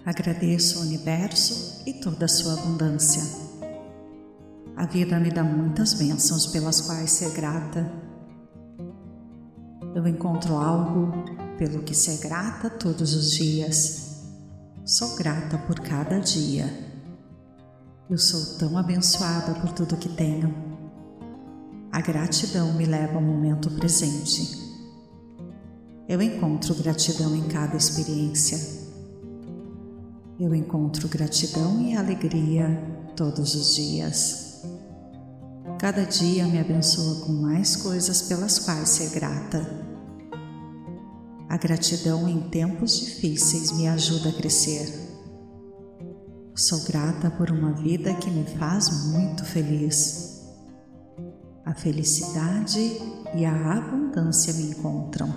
Agradeço 0.05 0.77
ao 0.77 0.85
universo 0.85 1.83
e 1.87 1.95
toda 1.95 2.27
a 2.27 2.29
sua 2.29 2.53
abundância 2.53 3.48
a 4.79 4.87
vida 4.87 5.19
me 5.19 5.29
dá 5.29 5.43
muitas 5.43 5.93
bênçãos 5.95 6.47
pelas 6.47 6.81
quais 6.81 7.11
ser 7.11 7.33
grata. 7.33 7.91
Eu 9.93 10.07
encontro 10.07 10.55
algo 10.55 11.13
pelo 11.59 11.83
que 11.83 11.93
ser 11.93 12.19
grata 12.19 12.71
todos 12.71 13.13
os 13.13 13.33
dias. 13.33 14.23
Sou 14.85 15.17
grata 15.17 15.59
por 15.59 15.81
cada 15.81 16.21
dia. 16.21 16.73
Eu 18.09 18.17
sou 18.17 18.57
tão 18.57 18.79
abençoada 18.79 19.53
por 19.55 19.73
tudo 19.73 19.97
que 19.97 20.11
tenho. 20.11 20.55
A 21.91 22.01
gratidão 22.01 22.73
me 22.75 22.87
leva 22.87 23.15
ao 23.15 23.21
momento 23.23 23.69
presente. 23.73 24.57
Eu 26.09 26.23
encontro 26.23 26.73
gratidão 26.77 27.35
em 27.35 27.49
cada 27.49 27.77
experiência. 27.77 28.57
Eu 30.39 30.55
encontro 30.55 31.09
gratidão 31.09 31.83
e 31.83 31.97
alegria 31.97 32.81
todos 33.17 33.57
os 33.57 33.75
dias. 33.75 34.48
Cada 35.79 36.05
dia 36.05 36.45
me 36.45 36.59
abençoa 36.59 37.25
com 37.25 37.31
mais 37.31 37.77
coisas 37.77 38.23
pelas 38.23 38.59
quais 38.59 38.89
ser 38.89 39.11
grata. 39.11 39.65
A 41.49 41.57
gratidão 41.57 42.29
em 42.29 42.41
tempos 42.49 42.99
difíceis 42.99 43.71
me 43.71 43.87
ajuda 43.87 44.31
a 44.31 44.33
crescer. 44.33 44.93
Sou 46.53 46.83
grata 46.83 47.31
por 47.31 47.53
uma 47.53 47.73
vida 47.75 48.13
que 48.15 48.29
me 48.29 48.45
faz 48.59 49.07
muito 49.13 49.45
feliz. 49.45 50.43
A 51.65 51.73
felicidade 51.73 53.01
e 53.37 53.45
a 53.45 53.75
abundância 53.75 54.53
me 54.55 54.71
encontram. 54.71 55.33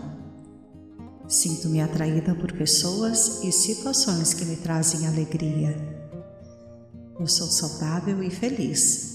Sinto-me 1.28 1.82
atraída 1.82 2.34
por 2.34 2.52
pessoas 2.52 3.44
e 3.44 3.52
situações 3.52 4.34
que 4.34 4.46
me 4.46 4.56
trazem 4.56 5.06
alegria. 5.06 5.78
Eu 7.20 7.28
sou 7.28 7.46
saudável 7.46 8.24
e 8.24 8.32
feliz 8.32 9.11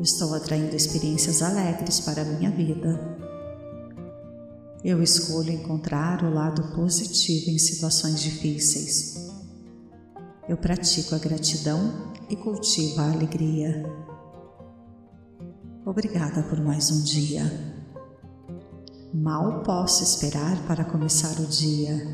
Estou 0.00 0.34
atraindo 0.34 0.76
experiências 0.76 1.40
alegres 1.40 2.00
para 2.00 2.20
a 2.20 2.24
minha 2.24 2.50
vida. 2.50 3.16
Eu 4.84 5.02
escolho 5.02 5.50
encontrar 5.50 6.22
o 6.22 6.32
lado 6.32 6.74
positivo 6.74 7.50
em 7.50 7.58
situações 7.58 8.20
difíceis. 8.20 9.32
Eu 10.46 10.56
pratico 10.58 11.14
a 11.14 11.18
gratidão 11.18 12.12
e 12.28 12.36
cultivo 12.36 13.00
a 13.00 13.10
alegria. 13.10 13.84
Obrigada 15.84 16.42
por 16.42 16.60
mais 16.60 16.90
um 16.90 17.02
dia. 17.02 17.50
Mal 19.14 19.62
posso 19.62 20.02
esperar 20.02 20.60
para 20.66 20.84
começar 20.84 21.40
o 21.40 21.46
dia. 21.46 22.06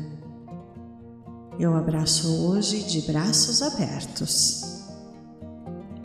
Eu 1.59 1.75
abraço 1.75 2.47
hoje 2.47 2.83
de 2.83 3.01
braços 3.01 3.61
abertos. 3.61 4.72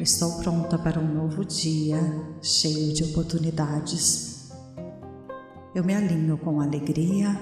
Estou 0.00 0.38
pronta 0.38 0.78
para 0.78 1.00
um 1.00 1.12
novo 1.12 1.44
dia 1.44 1.98
cheio 2.40 2.94
de 2.94 3.02
oportunidades. 3.02 4.48
Eu 5.74 5.82
me 5.82 5.92
alinho 5.92 6.38
com 6.38 6.60
alegria, 6.60 7.36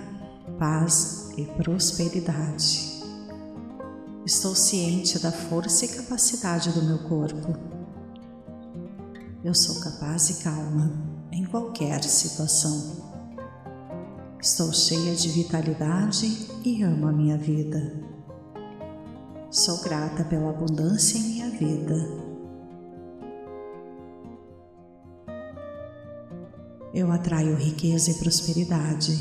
paz 0.59 1.35
e 1.37 1.45
prosperidade. 1.45 3.03
Estou 4.25 4.55
ciente 4.55 5.19
da 5.19 5.31
força 5.31 5.85
e 5.85 5.89
capacidade 5.89 6.73
do 6.73 6.83
meu 6.83 6.99
corpo. 7.01 7.59
Eu 9.45 9.55
sou 9.55 9.79
capaz 9.81 10.31
e 10.31 10.43
calma 10.43 10.93
em 11.31 11.45
qualquer 11.45 12.03
situação. 12.05 13.05
Estou 14.41 14.73
cheia 14.73 15.15
de 15.15 15.29
vitalidade 15.29 16.49
e 16.65 16.83
amo 16.83 17.07
a 17.07 17.13
minha 17.13 17.37
vida. 17.37 18.03
Sou 19.51 19.83
grata 19.83 20.25
pela 20.25 20.49
abundância 20.49 21.19
em 21.19 21.23
minha 21.23 21.51
vida 21.51 22.26
eu 26.95 27.11
atraio 27.11 27.57
riqueza 27.57 28.11
e 28.11 28.14
prosperidade. 28.14 29.12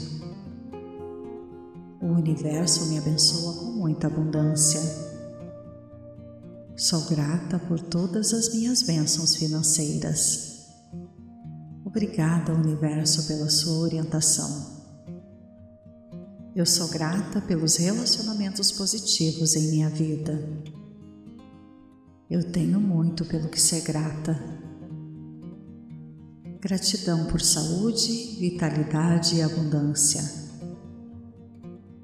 O 2.02 2.08
universo 2.08 2.86
me 2.88 2.98
abençoa 2.98 3.56
com 3.56 3.72
muita 3.72 4.08
abundância. 4.08 4.80
Sou 6.76 7.02
grata 7.06 7.58
por 7.58 7.80
todas 7.80 8.34
as 8.34 8.54
minhas 8.54 8.84
bênçãos 8.84 9.36
financeiras. 9.36 10.68
Obrigada, 11.84 12.54
universo, 12.54 13.28
pela 13.28 13.50
sua 13.50 13.80
orientação. 13.80 14.76
Eu 16.56 16.66
sou 16.66 16.88
grata 16.88 17.42
pelos 17.42 17.78
relacionamentos 17.78 18.72
positivos 18.72 19.56
em 19.56 19.72
minha 19.72 19.90
vida. 19.90 20.42
Eu 22.30 22.52
tenho 22.52 22.80
muito 22.80 23.26
pelo 23.26 23.50
que 23.50 23.62
ser 23.62 23.82
grata 23.82 24.65
Gratidão 26.68 27.26
por 27.26 27.42
saúde, 27.42 28.38
vitalidade 28.40 29.36
e 29.36 29.44
abundância. 29.44 30.20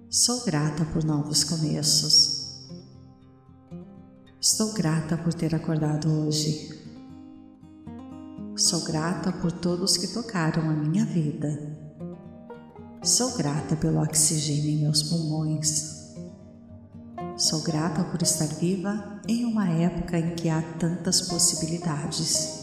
Sou 0.07 0.45
grata 0.45 0.85
por 0.85 1.03
novos 1.03 1.43
começos. 1.43 2.61
Estou 4.39 4.71
grata 4.71 5.17
por 5.17 5.33
ter 5.33 5.55
acordado 5.55 6.07
hoje. 6.11 6.79
Sou 8.55 8.81
grata 8.81 9.31
por 9.31 9.51
todos 9.51 9.97
que 9.97 10.05
tocaram 10.09 10.69
a 10.69 10.73
minha 10.73 11.07
vida. 11.07 11.75
Sou 13.01 13.35
grata 13.35 13.75
pelo 13.75 13.99
oxigênio 13.99 14.69
em 14.69 14.81
meus 14.83 15.01
pulmões. 15.01 16.13
Sou 17.35 17.63
grata 17.63 18.03
por 18.03 18.21
estar 18.21 18.45
viva 18.45 19.23
em 19.27 19.43
uma 19.43 19.67
época 19.67 20.19
em 20.19 20.35
que 20.35 20.49
há 20.49 20.61
tantas 20.77 21.19
possibilidades. 21.23 22.60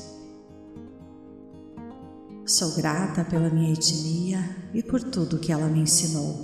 Sou 2.49 2.75
grata 2.75 3.27
pela 3.27 3.51
minha 3.51 3.75
etnia 3.75 4.43
e 4.73 4.83
por 4.83 5.03
tudo 5.03 5.39
que 5.39 5.53
ela 5.53 5.67
me 5.67 5.81
ensinou. 5.81 6.41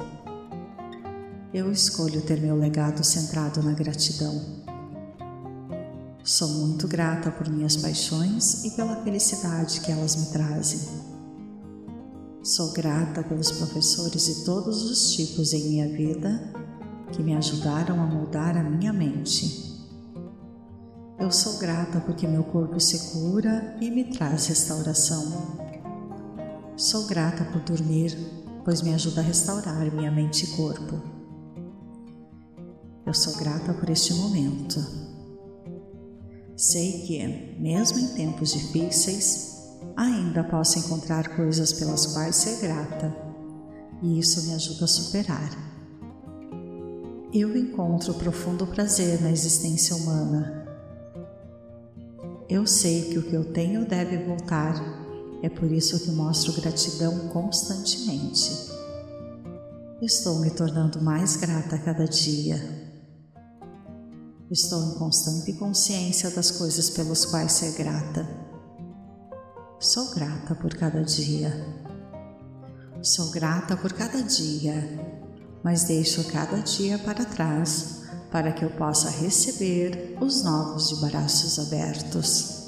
Eu 1.50 1.72
escolho 1.72 2.20
ter 2.20 2.42
meu 2.42 2.54
legado 2.58 3.02
centrado 3.02 3.62
na 3.62 3.72
gratidão. 3.72 4.38
Sou 6.22 6.46
muito 6.46 6.86
grata 6.86 7.30
por 7.30 7.48
minhas 7.48 7.74
paixões 7.78 8.66
e 8.66 8.72
pela 8.72 8.96
felicidade 8.96 9.80
que 9.80 9.90
elas 9.90 10.14
me 10.16 10.26
trazem. 10.26 10.80
Sou 12.42 12.74
grata 12.74 13.22
pelos 13.22 13.50
professores 13.52 14.26
de 14.26 14.44
todos 14.44 14.82
os 14.82 15.12
tipos 15.14 15.54
em 15.54 15.70
minha 15.70 15.88
vida 15.88 16.52
que 17.12 17.22
me 17.22 17.34
ajudaram 17.34 17.98
a 18.02 18.06
moldar 18.06 18.58
a 18.58 18.62
minha 18.62 18.92
mente. 18.92 19.72
Eu 21.18 21.32
sou 21.32 21.56
grata 21.56 21.98
porque 22.00 22.26
meu 22.26 22.44
corpo 22.44 22.78
se 22.78 23.10
cura 23.10 23.78
e 23.80 23.90
me 23.90 24.12
traz 24.12 24.48
restauração. 24.48 25.63
Sou 26.76 27.06
grata 27.06 27.44
por 27.44 27.60
dormir, 27.60 28.18
pois 28.64 28.82
me 28.82 28.92
ajuda 28.92 29.20
a 29.20 29.24
restaurar 29.24 29.94
minha 29.94 30.10
mente 30.10 30.44
e 30.44 30.56
corpo. 30.56 31.00
Eu 33.06 33.14
sou 33.14 33.36
grata 33.36 33.72
por 33.72 33.88
este 33.88 34.12
momento. 34.14 34.84
Sei 36.56 37.02
que, 37.02 37.60
mesmo 37.60 38.00
em 38.00 38.08
tempos 38.14 38.52
difíceis, 38.52 39.78
ainda 39.96 40.42
posso 40.42 40.80
encontrar 40.80 41.36
coisas 41.36 41.72
pelas 41.72 42.06
quais 42.06 42.34
ser 42.34 42.60
grata, 42.60 43.14
e 44.02 44.18
isso 44.18 44.44
me 44.48 44.54
ajuda 44.54 44.84
a 44.84 44.88
superar. 44.88 45.50
Eu 47.32 47.56
encontro 47.56 48.14
profundo 48.14 48.66
prazer 48.66 49.22
na 49.22 49.30
existência 49.30 49.94
humana. 49.94 50.66
Eu 52.48 52.66
sei 52.66 53.10
que 53.10 53.18
o 53.18 53.22
que 53.22 53.34
eu 53.34 53.52
tenho 53.52 53.86
deve 53.86 54.18
voltar 54.24 55.03
é 55.44 55.48
por 55.50 55.70
isso 55.70 56.00
que 56.00 56.10
mostro 56.10 56.54
gratidão 56.54 57.28
constantemente. 57.28 58.50
Estou 60.00 60.40
me 60.40 60.50
tornando 60.50 61.02
mais 61.02 61.36
grata 61.36 61.76
a 61.76 61.78
cada 61.78 62.06
dia. 62.06 62.56
Estou 64.50 64.82
em 64.82 64.94
constante 64.94 65.52
consciência 65.52 66.30
das 66.30 66.50
coisas 66.50 66.88
pelas 66.88 67.26
quais 67.26 67.52
ser 67.52 67.72
grata. 67.72 68.26
Sou 69.78 70.14
grata 70.14 70.54
por 70.54 70.74
cada 70.74 71.04
dia. 71.04 71.52
Sou 73.02 73.30
grata 73.30 73.76
por 73.76 73.92
cada 73.92 74.22
dia, 74.22 74.82
mas 75.62 75.84
deixo 75.84 76.24
cada 76.24 76.56
dia 76.60 76.98
para 76.98 77.22
trás 77.22 78.04
para 78.30 78.50
que 78.50 78.64
eu 78.64 78.70
possa 78.70 79.10
receber 79.10 80.16
os 80.22 80.42
novos 80.42 80.88
de 80.88 81.06
braços 81.06 81.58
abertos. 81.58 82.63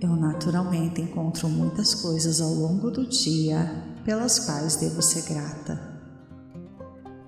Eu 0.00 0.14
naturalmente 0.14 1.00
encontro 1.00 1.48
muitas 1.48 1.92
coisas 1.92 2.40
ao 2.40 2.54
longo 2.54 2.88
do 2.88 3.04
dia 3.04 3.68
pelas 4.04 4.38
quais 4.38 4.76
devo 4.76 5.02
ser 5.02 5.22
grata. 5.22 5.98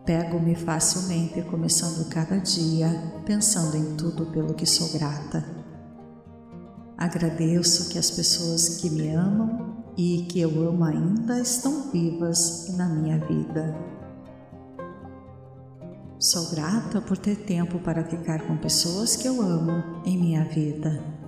Pego-me 0.07 0.55
facilmente 0.55 1.43
começando 1.43 2.09
cada 2.09 2.37
dia 2.39 2.89
pensando 3.27 3.77
em 3.77 3.97
tudo 3.97 4.27
pelo 4.27 4.55
que 4.55 4.66
sou 4.66 4.89
grata. 4.93 5.45
Agradeço 6.97 7.89
que 7.89 7.99
as 7.99 8.11
pessoas 8.11 8.77
que 8.77 8.89
me 8.89 9.14
amam 9.14 9.85
e 9.97 10.27
que 10.29 10.41
eu 10.41 10.51
amo 10.68 10.85
ainda 10.85 11.41
estão 11.41 11.91
vivas 11.91 12.68
na 12.77 12.89
minha 12.89 13.18
vida. 13.18 13.77
Sou 16.21 16.51
grata 16.51 17.01
por 17.01 17.18
ter 17.18 17.35
tempo 17.35 17.81
para 17.81 18.05
ficar 18.05 18.47
com 18.47 18.57
pessoas 18.57 19.16
que 19.16 19.27
eu 19.27 19.43
amo 19.43 20.03
em 20.05 20.16
minha 20.16 20.45
vida. 20.45 21.20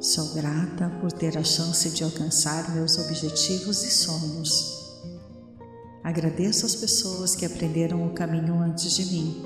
Sou 0.00 0.34
grata 0.34 0.90
por 1.00 1.10
ter 1.10 1.38
a 1.38 1.42
chance 1.42 1.88
de 1.88 2.04
alcançar 2.04 2.74
meus 2.74 2.98
objetivos 2.98 3.82
e 3.82 3.90
sonhos. 3.90 5.00
Agradeço 6.04 6.66
as 6.66 6.74
pessoas 6.74 7.34
que 7.34 7.46
aprenderam 7.46 8.06
o 8.06 8.12
caminho 8.12 8.60
antes 8.60 8.92
de 8.92 9.06
mim, 9.06 9.42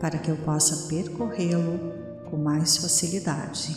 para 0.00 0.16
que 0.18 0.30
eu 0.30 0.36
possa 0.36 0.88
percorrê-lo 0.88 1.78
com 2.30 2.36
mais 2.36 2.76
facilidade. 2.76 3.76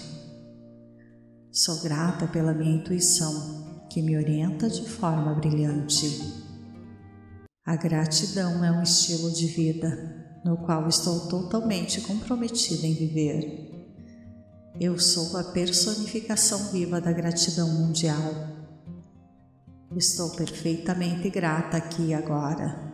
Sou 1.52 1.82
grata 1.82 2.28
pela 2.28 2.54
minha 2.54 2.76
intuição, 2.76 3.88
que 3.90 4.02
me 4.02 4.16
orienta 4.16 4.70
de 4.70 4.88
forma 4.88 5.34
brilhante. 5.34 6.44
A 7.66 7.76
gratidão 7.76 8.64
é 8.64 8.72
um 8.72 8.84
estilo 8.84 9.32
de 9.32 9.48
vida 9.48 10.42
no 10.46 10.58
qual 10.58 10.88
estou 10.88 11.28
totalmente 11.28 12.02
comprometida 12.02 12.86
em 12.86 12.94
viver. 12.94 13.73
Eu 14.82 14.98
sou 14.98 15.38
a 15.38 15.44
personificação 15.44 16.72
viva 16.72 17.00
da 17.00 17.12
gratidão 17.12 17.70
mundial. 17.70 18.34
Estou 19.96 20.32
perfeitamente 20.32 21.30
grata 21.30 21.78
aqui 21.78 22.08
e 22.08 22.14
agora. 22.14 22.92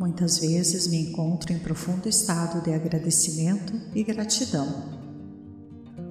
Muitas 0.00 0.40
vezes 0.40 0.88
me 0.88 1.10
encontro 1.10 1.52
em 1.52 1.60
profundo 1.60 2.08
estado 2.08 2.60
de 2.60 2.74
agradecimento 2.74 3.72
e 3.94 4.02
gratidão. 4.02 4.66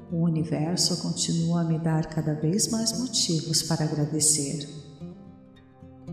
O 0.10 0.24
universo 0.24 1.02
continua 1.02 1.62
a 1.62 1.66
me 1.66 1.78
dar 1.78 2.06
cada 2.06 2.34
vez 2.34 2.70
mais 2.70 2.98
motivos 2.98 3.62
para 3.64 3.84
agradecer. 3.84 4.66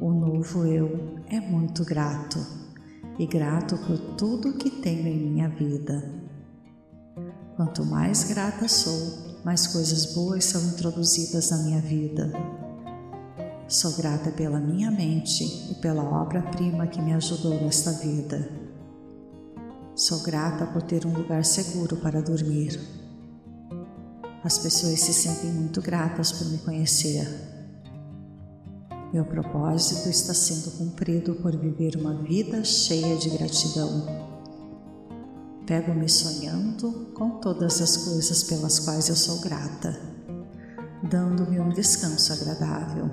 O 0.00 0.10
novo 0.10 0.66
eu 0.66 1.20
é 1.28 1.38
muito 1.38 1.84
grato 1.84 2.44
e 3.16 3.26
grato 3.26 3.78
por 3.78 3.96
tudo 4.16 4.54
que 4.54 4.70
tenho 4.70 5.06
em 5.06 5.30
minha 5.30 5.48
vida. 5.48 6.27
Quanto 7.58 7.84
mais 7.84 8.22
grata 8.22 8.68
sou, 8.68 9.34
mais 9.44 9.66
coisas 9.66 10.14
boas 10.14 10.44
são 10.44 10.62
introduzidas 10.68 11.50
na 11.50 11.56
minha 11.56 11.80
vida. 11.80 12.32
Sou 13.66 13.96
grata 13.96 14.30
pela 14.30 14.60
minha 14.60 14.92
mente 14.92 15.42
e 15.68 15.74
pela 15.74 16.04
obra-prima 16.04 16.86
que 16.86 17.02
me 17.02 17.12
ajudou 17.14 17.60
nesta 17.60 17.90
vida. 17.94 18.48
Sou 19.96 20.20
grata 20.20 20.66
por 20.66 20.82
ter 20.82 21.04
um 21.04 21.12
lugar 21.12 21.44
seguro 21.44 21.96
para 21.96 22.22
dormir. 22.22 22.80
As 24.44 24.56
pessoas 24.58 25.00
se 25.00 25.12
sentem 25.12 25.50
muito 25.50 25.82
gratas 25.82 26.30
por 26.30 26.46
me 26.46 26.58
conhecer. 26.58 27.26
Meu 29.12 29.24
propósito 29.24 30.08
está 30.08 30.32
sendo 30.32 30.78
cumprido 30.78 31.34
por 31.34 31.56
viver 31.56 31.96
uma 31.96 32.22
vida 32.22 32.62
cheia 32.62 33.16
de 33.16 33.30
gratidão. 33.30 34.27
Pego-me 35.68 36.08
sonhando 36.08 37.12
com 37.12 37.40
todas 37.40 37.82
as 37.82 37.94
coisas 37.98 38.42
pelas 38.42 38.78
quais 38.78 39.10
eu 39.10 39.14
sou 39.14 39.38
grata, 39.40 40.00
dando-me 41.10 41.60
um 41.60 41.68
descanso 41.68 42.32
agradável. 42.32 43.10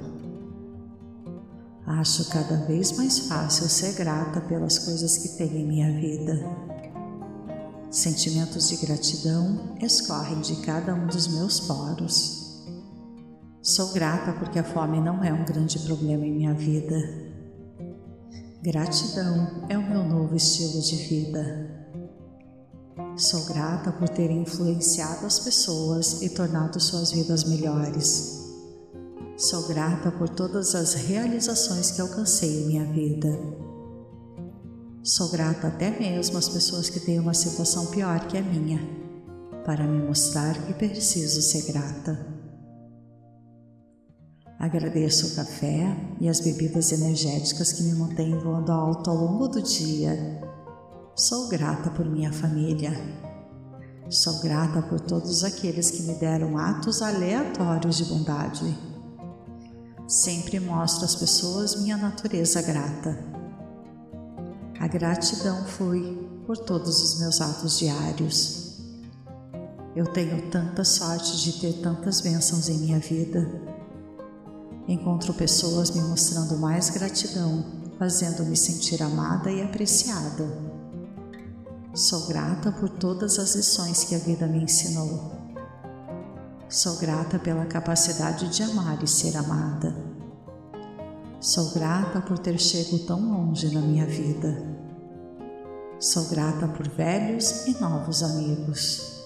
Acho 1.85 2.29
cada 2.29 2.55
vez 2.65 2.93
mais 2.93 3.19
fácil 3.19 3.67
ser 3.67 3.91
grata 3.95 4.39
pelas 4.39 4.79
coisas 4.79 5.17
que 5.17 5.37
tenho 5.37 5.57
em 5.57 5.67
minha 5.67 5.99
vida. 5.99 6.33
Sentimentos 7.91 8.69
de 8.69 8.77
gratidão 8.77 9.75
escorrem 9.81 10.39
de 10.39 10.55
cada 10.61 10.95
um 10.95 11.07
dos 11.07 11.27
meus 11.27 11.59
poros. 11.59 12.63
Sou 13.61 13.91
grata 13.91 14.31
porque 14.31 14.59
a 14.59 14.63
fome 14.63 15.01
não 15.01 15.21
é 15.21 15.33
um 15.33 15.43
grande 15.43 15.77
problema 15.79 16.25
em 16.25 16.33
minha 16.33 16.53
vida. 16.53 16.95
Gratidão 18.63 19.65
é 19.67 19.77
o 19.77 19.85
meu 19.85 20.05
novo 20.05 20.37
estilo 20.37 20.81
de 20.81 20.95
vida. 20.95 21.84
Sou 23.17 23.43
grata 23.45 23.91
por 23.91 24.07
ter 24.07 24.31
influenciado 24.31 25.25
as 25.25 25.39
pessoas 25.39 26.21
e 26.21 26.29
tornado 26.29 26.79
suas 26.79 27.11
vidas 27.11 27.43
melhores. 27.43 28.45
Sou 29.35 29.67
grata 29.67 30.11
por 30.11 30.29
todas 30.29 30.75
as 30.75 30.93
realizações 30.93 31.91
que 31.91 31.99
alcancei 31.99 32.63
em 32.63 32.67
minha 32.67 32.85
vida. 32.85 33.37
Sou 35.03 35.29
grata 35.29 35.67
até 35.67 35.91
mesmo 35.99 36.37
às 36.37 36.47
pessoas 36.47 36.89
que 36.89 37.01
têm 37.01 37.19
uma 37.19 37.33
situação 37.33 37.87
pior 37.87 38.27
que 38.27 38.37
a 38.37 38.41
minha, 38.41 38.79
para 39.65 39.85
me 39.85 40.01
mostrar 40.07 40.53
que 40.65 40.73
preciso 40.73 41.41
ser 41.41 41.63
grata. 41.71 42.25
Agradeço 44.57 45.27
o 45.27 45.35
café 45.35 45.97
e 46.21 46.29
as 46.29 46.39
bebidas 46.39 46.93
energéticas 46.93 47.73
que 47.73 47.83
me 47.83 47.93
mantêm 47.93 48.39
voando 48.39 48.71
alto 48.71 49.09
ao 49.09 49.17
longo 49.17 49.49
do 49.49 49.61
dia 49.61 50.54
Sou 51.17 51.47
grata 51.47 51.89
por 51.91 52.05
minha 52.05 52.33
família. 52.33 52.91
Sou 54.09 54.41
grata 54.41 54.81
por 54.81 54.99
todos 54.99 55.45
aqueles 55.45 55.89
que 55.89 56.03
me 56.03 56.15
deram 56.15 56.57
atos 56.57 57.01
aleatórios 57.01 57.95
de 57.95 58.03
bondade. 58.03 58.77
Sempre 60.05 60.59
mostro 60.59 61.05
às 61.05 61.15
pessoas 61.15 61.77
minha 61.77 61.95
natureza 61.95 62.61
grata. 62.61 63.17
A 64.77 64.87
gratidão 64.89 65.63
flui 65.63 66.17
por 66.45 66.57
todos 66.57 67.01
os 67.01 67.21
meus 67.21 67.39
atos 67.39 67.79
diários. 67.79 68.81
Eu 69.95 70.07
tenho 70.07 70.51
tanta 70.51 70.83
sorte 70.83 71.37
de 71.37 71.61
ter 71.61 71.81
tantas 71.81 72.19
bênçãos 72.19 72.67
em 72.67 72.77
minha 72.79 72.99
vida. 72.99 73.49
Encontro 74.85 75.33
pessoas 75.33 75.91
me 75.91 76.01
mostrando 76.01 76.57
mais 76.57 76.89
gratidão, 76.89 77.63
fazendo-me 77.97 78.57
sentir 78.57 79.01
amada 79.01 79.49
e 79.49 79.61
apreciada. 79.61 80.64
Sou 81.95 82.27
grata 82.27 82.73
por 82.73 82.89
todas 82.89 83.39
as 83.39 83.55
lições 83.55 84.03
que 84.03 84.15
a 84.15 84.17
vida 84.17 84.45
me 84.47 84.61
ensinou. 84.61 85.31
Sou 86.67 86.97
grata 86.97 87.39
pela 87.39 87.65
capacidade 87.65 88.49
de 88.49 88.63
amar 88.63 89.01
e 89.01 89.07
ser 89.07 89.37
amada. 89.37 89.95
Sou 91.39 91.71
grata 91.71 92.19
por 92.19 92.37
ter 92.37 92.59
chego 92.59 92.99
tão 92.99 93.21
longe 93.21 93.73
na 93.73 93.79
minha 93.79 94.05
vida. 94.05 94.61
Sou 95.97 96.25
grata 96.25 96.67
por 96.67 96.85
velhos 96.85 97.65
e 97.65 97.79
novos 97.79 98.21
amigos. 98.23 99.23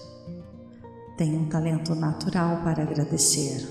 Tenho 1.18 1.40
um 1.40 1.48
talento 1.48 1.92
natural 1.96 2.62
para 2.62 2.84
agradecer. 2.84 3.68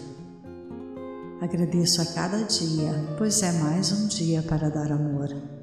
Agradeço 1.40 2.02
a 2.02 2.06
cada 2.06 2.44
dia, 2.44 3.16
pois 3.18 3.42
é 3.44 3.52
mais 3.54 3.94
um 3.94 4.08
dia 4.08 4.44
para 4.44 4.70
dar 4.70 4.92
amor. 4.92 5.59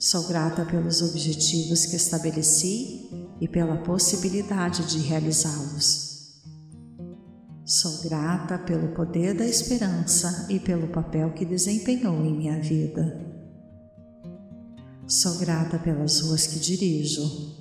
Sou 0.00 0.28
grata 0.28 0.64
pelos 0.64 1.02
objetivos 1.02 1.84
que 1.86 1.96
estabeleci 1.96 3.10
e 3.40 3.48
pela 3.48 3.78
possibilidade 3.78 4.86
de 4.86 4.98
realizá-los. 4.98 6.40
Sou 7.64 8.02
grata 8.02 8.60
pelo 8.60 8.94
poder 8.94 9.34
da 9.34 9.44
esperança 9.44 10.46
e 10.48 10.60
pelo 10.60 10.86
papel 10.86 11.32
que 11.32 11.44
desempenhou 11.44 12.24
em 12.24 12.32
minha 12.32 12.62
vida. 12.62 13.26
Sou 15.04 15.36
grata 15.38 15.80
pelas 15.80 16.20
ruas 16.20 16.46
que 16.46 16.60
dirijo. 16.60 17.56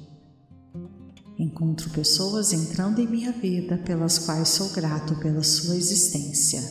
Encontro 1.40 1.90
pessoas 1.90 2.54
entrando 2.54 3.00
em 3.00 3.08
minha 3.08 3.32
vida 3.32 3.80
pelas 3.80 4.20
quais 4.20 4.50
sou 4.50 4.70
grato 4.70 5.16
pela 5.16 5.42
sua 5.42 5.76
existência. 5.76 6.62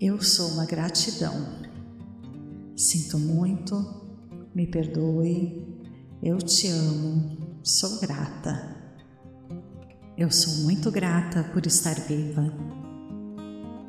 Eu 0.00 0.22
sou 0.22 0.50
uma 0.50 0.64
gratidão. 0.64 1.64
Sinto 2.76 3.18
muito, 3.18 4.03
me 4.54 4.66
perdoe, 4.68 5.66
eu 6.22 6.38
te 6.38 6.68
amo, 6.68 7.58
sou 7.62 7.98
grata. 7.98 8.72
Eu 10.16 10.30
sou 10.30 10.62
muito 10.62 10.92
grata 10.92 11.42
por 11.52 11.66
estar 11.66 11.94
viva. 11.94 12.54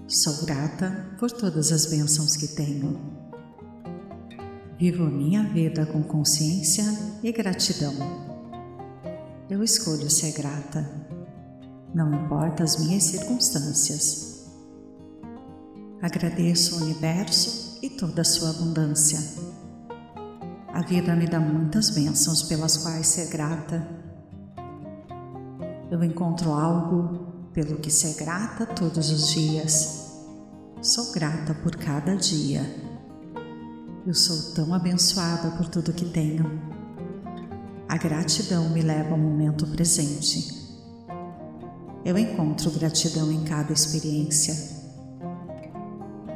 Sou 0.07 0.43
grata 0.43 1.15
por 1.19 1.31
todas 1.31 1.71
as 1.71 1.85
bênçãos 1.85 2.35
que 2.35 2.47
tenho. 2.47 2.99
Vivo 4.79 5.05
minha 5.05 5.43
vida 5.43 5.85
com 5.85 6.01
consciência 6.01 6.83
e 7.21 7.31
gratidão. 7.31 7.93
Eu 9.47 9.63
escolho 9.63 10.09
ser 10.09 10.31
grata, 10.33 11.07
não 11.93 12.11
importa 12.11 12.63
as 12.63 12.83
minhas 12.83 13.03
circunstâncias. 13.03 14.47
Agradeço 16.01 16.75
o 16.75 16.83
universo 16.83 17.77
e 17.83 17.89
toda 17.89 18.21
a 18.21 18.25
sua 18.25 18.49
abundância 18.49 19.19
a 20.75 20.81
vida 20.81 21.15
me 21.15 21.25
dá 21.25 21.39
muitas 21.39 21.89
bênçãos 21.89 22.43
pelas 22.43 22.75
quais 22.75 23.07
ser 23.07 23.29
grata. 23.29 23.87
Eu 25.89 26.03
encontro 26.03 26.51
algo 26.51 27.47
pelo 27.53 27.77
que 27.77 27.89
ser 27.89 28.13
grata 28.15 28.65
todos 28.65 29.09
os 29.09 29.29
dias. 29.29 30.19
Sou 30.81 31.13
grata 31.13 31.53
por 31.53 31.77
cada 31.77 32.17
dia. 32.17 32.61
Eu 34.05 34.13
sou 34.13 34.53
tão 34.53 34.73
abençoada 34.73 35.51
por 35.51 35.69
tudo 35.69 35.93
que 35.93 36.09
tenho. 36.09 36.43
A 37.87 37.95
gratidão 37.95 38.69
me 38.71 38.81
leva 38.81 39.11
ao 39.11 39.17
momento 39.17 39.65
presente. 39.67 40.75
Eu 42.03 42.17
encontro 42.17 42.69
gratidão 42.71 43.31
em 43.31 43.45
cada 43.45 43.71
experiência. 43.71 44.53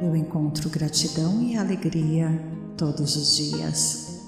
Eu 0.00 0.16
encontro 0.16 0.70
gratidão 0.70 1.42
e 1.42 1.58
alegria 1.58 2.42
todos 2.78 3.16
os 3.16 3.36
dias. 3.36 4.19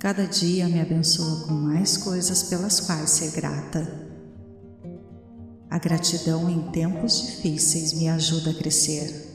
Cada 0.00 0.24
dia 0.24 0.66
me 0.66 0.80
abençoa 0.80 1.46
com 1.46 1.52
mais 1.52 1.98
coisas 1.98 2.44
pelas 2.44 2.80
quais 2.80 3.10
ser 3.10 3.32
grata. 3.32 3.86
A 5.68 5.78
gratidão 5.78 6.48
em 6.48 6.70
tempos 6.70 7.20
difíceis 7.20 7.92
me 7.92 8.08
ajuda 8.08 8.50
a 8.50 8.54
crescer. 8.54 9.28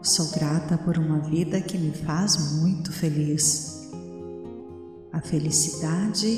Sou 0.00 0.30
grata 0.30 0.78
por 0.78 0.96
uma 0.96 1.18
vida 1.18 1.60
que 1.60 1.76
me 1.76 1.90
faz 1.90 2.36
muito 2.60 2.92
feliz. 2.92 3.90
A 5.12 5.20
felicidade 5.20 6.28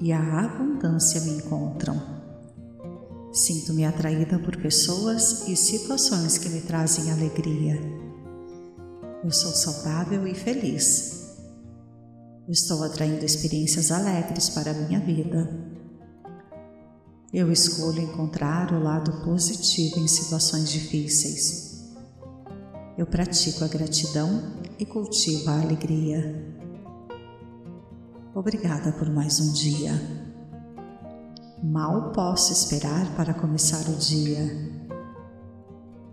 e 0.00 0.12
a 0.12 0.44
abundância 0.44 1.20
me 1.22 1.38
encontram. 1.38 2.00
Sinto-me 3.32 3.84
atraída 3.84 4.38
por 4.38 4.56
pessoas 4.56 5.48
e 5.48 5.56
situações 5.56 6.38
que 6.38 6.48
me 6.48 6.60
trazem 6.60 7.10
alegria. 7.10 7.76
Eu 9.24 9.32
sou 9.32 9.50
saudável 9.50 10.28
e 10.28 10.34
feliz 10.34 11.25
Estou 12.48 12.84
atraindo 12.84 13.24
experiências 13.24 13.90
alegres 13.90 14.48
para 14.48 14.70
a 14.70 14.74
minha 14.74 15.00
vida. 15.00 15.50
Eu 17.32 17.50
escolho 17.50 18.00
encontrar 18.00 18.72
o 18.72 18.80
lado 18.80 19.24
positivo 19.24 19.98
em 19.98 20.06
situações 20.06 20.70
difíceis. 20.70 21.92
Eu 22.96 23.04
pratico 23.04 23.64
a 23.64 23.68
gratidão 23.68 24.60
e 24.78 24.86
cultivo 24.86 25.50
a 25.50 25.60
alegria. 25.60 26.54
Obrigada 28.32 28.92
por 28.92 29.10
mais 29.10 29.40
um 29.40 29.52
dia. 29.52 29.92
Mal 31.64 32.12
posso 32.12 32.52
esperar 32.52 33.12
para 33.16 33.34
começar 33.34 33.90
o 33.90 33.96
dia. 33.96 34.76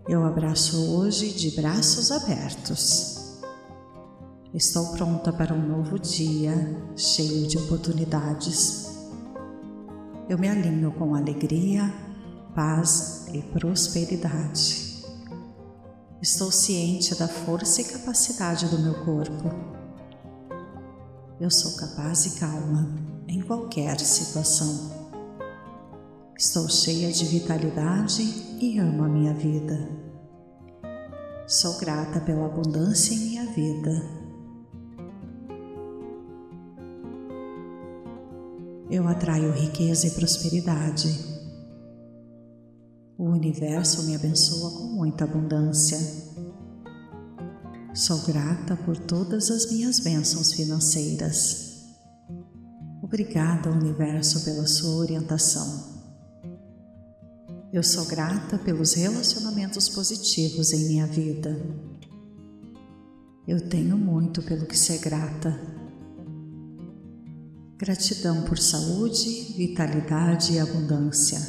Eu 0.10 0.26
abraço 0.26 0.96
hoje 0.96 1.32
de 1.32 1.52
braços 1.52 2.12
abertos. 2.12 3.23
Estou 4.54 4.90
pronta 4.90 5.34
para 5.34 5.52
um 5.52 5.68
novo 5.68 5.98
dia 5.98 6.54
cheio 6.96 7.48
de 7.48 7.58
oportunidades. 7.58 9.10
Eu 10.30 10.38
me 10.38 10.48
alinho 10.48 10.92
com 10.92 11.16
alegria, 11.16 11.92
paz 12.54 13.26
e 13.34 13.42
prosperidade. 13.42 15.04
Estou 16.22 16.52
ciente 16.52 17.16
da 17.16 17.28
força 17.28 17.82
e 17.82 17.86
capacidade 17.86 18.68
do 18.68 18.78
meu 18.78 18.94
corpo. 19.04 19.50
Eu 21.42 21.50
sou 21.50 21.72
capaz 21.76 22.28
e 22.28 22.40
calma 22.40 22.94
em 23.28 23.42
qualquer 23.42 24.00
situação. 24.00 24.92
Estou 26.38 26.70
cheia 26.70 27.12
de 27.12 27.26
vitalidade 27.26 28.22
e 28.62 28.78
amo 28.78 29.04
a 29.04 29.10
minha 29.10 29.34
vida. 29.34 29.90
Sou 31.48 31.76
grata 31.80 32.20
pela 32.20 32.46
abundância 32.46 33.16
em 33.16 33.18
minha 33.18 33.46
vida 33.48 34.23
eu 38.94 39.08
atraio 39.08 39.52
riqueza 39.52 40.06
e 40.06 40.12
prosperidade. 40.12 41.10
O 43.18 43.24
universo 43.24 44.04
me 44.04 44.16
abençoa 44.16 44.70
com 44.70 44.84
muita 44.84 45.24
abundância. 45.24 45.98
Sou 47.96 48.20
grata 48.20 48.76
por 48.76 48.96
todas 48.96 49.50
as 49.50 49.72
minhas 49.72 50.00
bênçãos 50.00 50.54
financeiras. 50.54 51.88
Obrigada, 53.02 53.72
universo, 53.72 54.46
pela 54.46 54.68
sua 54.68 54.98
orientação. 54.98 55.92
Eu 57.74 57.82
sou 57.82 58.06
grata 58.06 58.60
pelos 58.60 58.94
relacionamentos 58.94 59.90
positivos 59.90 60.72
em 60.72 60.88
minha 60.88 61.08
vida. 61.08 61.60
Eu 63.48 63.68
tenho 63.70 63.98
muito 63.98 64.44
pelo 64.44 64.68
que 64.68 64.78
ser 64.78 65.00
grata. 65.00 65.73
Gratidão 67.76 68.44
por 68.44 68.58
saúde, 68.60 69.56
vitalidade 69.58 70.54
e 70.54 70.60
abundância. 70.60 71.40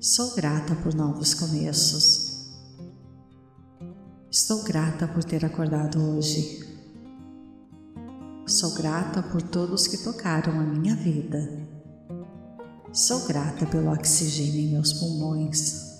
Sou 0.00 0.34
grata 0.34 0.74
por 0.74 0.92
novos 0.94 1.32
começos. 1.32 2.50
Estou 4.28 4.64
grata 4.64 5.06
por 5.06 5.22
ter 5.22 5.44
acordado 5.44 6.02
hoje. 6.02 6.60
Sou 8.44 8.74
grata 8.74 9.22
por 9.22 9.40
todos 9.42 9.86
que 9.86 9.98
tocaram 9.98 10.58
a 10.58 10.64
minha 10.64 10.96
vida. 10.96 11.48
Sou 12.92 13.20
grata 13.26 13.64
pelo 13.64 13.92
oxigênio 13.92 14.60
em 14.60 14.72
meus 14.72 14.92
pulmões. 14.92 15.92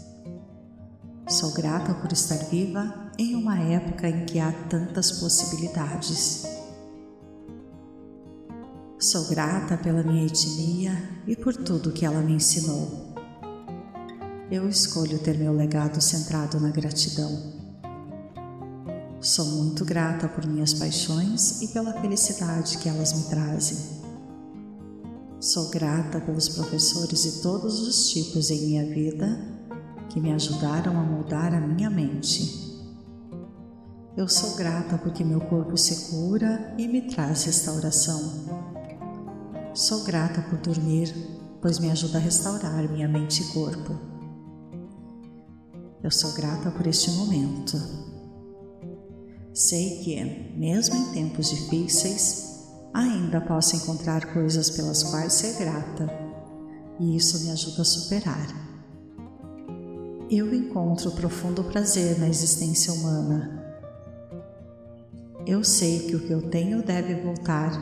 Sou 1.29 1.53
grata 1.53 1.95
por 1.95 2.13
estar 2.13 2.39
viva 2.51 3.13
em 3.17 3.37
uma 3.37 3.57
época 3.57 4.09
em 4.09 4.27
que 4.27 4.41
há 4.41 4.51
tantas 4.69 5.13
possibilidades. 5.13 6.62
Sou 9.03 9.25
grata 9.25 9.77
pela 9.77 10.01
minha 10.01 10.25
etnia 10.25 10.97
e 11.27 11.35
por 11.35 11.57
tudo 11.57 11.91
que 11.91 12.07
ela 12.07 12.21
me 12.21 12.35
ensinou. 12.35 13.13
Eu 14.49 14.69
escolho 14.69 15.19
ter 15.19 15.37
meu 15.37 15.53
legado 15.53 16.01
centrado 16.01 16.61
na 16.61 16.71
gratidão. 16.71 17.37
Sou 19.21 19.45
muito 19.45 19.85
grata 19.85 20.29
por 20.29 20.47
minhas 20.47 20.73
paixões 20.73 21.63
e 21.63 21.69
pela 21.73 22.01
felicidade 22.01 22.79
que 22.79 22.89
elas 22.89 23.13
me 23.13 23.25
trazem. 23.25 23.77
Sou 25.41 25.69
grata 25.69 26.21
pelos 26.21 26.51
professores 26.51 27.25
de 27.25 27.43
todos 27.43 27.81
os 27.81 28.09
tipos 28.09 28.53
em 28.53 28.67
minha 28.67 28.87
vida 28.87 29.37
que 30.11 30.21
me 30.21 30.33
ajudaram 30.33 30.97
a 30.97 31.03
moldar 31.03 31.53
a 31.53 31.61
minha 31.61 31.91
mente. 31.91 32.71
Eu 34.17 34.29
sou 34.29 34.55
grata 34.55 34.97
porque 34.97 35.25
meu 35.25 35.41
corpo 35.41 35.77
se 35.77 36.09
cura 36.09 36.73
e 36.79 36.87
me 36.87 37.09
traz 37.09 37.43
restauração. 37.43 38.62
Sou 39.75 40.05
grata 40.05 40.43
por 40.43 40.59
dormir, 40.59 41.15
pois 41.61 41.79
me 41.79 41.91
ajuda 41.91 42.19
a 42.19 42.21
restaurar 42.21 42.91
minha 42.91 43.09
mente 43.09 43.43
e 43.43 43.53
corpo. 43.53 43.99
Eu 46.03 46.11
sou 46.11 46.33
grata 46.33 46.71
por 46.71 46.87
este 46.87 47.11
momento 47.13 48.03
Sei 49.55 49.99
que, 50.03 50.25
mesmo 50.57 50.97
em 50.97 51.13
tempos 51.13 51.51
difíceis, 51.51 52.71
ainda 52.95 53.39
posso 53.39 53.77
encontrar 53.77 54.33
coisas 54.33 54.71
pelas 54.71 55.03
quais 55.03 55.35
ser 55.35 55.59
grata, 55.59 56.11
e 56.99 57.17
isso 57.17 57.45
me 57.45 57.51
ajuda 57.51 57.83
a 57.83 57.85
superar. 57.85 58.49
Eu 60.31 60.55
encontro 60.55 61.11
profundo 61.11 61.65
prazer 61.65 62.19
na 62.19 62.31
existência 62.31 62.95
humana. 62.95 63.63
Eu 65.47 65.63
sei 65.63 66.07
que 66.07 66.17
o 66.17 66.21
que 66.21 66.33
eu 66.33 66.49
tenho 66.49 66.83
deve 66.83 67.15
voltar, 67.17 67.73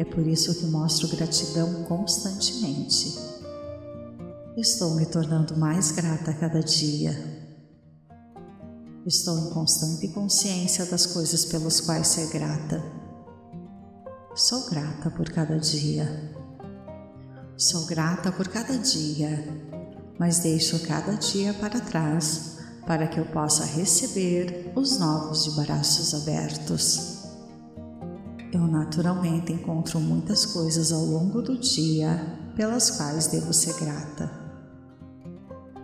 é 0.00 0.04
por 0.04 0.26
isso 0.26 0.54
que 0.54 0.66
mostro 0.66 1.08
gratidão 1.08 1.84
constantemente. 1.84 3.18
Estou 4.56 4.94
me 4.94 5.06
tornando 5.06 5.56
mais 5.56 5.92
grata 5.92 6.30
a 6.30 6.34
cada 6.34 6.60
dia 6.60 7.40
Estou 9.06 9.38
em 9.38 9.50
constante 9.50 10.08
consciência 10.08 10.84
das 10.84 11.06
coisas 11.06 11.46
pelas 11.46 11.80
quais 11.80 12.06
ser 12.06 12.28
grata. 12.28 12.82
Sou 14.34 14.68
grata 14.68 15.10
por 15.10 15.30
cada 15.30 15.58
dia. 15.58 16.34
Sou 17.56 17.86
grata 17.86 18.30
por 18.30 18.46
cada 18.48 18.76
dia, 18.76 19.42
mas 20.18 20.40
deixo 20.40 20.78
cada 20.86 21.14
dia 21.14 21.54
para 21.54 21.80
trás 21.80 22.58
para 22.86 23.06
que 23.06 23.18
eu 23.18 23.24
possa 23.24 23.64
receber 23.64 24.70
os 24.76 24.98
novos 24.98 25.44
de 25.44 25.50
braços 25.52 26.14
abertos. 26.14 27.19
Eu 28.52 28.66
naturalmente 28.66 29.52
encontro 29.52 30.00
muitas 30.00 30.44
coisas 30.44 30.90
ao 30.90 31.04
longo 31.04 31.40
do 31.40 31.56
dia 31.56 32.36
pelas 32.56 32.90
quais 32.90 33.28
devo 33.28 33.52
ser 33.52 33.78
grata. 33.78 34.28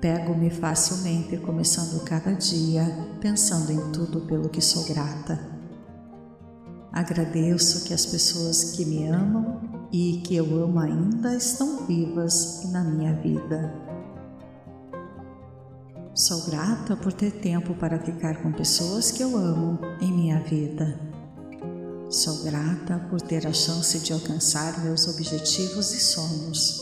Pego-me 0.00 0.50
facilmente 0.50 1.36
começando 1.36 2.02
cada 2.04 2.32
dia 2.32 2.84
pensando 3.20 3.70
em 3.70 3.92
tudo 3.92 4.22
pelo 4.22 4.48
que 4.48 4.60
sou 4.60 4.84
grata. 4.84 5.38
Agradeço 6.92 7.84
que 7.84 7.94
as 7.94 8.04
pessoas 8.04 8.72
que 8.72 8.84
me 8.84 9.06
amam 9.06 9.60
e 9.92 10.20
que 10.24 10.34
eu 10.34 10.44
amo 10.64 10.80
ainda 10.80 11.36
estão 11.36 11.86
vivas 11.86 12.62
na 12.72 12.82
minha 12.82 13.14
vida. 13.14 13.72
Sou 16.14 16.50
grata 16.50 16.96
por 16.96 17.12
ter 17.12 17.30
tempo 17.30 17.74
para 17.74 17.98
ficar 18.00 18.42
com 18.42 18.50
pessoas 18.50 19.12
que 19.12 19.22
eu 19.22 19.36
amo 19.36 19.78
em 20.00 20.10
minha 20.10 20.40
vida. 20.40 21.15
Sou 22.08 22.44
grata 22.44 23.04
por 23.10 23.20
ter 23.20 23.44
a 23.48 23.52
chance 23.52 23.98
de 23.98 24.12
alcançar 24.12 24.84
meus 24.84 25.08
objetivos 25.08 25.92
e 25.92 25.98
sonhos. 25.98 26.80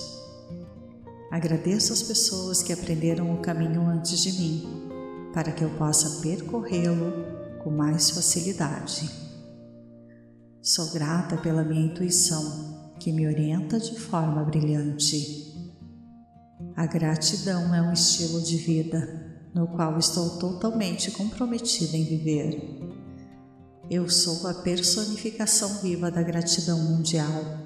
Agradeço 1.30 1.94
as 1.94 2.02
pessoas 2.02 2.62
que 2.62 2.74
aprenderam 2.74 3.32
o 3.32 3.40
caminho 3.40 3.88
antes 3.88 4.20
de 4.20 4.32
mim, 4.32 4.68
para 5.32 5.50
que 5.50 5.64
eu 5.64 5.70
possa 5.78 6.20
percorrê-lo 6.20 7.10
com 7.62 7.70
mais 7.70 8.10
facilidade. 8.10 9.10
Sou 10.60 10.92
grata 10.92 11.38
pela 11.38 11.64
minha 11.64 11.86
intuição, 11.86 12.92
que 13.00 13.10
me 13.10 13.26
orienta 13.26 13.80
de 13.80 13.98
forma 13.98 14.44
brilhante. 14.44 15.72
A 16.76 16.84
gratidão 16.86 17.74
é 17.74 17.80
um 17.80 17.94
estilo 17.94 18.42
de 18.42 18.58
vida 18.58 19.40
no 19.54 19.68
qual 19.68 19.98
estou 19.98 20.38
totalmente 20.38 21.10
comprometida 21.12 21.96
em 21.96 22.04
viver. 22.04 22.83
Eu 23.90 24.08
sou 24.08 24.46
a 24.48 24.54
personificação 24.54 25.80
viva 25.82 26.10
da 26.10 26.22
gratidão 26.22 26.78
mundial 26.78 27.64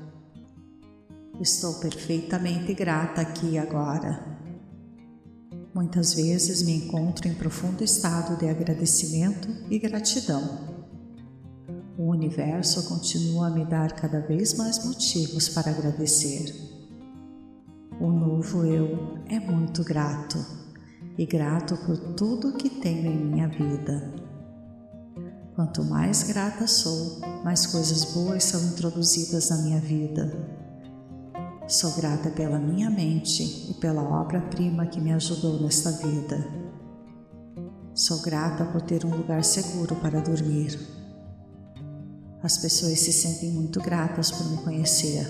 Estou 1.40 1.74
perfeitamente 1.74 2.74
grata 2.74 3.20
aqui 3.20 3.50
e 3.50 3.58
agora. 3.58 4.36
Muitas 5.72 6.14
vezes 6.14 6.64
me 6.64 6.72
encontro 6.72 7.28
em 7.28 7.34
profundo 7.34 7.84
estado 7.84 8.36
de 8.36 8.48
agradecimento 8.48 9.48
e 9.70 9.78
gratidão. 9.78 10.42
O 11.96 12.10
universo 12.10 12.88
continua 12.88 13.46
a 13.46 13.50
me 13.50 13.64
dar 13.64 13.92
cada 13.92 14.20
vez 14.20 14.54
mais 14.54 14.84
motivos 14.84 15.48
para 15.48 15.70
agradecer. 15.70 16.52
O 18.00 18.08
novo 18.08 18.64
eu 18.64 19.18
é 19.28 19.38
muito 19.38 19.84
grato 19.84 20.44
e 21.16 21.24
grato 21.24 21.76
por 21.86 21.96
tudo 22.14 22.56
que 22.56 22.68
tenho 22.68 23.12
em 23.12 23.16
minha 23.16 23.46
vida. 23.46 24.27
Quanto 25.58 25.82
mais 25.82 26.22
grata 26.22 26.68
sou, 26.68 27.18
mais 27.42 27.66
coisas 27.66 28.04
boas 28.04 28.44
são 28.44 28.62
introduzidas 28.62 29.50
na 29.50 29.56
minha 29.56 29.80
vida 29.80 30.56
Sou 31.66 31.90
grata 31.96 32.30
pela 32.30 32.60
minha 32.60 32.88
mente 32.88 33.42
e 33.68 33.74
pela 33.74 34.02
obra-prima 34.02 34.86
que 34.86 35.00
me 35.00 35.12
ajudou 35.12 35.60
nesta 35.60 35.90
vida. 35.90 36.46
Sou 37.92 38.22
grata 38.22 38.64
por 38.66 38.82
ter 38.82 39.04
um 39.04 39.10
lugar 39.14 39.42
seguro 39.42 39.96
para 39.96 40.20
dormir. 40.20 40.78
As 42.40 42.56
pessoas 42.56 43.00
se 43.00 43.12
sentem 43.12 43.50
muito 43.50 43.80
gratas 43.80 44.30
por 44.30 44.48
me 44.48 44.58
conhecer. 44.58 45.26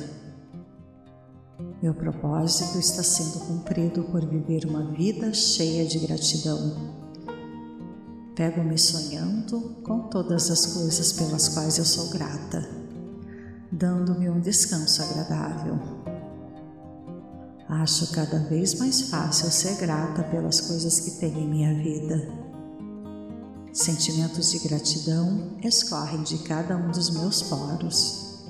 Meu 1.83 1.95
propósito 1.95 2.79
está 2.79 3.03
sendo 3.03 3.47
cumprido 3.47 4.05
por 4.05 4.25
viver 4.25 4.67
uma 4.67 4.93
vida 4.93 5.33
cheia 5.33 5.87
de 5.87 5.99
gratidão. 5.99 6.98
Pego-me 8.39 8.79
sonhando 8.79 9.83
com 9.83 10.03
todas 10.03 10.49
as 10.49 10.65
coisas 10.67 11.13
pelas 11.13 11.49
quais 11.49 11.77
eu 11.77 11.85
sou 11.85 12.09
grata, 12.11 12.65
dando-me 13.73 14.31
um 14.31 14.39
descanso 14.39 15.03
agradável. 15.03 15.77
Acho 17.69 18.13
cada 18.13 18.39
vez 18.39 18.79
mais 18.79 19.11
fácil 19.11 19.51
ser 19.51 19.75
grata 19.79 20.23
pelas 20.23 20.61
coisas 20.61 21.01
que 21.01 21.19
tenho 21.19 21.37
em 21.37 21.49
minha 21.49 21.75
vida. 21.83 22.33
Sentimentos 23.73 24.53
de 24.53 24.61
gratidão 24.61 25.57
escorrem 25.65 26.23
de 26.23 26.39
cada 26.45 26.77
um 26.77 26.93
dos 26.93 27.11
meus 27.11 27.43
poros. 27.43 28.47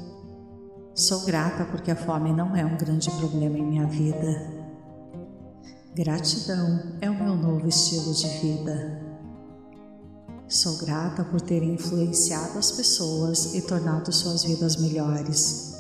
Sou 0.95 1.25
grata 1.25 1.65
porque 1.65 1.93
a 1.93 1.97
fome 1.97 2.31
não 2.31 2.55
é 2.55 2.63
um 2.63 2.77
grande 2.77 3.11
problema 3.13 3.57
em 3.57 3.67
minha 3.67 3.87
vida. 3.87 4.53
Gratidão 5.95 6.99
é 7.01 7.09
o 7.09 7.15
meu 7.15 7.35
novo 7.35 7.67
estilo 7.67 8.13
de 8.13 8.29
vida. 8.41 9.08
Sou 10.49 10.79
grata 10.79 11.25
por 11.25 11.43
ter 11.43 11.63
influenciado 11.63 12.59
as 12.59 12.73
pessoas 12.73 13.55
e 13.55 13.61
tornado 13.61 14.11
suas 14.11 14.45
vidas 14.45 14.77
melhores. 14.77 15.75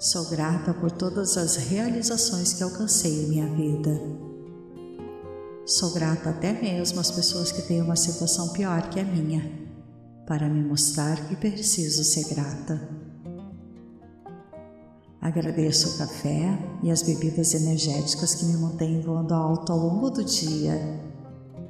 Sou 0.00 0.24
grata 0.24 0.74
por 0.74 0.90
todas 0.90 1.36
as 1.36 1.54
realizações 1.54 2.52
que 2.52 2.64
alcancei 2.64 3.24
em 3.24 3.28
minha 3.28 3.54
vida. 3.54 4.00
Sou 5.64 5.92
grata 5.92 6.30
até 6.30 6.52
mesmo 6.52 6.98
às 6.98 7.12
pessoas 7.12 7.52
que 7.52 7.62
têm 7.62 7.80
uma 7.80 7.94
situação 7.94 8.48
pior 8.48 8.90
que 8.90 8.98
a 8.98 9.04
minha, 9.04 9.48
para 10.26 10.48
me 10.48 10.60
mostrar 10.60 11.28
que 11.28 11.36
preciso 11.36 12.02
ser 12.02 12.24
grata. 12.34 12.80
Agradeço 15.20 15.90
o 15.90 15.98
café 15.98 16.58
e 16.82 16.90
as 16.90 17.02
bebidas 17.02 17.54
energéticas 17.54 18.34
que 18.34 18.44
me 18.44 18.56
mantêm 18.56 19.00
voando 19.00 19.34
alto 19.34 19.72
ao 19.72 19.78
longo 19.78 20.10
do 20.10 20.24
dia. 20.24 21.06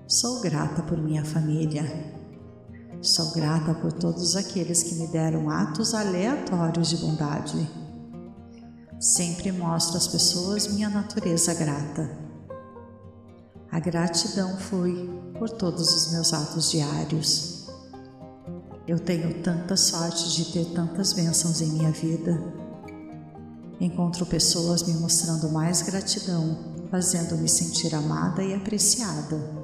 Sou 0.09 0.41
grata 0.41 0.83
por 0.85 0.97
minha 0.97 1.23
família. 1.23 1.85
Sou 3.03 3.31
grata 3.33 3.75
por 3.75 3.93
todos 3.93 4.37
aqueles 4.37 4.83
que 4.83 4.95
me 4.95 5.07
deram 5.09 5.51
atos 5.51 5.93
aleatórios 5.93 6.89
de 6.89 6.97
bondade. 6.97 7.71
Sempre 8.99 9.53
mostro 9.53 9.99
às 9.99 10.09
pessoas 10.09 10.67
minha 10.69 10.89
natureza 10.89 11.53
grata. 11.53 12.11
A 13.71 13.79
gratidão 13.79 14.57
flui 14.57 15.11
por 15.39 15.51
todos 15.51 15.95
os 15.95 16.11
meus 16.13 16.33
atos 16.33 16.71
diários. 16.71 17.69
Eu 18.87 18.99
tenho 18.99 19.43
tanta 19.43 19.77
sorte 19.77 20.31
de 20.31 20.53
ter 20.53 20.65
tantas 20.73 21.13
bênçãos 21.13 21.61
em 21.61 21.73
minha 21.73 21.91
vida. 21.93 22.43
Encontro 23.79 24.25
pessoas 24.25 24.85
me 24.85 24.95
mostrando 24.95 25.51
mais 25.51 25.83
gratidão, 25.83 26.57
fazendo-me 26.91 27.47
sentir 27.47 27.95
amada 27.95 28.43
e 28.43 28.55
apreciada. 28.55 29.58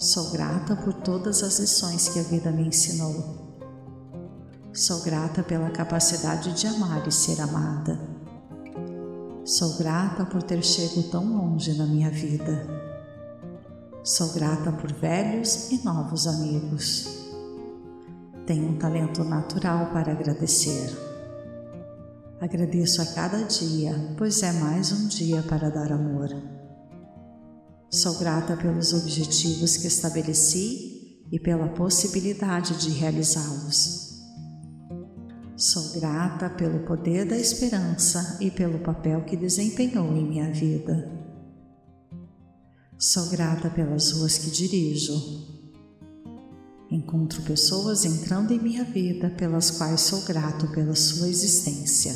Sou 0.00 0.30
grata 0.30 0.74
por 0.76 0.94
todas 0.94 1.42
as 1.42 1.58
lições 1.58 2.08
que 2.08 2.18
a 2.18 2.22
vida 2.22 2.50
me 2.50 2.66
ensinou. 2.66 3.60
Sou 4.72 5.02
grata 5.02 5.42
pela 5.42 5.68
capacidade 5.68 6.54
de 6.54 6.66
amar 6.66 7.06
e 7.06 7.12
ser 7.12 7.38
amada. 7.38 8.00
Sou 9.44 9.76
grata 9.76 10.24
por 10.24 10.42
ter 10.42 10.64
chegado 10.64 11.10
tão 11.10 11.36
longe 11.36 11.76
na 11.76 11.84
minha 11.84 12.10
vida. 12.10 12.66
Sou 14.02 14.32
grata 14.32 14.72
por 14.72 14.90
velhos 14.90 15.70
e 15.70 15.84
novos 15.84 16.26
amigos. 16.26 17.06
Tenho 18.46 18.70
um 18.70 18.78
talento 18.78 19.22
natural 19.22 19.92
para 19.92 20.12
agradecer. 20.12 20.96
Agradeço 22.40 23.02
a 23.02 23.06
cada 23.06 23.44
dia, 23.44 24.14
pois 24.16 24.42
é 24.42 24.50
mais 24.50 24.92
um 24.92 25.08
dia 25.08 25.42
para 25.42 25.68
dar 25.68 25.92
amor. 25.92 26.59
Sou 27.92 28.16
grata 28.20 28.56
pelos 28.56 28.92
objetivos 28.92 29.76
que 29.76 29.88
estabeleci 29.88 31.24
e 31.32 31.40
pela 31.40 31.66
possibilidade 31.70 32.78
de 32.78 32.90
realizá-los. 32.90 34.20
Sou 35.56 36.00
grata 36.00 36.48
pelo 36.50 36.86
poder 36.86 37.26
da 37.26 37.36
esperança 37.36 38.38
e 38.40 38.48
pelo 38.48 38.78
papel 38.78 39.24
que 39.24 39.36
desempenhou 39.36 40.16
em 40.16 40.24
minha 40.24 40.52
vida. 40.52 41.10
Sou 42.96 43.28
grata 43.28 43.68
pelas 43.68 44.12
ruas 44.12 44.38
que 44.38 44.50
dirijo. 44.50 45.12
Encontro 46.92 47.42
pessoas 47.42 48.04
entrando 48.04 48.52
em 48.52 48.62
minha 48.62 48.84
vida 48.84 49.30
pelas 49.30 49.72
quais 49.72 50.02
sou 50.02 50.22
grato 50.22 50.68
pela 50.68 50.94
sua 50.94 51.28
existência. 51.28 52.14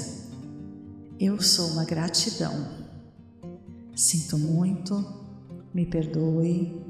Eu 1.19 1.43
sou 1.43 1.67
uma 1.71 1.85
gratidão. 1.85 2.85
Sinto 3.97 4.39
muito, 4.39 5.24
me 5.75 5.85
perdoe, 5.85 6.81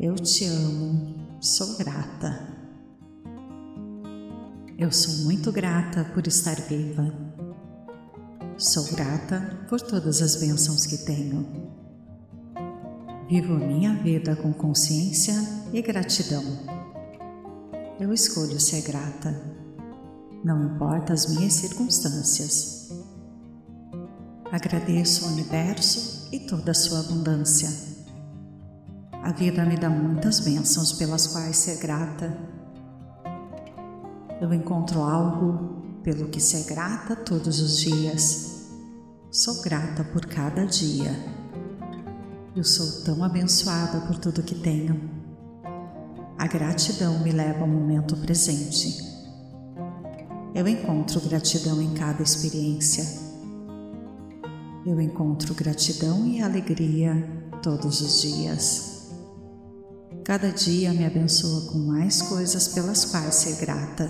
eu 0.00 0.14
te 0.14 0.46
amo, 0.46 1.38
sou 1.38 1.76
grata. 1.76 2.48
Eu 4.78 4.90
sou 4.90 5.24
muito 5.24 5.52
grata 5.52 6.02
por 6.14 6.26
estar 6.26 6.58
viva. 6.62 7.12
Sou 8.56 8.84
grata 8.96 9.66
por 9.68 9.82
todas 9.82 10.22
as 10.22 10.36
bênçãos 10.36 10.86
que 10.86 10.96
tenho. 11.04 11.46
Vivo 13.28 13.54
minha 13.54 13.94
vida 14.02 14.34
com 14.34 14.52
consciência 14.52 15.34
e 15.70 15.82
gratidão. 15.82 16.42
Eu 18.00 18.14
escolho 18.14 18.58
ser 18.58 18.80
grata, 18.80 19.40
não 20.42 20.74
importa 20.74 21.12
as 21.12 21.26
minhas 21.26 21.52
circunstâncias. 21.52 22.90
Agradeço 24.50 25.26
ao 25.26 25.32
universo 25.32 26.28
e 26.32 26.40
toda 26.40 26.70
a 26.70 26.74
sua 26.74 27.00
abundância 27.00 27.91
a 29.22 29.30
vida 29.30 29.64
me 29.64 29.76
dá 29.76 29.88
muitas 29.88 30.40
bênçãos 30.40 30.92
pelas 30.92 31.28
quais 31.28 31.56
ser 31.56 31.78
grata. 31.78 32.36
Eu 34.40 34.52
encontro 34.52 35.00
algo 35.00 36.00
pelo 36.02 36.28
que 36.28 36.40
ser 36.40 36.64
grata 36.64 37.14
todos 37.14 37.60
os 37.60 37.78
dias. 37.78 38.68
Sou 39.30 39.62
grata 39.62 40.02
por 40.02 40.26
cada 40.26 40.66
dia. 40.66 41.14
Eu 42.56 42.64
sou 42.64 43.04
tão 43.04 43.22
abençoada 43.22 44.00
por 44.00 44.18
tudo 44.18 44.42
que 44.42 44.56
tenho. 44.56 45.08
A 46.36 46.48
gratidão 46.48 47.20
me 47.20 47.30
leva 47.30 47.60
ao 47.60 47.68
momento 47.68 48.16
presente. 48.16 49.00
Eu 50.52 50.66
encontro 50.66 51.20
gratidão 51.20 51.80
em 51.80 51.94
cada 51.94 52.24
experiência. 52.24 53.06
Eu 54.84 55.00
encontro 55.00 55.54
gratidão 55.54 56.26
e 56.26 56.42
alegria 56.42 57.14
todos 57.62 58.00
os 58.00 58.20
dias. 58.20 58.91
Cada 60.24 60.52
dia 60.52 60.92
me 60.92 61.04
abençoa 61.04 61.72
com 61.72 61.78
mais 61.78 62.22
coisas 62.22 62.68
pelas 62.68 63.04
quais 63.04 63.34
ser 63.34 63.56
grata. 63.56 64.08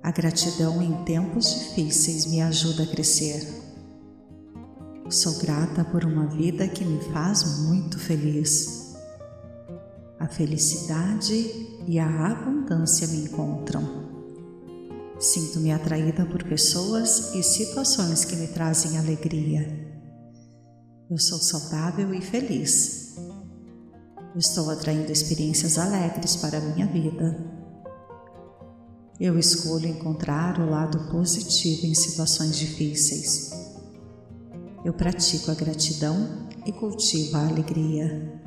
A 0.00 0.12
gratidão 0.12 0.80
em 0.80 1.04
tempos 1.04 1.50
difíceis 1.50 2.26
me 2.26 2.40
ajuda 2.40 2.84
a 2.84 2.86
crescer. 2.86 3.44
Sou 5.08 5.36
grata 5.40 5.84
por 5.84 6.04
uma 6.04 6.28
vida 6.28 6.68
que 6.68 6.84
me 6.84 7.02
faz 7.12 7.58
muito 7.62 7.98
feliz. 7.98 8.94
A 10.20 10.28
felicidade 10.28 11.34
e 11.88 11.98
a 11.98 12.26
abundância 12.28 13.08
me 13.08 13.24
encontram. 13.24 13.82
Sinto-me 15.18 15.72
atraída 15.72 16.24
por 16.24 16.44
pessoas 16.44 17.34
e 17.34 17.42
situações 17.42 18.24
que 18.24 18.36
me 18.36 18.46
trazem 18.46 18.96
alegria. 18.96 19.90
Eu 21.10 21.18
sou 21.18 21.38
saudável 21.38 22.14
e 22.14 22.20
feliz 22.20 23.00
Estou 24.36 24.70
atraindo 24.70 25.10
experiências 25.10 25.76
alegres 25.76 26.36
para 26.36 26.58
a 26.58 26.60
minha 26.60 26.86
vida. 26.86 27.36
Eu 29.18 29.36
escolho 29.38 29.86
encontrar 29.86 30.60
o 30.60 30.70
lado 30.70 31.10
positivo 31.10 31.84
em 31.86 31.94
situações 31.94 32.56
difíceis. 32.56 33.50
Eu 34.84 34.94
pratico 34.94 35.50
a 35.50 35.54
gratidão 35.54 36.48
e 36.64 36.70
cultivo 36.72 37.36
a 37.36 37.48
alegria. 37.48 38.40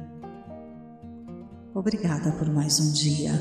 Obrigada 1.75 2.31
por 2.31 2.49
mais 2.49 2.79
um 2.79 2.91
dia. 2.93 3.33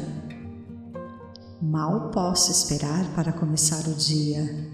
Mal 1.60 2.10
posso 2.10 2.50
esperar 2.50 3.14
para 3.14 3.32
começar 3.32 3.86
o 3.86 3.94
dia. 3.94 4.68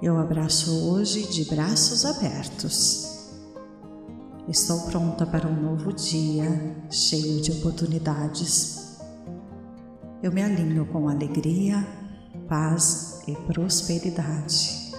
Eu 0.00 0.18
abraço 0.18 0.88
hoje 0.88 1.30
de 1.30 1.44
braços 1.44 2.06
abertos. 2.06 3.13
Estou 4.46 4.78
pronta 4.82 5.24
para 5.24 5.48
um 5.48 5.58
novo 5.58 5.90
dia 5.90 6.76
cheio 6.90 7.40
de 7.40 7.50
oportunidades. 7.50 8.98
Eu 10.22 10.30
me 10.30 10.42
alinho 10.42 10.84
com 10.84 11.08
alegria, 11.08 11.82
paz 12.46 13.22
e 13.26 13.34
prosperidade. 13.34 14.92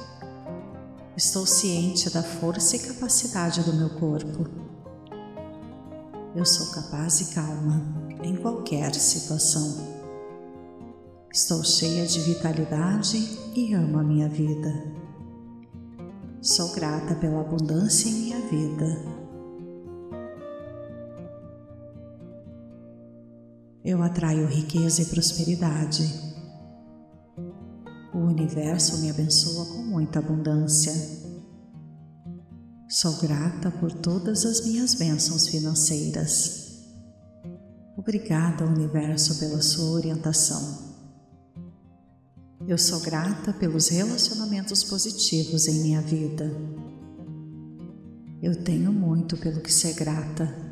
Estou 1.15 1.45
ciente 1.45 2.09
da 2.09 2.23
força 2.23 2.75
e 2.75 2.79
capacidade 2.79 3.61
do 3.61 3.73
meu 3.73 3.91
corpo. 3.91 4.49
Eu 6.35 6.43
sou 6.43 6.71
capaz 6.71 7.21
e 7.21 7.35
calma 7.35 7.83
em 8.23 8.35
qualquer 8.37 8.95
situação. 8.95 9.95
Estou 11.31 11.63
cheia 11.63 12.07
de 12.07 12.19
vitalidade 12.21 13.17
e 13.53 13.75
amo 13.75 13.99
a 13.99 14.03
minha 14.03 14.27
vida. 14.27 14.91
Sou 16.41 16.73
grata 16.73 17.13
pela 17.13 17.41
abundância 17.41 18.09
em 18.09 18.13
minha 18.13 18.39
vida 18.47 19.14
eu 23.85 24.01
atraio 24.01 24.47
riqueza 24.47 25.03
e 25.03 25.05
prosperidade. 25.05 26.03
O 28.11 28.17
universo 28.17 28.97
me 28.97 29.11
abençoa 29.11 29.67
com 29.67 29.83
muita 29.83 30.17
abundância. 30.17 30.91
Sou 32.89 33.13
grata 33.17 33.69
por 33.69 33.91
todas 33.91 34.43
as 34.43 34.65
minhas 34.65 34.95
bênçãos 34.95 35.47
financeiras. 35.47 36.83
Obrigada, 37.95 38.65
universo, 38.65 39.37
pela 39.37 39.61
sua 39.61 39.91
orientação. 39.91 40.95
Eu 42.67 42.79
sou 42.79 42.99
grata 43.01 43.53
pelos 43.53 43.89
relacionamentos 43.89 44.83
positivos 44.83 45.67
em 45.67 45.83
minha 45.83 46.01
vida. 46.01 46.51
Eu 48.41 48.63
tenho 48.63 48.91
muito 48.91 49.37
pelo 49.37 49.61
que 49.61 49.71
ser 49.71 49.93
grata. 49.93 50.64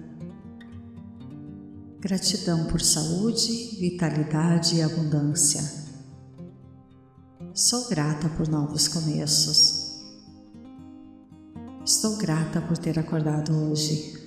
Gratidão 2.04 2.66
por 2.66 2.82
saúde, 2.82 3.78
vitalidade 3.80 4.76
e 4.76 4.82
abundância. 4.82 5.64
Sou 7.54 7.88
grata 7.88 8.28
por 8.28 8.46
novos 8.50 8.90
começos. 8.90 10.04
Estou 11.86 12.18
grata 12.18 12.60
por 12.60 12.78
ter 12.78 13.00
acordado 13.00 13.56
hoje. 13.56 14.22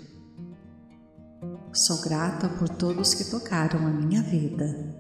Sou 1.71 2.01
grata 2.01 2.49
por 2.49 2.67
todos 2.67 3.13
que 3.13 3.25
tocaram 3.25 3.87
a 3.87 3.91
minha 3.91 4.23
vida. 4.23 4.97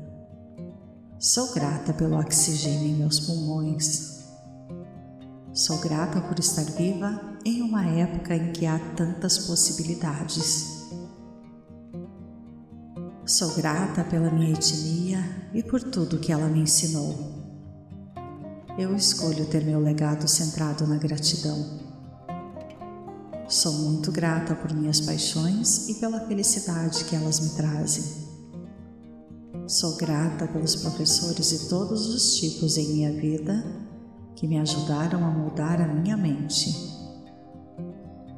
Sou 1.18 1.54
grata 1.54 1.94
pelo 1.94 2.20
oxigênio 2.20 2.88
em 2.88 2.94
meus 2.96 3.20
pulmões. 3.20 4.22
Sou 5.54 5.78
grata 5.78 6.20
por 6.20 6.38
estar 6.38 6.66
viva 6.72 7.38
em 7.42 7.62
uma 7.62 7.86
época 7.86 8.36
em 8.36 8.52
que 8.52 8.66
há 8.66 8.78
tantas 8.94 9.38
possibilidades. 9.38 10.75
Sou 13.26 13.56
grata 13.56 14.04
pela 14.04 14.30
minha 14.30 14.52
etnia 14.52 15.18
e 15.52 15.60
por 15.60 15.82
tudo 15.82 16.20
que 16.20 16.30
ela 16.30 16.46
me 16.46 16.60
ensinou. 16.60 17.12
Eu 18.78 18.94
escolho 18.94 19.46
ter 19.46 19.64
meu 19.64 19.80
legado 19.80 20.28
centrado 20.28 20.86
na 20.86 20.96
gratidão. 20.96 21.80
Sou 23.48 23.72
muito 23.72 24.12
grata 24.12 24.54
por 24.54 24.72
minhas 24.72 25.00
paixões 25.00 25.88
e 25.88 25.94
pela 25.94 26.20
felicidade 26.28 27.04
que 27.04 27.16
elas 27.16 27.40
me 27.40 27.48
trazem. 27.56 28.04
Sou 29.66 29.96
grata 29.96 30.46
pelos 30.46 30.76
professores 30.76 31.50
de 31.50 31.68
todos 31.68 32.06
os 32.06 32.36
tipos 32.36 32.76
em 32.76 32.92
minha 32.92 33.12
vida 33.12 33.60
que 34.36 34.46
me 34.46 34.56
ajudaram 34.60 35.24
a 35.26 35.30
moldar 35.32 35.80
a 35.80 35.88
minha 35.88 36.16
mente. 36.16 36.72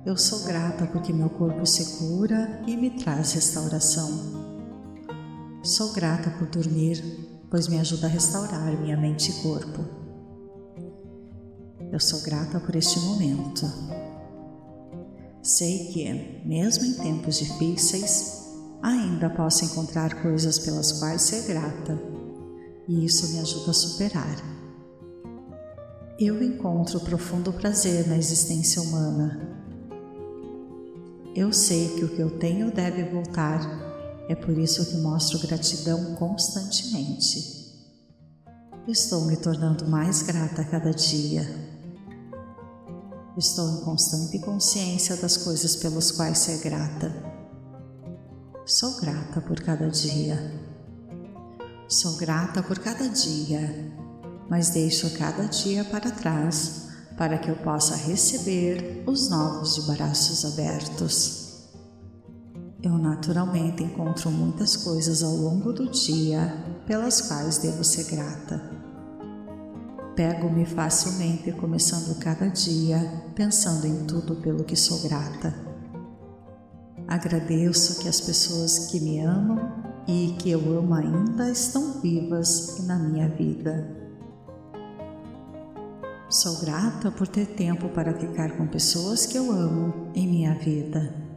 Eu 0.07 0.17
sou 0.17 0.45
grata 0.45 0.87
porque 0.87 1.13
meu 1.13 1.29
corpo 1.29 1.67
se 1.67 1.99
cura 1.99 2.63
e 2.67 2.75
me 2.75 2.89
traz 2.89 3.33
restauração. 3.33 4.48
Sou 5.63 5.93
grata 5.93 6.31
por 6.31 6.47
dormir, 6.47 7.03
pois 7.51 7.67
me 7.67 7.81
ajuda 7.81 8.07
a 8.07 8.11
restaurar 8.11 8.81
minha 8.81 8.97
mente 8.97 9.31
e 9.31 9.43
corpo. 9.43 9.85
Eu 11.91 11.99
sou 11.99 12.21
grata 12.21 12.61
por 12.61 12.77
este 12.77 13.01
momento. 13.01 13.67
Sei 15.43 15.89
que, 15.89 16.43
mesmo 16.47 16.85
em 16.85 16.95
tempos 16.95 17.39
difíceis, 17.39 18.55
ainda 18.81 19.29
posso 19.31 19.65
encontrar 19.65 20.23
coisas 20.23 20.59
pelas 20.61 20.93
quais 20.93 21.23
ser 21.23 21.47
grata, 21.49 21.99
e 22.87 23.05
isso 23.05 23.33
me 23.33 23.41
ajuda 23.41 23.71
a 23.73 23.75
superar. 23.75 24.37
Eu 26.21 26.43
encontro 26.43 27.01
profundo 27.01 27.53
prazer 27.53 28.07
na 28.07 28.17
existência 28.17 28.81
humana. 28.81 29.59
Eu 31.35 31.53
sei 31.53 31.89
que 31.97 32.05
o 32.05 32.09
que 32.09 32.21
eu 32.21 32.39
tenho 32.39 32.73
deve 32.73 33.05
voltar, 33.05 33.88
é 34.29 34.35
por 34.35 34.57
isso 34.59 34.85
que 34.87 34.99
mostro 34.99 35.39
gratidão 35.39 36.15
constantemente. 36.17 37.59
Estou 38.87 39.25
me 39.25 39.37
tornando 39.37 39.87
mais 39.87 40.23
grata 40.23 40.63
a 40.63 40.65
cada 40.65 40.91
dia. 40.91 41.47
Estou 43.37 43.71
em 43.71 43.81
constante 43.85 44.39
consciência 44.41 45.17
das 45.17 45.37
coisas 45.39 45.77
pelas 45.77 46.11
quais 46.11 46.39
ser 46.39 46.59
grata. 46.59 47.11
Sou 48.67 49.01
grata 49.01 49.41
por 49.41 49.61
cada 49.61 49.89
dia. 49.89 50.53
Sou 51.89 52.17
grata 52.17 52.63
por 52.63 52.79
cada 52.81 53.09
dia, 53.09 53.95
mas 54.51 54.71
deixo 54.71 55.11
cada 55.17 55.45
dia 55.45 55.85
para 55.85 56.11
trás 56.11 56.89
para 57.17 57.39
que 57.39 57.51
eu 57.51 57.57
possa 57.57 57.97
receber 57.97 59.03
os 59.07 59.31
novos 59.31 59.75
de 59.75 59.83
braços 59.83 60.45
abertos. 60.45 61.48
Eu 62.81 62.97
naturalmente 62.97 63.83
encontro 63.83 64.31
muitas 64.31 64.77
coisas 64.77 65.25
ao 65.25 65.35
longo 65.35 65.73
do 65.73 65.91
dia 65.91 66.55
pelas 66.87 67.21
quais 67.23 67.59
devo 67.59 67.83
ser 67.83 68.05
grata. 68.05 68.63
Pego-me 70.15 70.65
facilmente 70.65 71.51
começando 71.51 72.17
cada 72.21 72.47
dia 72.47 73.25
pensando 73.35 73.85
em 73.85 74.05
tudo 74.05 74.37
pelo 74.37 74.63
que 74.63 74.77
sou 74.77 75.01
grata. 75.01 75.53
Agradeço 77.09 78.01
que 78.01 78.09
as 78.09 78.21
pessoas 78.21 78.91
que 78.91 79.01
me 79.01 79.19
amam 79.21 79.59
e 80.07 80.37
que 80.39 80.49
eu 80.49 80.61
amo 80.79 80.95
ainda 80.95 81.51
estão 81.51 82.01
vivas 82.01 82.79
na 82.87 82.97
minha 82.97 83.29
vida. 83.29 83.97
Sou 86.29 86.61
grata 86.61 87.11
por 87.11 87.27
ter 87.27 87.47
tempo 87.47 87.89
para 87.89 88.15
ficar 88.15 88.57
com 88.57 88.69
pessoas 88.69 89.27
que 89.27 89.37
eu 89.37 89.51
amo 89.51 90.13
em 90.15 90.29
minha 90.29 90.55
vida. 90.55 91.28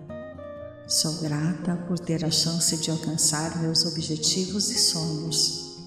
Sou 0.91 1.22
grata 1.22 1.77
por 1.88 1.97
ter 1.97 2.26
a 2.26 2.30
chance 2.30 2.76
de 2.76 2.91
alcançar 2.91 3.61
meus 3.61 3.85
objetivos 3.85 4.69
e 4.69 4.77
sonhos. 4.77 5.77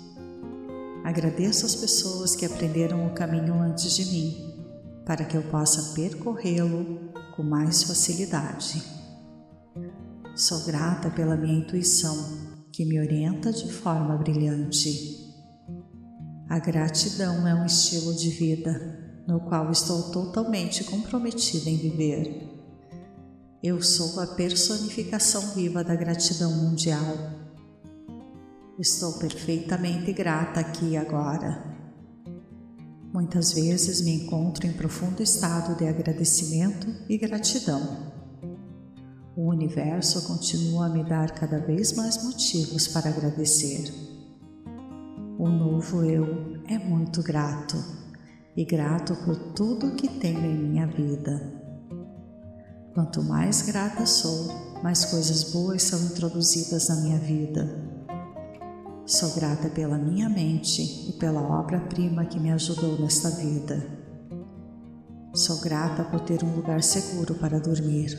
Agradeço 1.05 1.66
as 1.66 1.74
pessoas 1.74 2.35
que 2.35 2.47
aprenderam 2.47 3.06
o 3.06 3.12
caminho 3.12 3.52
antes 3.60 3.94
de 3.94 4.06
mim, 4.06 4.64
para 5.05 5.26
que 5.26 5.36
eu 5.36 5.43
possa 5.43 5.93
percorrê-lo 5.93 7.12
com 7.36 7.43
mais 7.43 7.82
facilidade. 7.82 8.82
Sou 10.35 10.64
grata 10.64 11.10
pela 11.10 11.36
minha 11.36 11.59
intuição, 11.59 12.16
que 12.72 12.86
me 12.86 12.98
orienta 12.98 13.52
de 13.52 13.70
forma 13.70 14.16
brilhante. 14.16 15.35
A 16.48 16.59
gratidão 16.59 17.47
é 17.47 17.55
um 17.55 17.66
estilo 17.66 18.14
de 18.14 18.31
vida 18.31 19.22
no 19.28 19.40
qual 19.40 19.70
estou 19.70 20.10
totalmente 20.10 20.82
comprometida 20.82 21.68
em 21.68 21.76
viver. 21.76 22.53
Eu 23.65 23.82
sou 23.82 24.20
a 24.20 24.27
personificação 24.27 25.55
viva 25.55 25.82
da 25.82 25.97
gratidão 25.97 26.53
mundial 26.53 27.35
Estou 28.77 29.12
perfeitamente 29.20 30.12
grata 30.12 30.59
aqui 30.59 30.91
e 30.91 30.97
agora. 30.97 31.62
Muitas 33.12 33.53
vezes 33.53 34.01
me 34.01 34.24
encontro 34.24 34.66
em 34.66 34.73
profundo 34.73 35.23
estado 35.23 35.77
de 35.77 35.86
agradecimento 35.86 36.89
e 37.09 37.16
gratidão. 37.16 38.12
O 39.36 39.49
universo 39.49 40.27
continua 40.27 40.86
a 40.86 40.89
me 40.89 41.05
dar 41.05 41.31
cada 41.31 41.61
vez 41.61 41.93
mais 41.93 42.24
motivos 42.24 42.89
para 42.89 43.11
agradecer. 43.11 43.95
O 45.39 45.49
novo 45.49 46.03
eu 46.03 46.61
é 46.66 46.77
muito 46.77 47.23
grato 47.23 47.77
e 48.57 48.65
grato 48.65 49.15
por 49.24 49.36
tudo 49.53 49.95
que 49.95 50.09
tenho 50.09 50.45
em 50.45 50.59
minha 50.59 50.86
vida. 50.89 51.53
Quanto 52.95 53.23
mais 53.23 53.62
grata 53.62 54.07
sou, 54.07 54.81
mais 54.83 55.05
coisas 55.05 55.53
boas 55.53 55.83
são 55.83 56.01
introduzidas 56.05 56.89
na 56.89 56.97
minha 56.97 57.19
vida 57.19 57.95
Sou 59.07 59.35
grata 59.35 59.69
pela 59.69 59.99
minha 59.99 60.31
mente 60.31 61.11
e 61.11 61.12
pela 61.12 61.43
obra-prima 61.43 62.25
que 62.25 62.41
me 62.41 62.51
ajudou 62.51 62.99
nesta 62.99 63.29
vida. 63.29 63.87
Sou 65.35 65.61
grata 65.61 66.03
por 66.05 66.21
ter 66.21 66.43
um 66.43 66.57
lugar 66.57 66.83
seguro 66.83 67.35
para 67.35 67.61
dormir. 67.61 68.19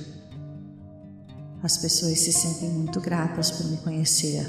As 1.64 1.76
pessoas 1.76 2.20
se 2.20 2.32
sentem 2.32 2.70
muito 2.70 3.02
gratas 3.02 3.50
por 3.50 3.66
me 3.66 3.78
conhecer. 3.78 4.46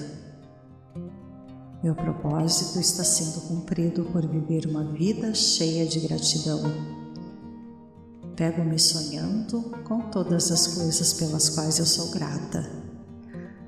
Meu 1.82 1.94
propósito 1.94 2.78
está 2.80 3.02
sendo 3.02 3.40
cumprido 3.48 4.04
por 4.12 4.26
viver 4.26 4.66
uma 4.66 4.84
vida 4.92 5.32
cheia 5.32 5.86
de 5.86 6.00
gratidão. 6.00 6.60
Pego-me 8.36 8.78
sonhando 8.78 9.62
com 9.84 10.10
todas 10.10 10.50
as 10.50 10.66
coisas 10.66 11.14
pelas 11.14 11.48
quais 11.48 11.78
eu 11.78 11.86
sou 11.86 12.10
grata, 12.10 12.70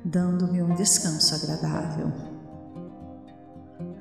dando-me 0.04 0.62
um 0.62 0.74
descanso 0.74 1.34
agradável. 1.34 2.12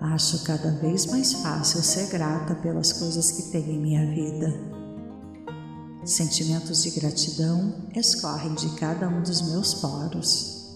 Acho 0.02 0.44
cada 0.44 0.72
vez 0.72 1.06
mais 1.06 1.32
fácil 1.34 1.82
ser 1.82 2.10
grata 2.10 2.54
pelas 2.56 2.92
coisas 2.92 3.32
que 3.32 3.44
tenho 3.44 3.72
em 3.72 3.80
minha 3.80 4.06
vida. 4.14 4.54
Sentimentos 6.04 6.84
de 6.84 6.92
gratidão 6.92 7.88
escorrem 7.96 8.54
de 8.54 8.70
cada 8.76 9.08
um 9.08 9.22
dos 9.22 9.50
meus 9.50 9.74
poros. 9.74 10.76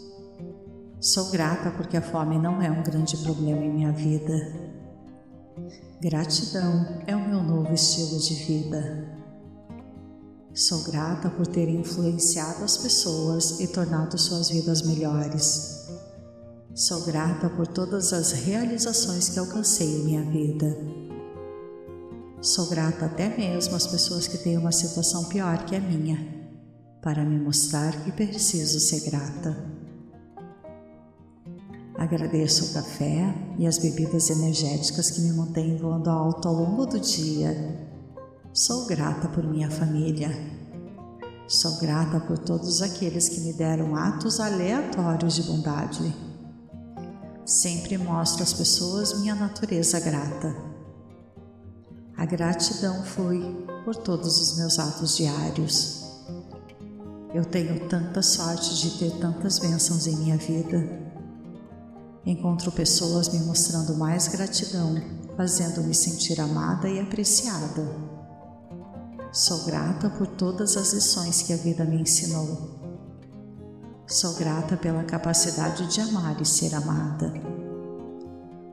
Sou 1.02 1.32
grata 1.32 1.70
porque 1.72 1.98
a 1.98 2.02
fome 2.02 2.38
não 2.38 2.62
é 2.62 2.72
um 2.72 2.82
grande 2.82 3.18
problema 3.18 3.62
em 3.62 3.74
minha 3.74 3.92
vida. 3.92 4.54
Gratidão 6.02 7.04
é 7.06 7.14
o 7.14 7.28
meu 7.28 7.44
novo 7.44 7.74
estilo 7.74 8.20
de 8.20 8.36
vida. 8.36 9.21
Sou 10.54 10.84
grata 10.84 11.30
por 11.30 11.48
ter 11.48 11.70
influenciado 11.70 12.66
as 12.66 12.76
pessoas 12.76 13.62
e 13.62 13.68
tornado 13.68 14.18
suas 14.18 14.50
vidas 14.50 14.82
melhores. 14.82 15.88
Sou 16.76 17.06
grata 17.06 17.50
por 17.50 17.66
todas 17.66 18.12
as 18.12 18.34
realizações 18.34 19.30
que 19.30 19.40
alcancei 19.40 19.88
em 19.88 20.04
minha 20.04 20.24
vida. 20.30 20.78
Sou 22.42 22.68
grata 22.68 23.06
até 23.06 23.30
mesmo 23.38 23.76
às 23.76 23.88
pessoas 23.88 24.28
que 24.28 24.38
têm 24.40 24.58
uma 24.58 24.74
situação 24.74 25.24
pior 25.26 25.64
que 25.66 25.74
a 25.74 25.80
minha, 25.80 26.18
para 27.02 27.24
me 27.24 27.40
mostrar 27.40 28.04
que 28.04 28.12
preciso 28.12 28.78
ser 28.82 29.10
grata. 29.10 29.56
Agradeço 31.96 32.66
o 32.66 32.74
café 32.74 33.34
e 33.58 33.66
as 33.66 33.78
bebidas 33.78 34.30
energéticas 34.30 35.12
que 35.12 35.22
me 35.22 35.32
mantêm 35.32 35.78
voando 35.78 36.10
alto 36.10 36.50
ao 36.50 36.56
longo 36.56 36.86
do 36.86 37.00
dia. 37.00 37.91
Sou 38.54 38.86
grata 38.86 39.30
por 39.30 39.44
minha 39.44 39.72
família. 39.72 40.30
Sou 41.48 41.80
grata 41.80 42.20
por 42.20 42.38
todos 42.38 42.82
aqueles 42.82 43.30
que 43.30 43.42
me 43.42 43.54
deram 43.54 43.96
atos 43.96 44.40
aleatórios 44.40 45.36
de 45.36 45.44
bondade 45.44 46.32
Sempre 47.46 47.98
mostro 47.98 48.44
às 48.44 48.54
pessoas 48.54 49.20
minha 49.20 49.36
natureza 49.36 50.00
grata. 50.00 50.56
A 52.16 52.26
gratidão 52.26 53.04
flui 53.04 53.66
por 53.84 53.96
todos 53.96 54.40
os 54.40 54.58
meus 54.58 54.78
atos 54.80 55.18
diários. 55.18 56.02
Eu 57.34 57.44
tenho 57.44 57.90
tanta 57.90 58.22
sorte 58.22 58.76
de 58.76 59.00
ter 59.00 59.12
tantas 59.20 59.60
bênçãos 59.60 60.08
em 60.08 60.16
minha 60.18 60.38
vida. 60.38 60.78
Encontro 62.26 62.72
pessoas 62.72 63.28
me 63.30 63.40
mostrando 63.40 63.98
mais 63.98 64.28
gratidão, 64.28 64.96
fazendo-me 65.36 65.96
sentir 65.96 66.40
amada 66.40 66.88
e 66.88 67.00
apreciada. 67.00 68.11
Sou 69.32 69.64
grata 69.64 70.10
por 70.10 70.28
todas 70.28 70.76
as 70.76 70.92
lições 70.92 71.42
que 71.42 71.54
a 71.54 71.56
vida 71.56 71.86
me 71.86 72.02
ensinou. 72.02 72.82
Sou 74.06 74.34
grata 74.36 74.76
pela 74.76 75.06
capacidade 75.06 75.88
de 75.88 76.02
amar 76.02 76.42
e 76.42 76.46
ser 76.46 76.76
amada. 76.76 77.32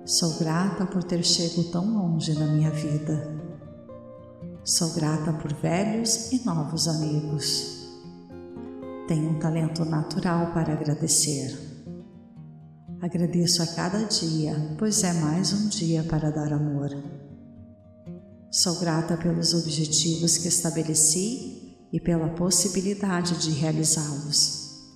Sou 0.05 0.36
grata 0.36 0.85
por 0.85 1.05
ter 1.05 1.22
chegado 1.24 1.70
tão 1.70 1.85
longe 1.85 2.36
na 2.36 2.47
minha 2.47 2.72
vida. 2.72 3.39
Sou 4.64 4.93
grata 4.94 5.32
por 5.32 5.52
velhos 5.52 6.32
e 6.32 6.44
novos 6.44 6.89
amigos. 6.89 7.89
Tenho 9.06 9.30
um 9.30 9.39
talento 9.39 9.85
natural 9.85 10.52
para 10.52 10.72
agradecer. 10.72 11.56
Agradeço 13.01 13.62
a 13.62 13.66
cada 13.68 14.02
dia, 14.06 14.74
pois 14.76 15.05
é 15.05 15.12
mais 15.12 15.52
um 15.52 15.68
dia 15.68 16.02
para 16.02 16.32
dar 16.32 16.52
amor. 16.52 16.90
Sou 18.50 18.80
grata 18.80 19.14
pelos 19.14 19.52
objetivos 19.52 20.38
que 20.38 20.48
estabeleci 20.48 21.76
e 21.92 22.00
pela 22.00 22.30
possibilidade 22.30 23.38
de 23.42 23.50
realizá-los. 23.50 24.86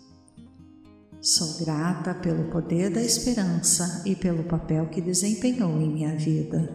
Sou 1.20 1.58
grata 1.58 2.14
pelo 2.14 2.50
poder 2.50 2.90
da 2.90 3.02
esperança 3.02 4.02
e 4.06 4.16
pelo 4.16 4.44
papel 4.44 4.88
que 4.88 5.02
desempenhou 5.02 5.78
em 5.82 5.92
minha 5.92 6.16
vida. 6.16 6.74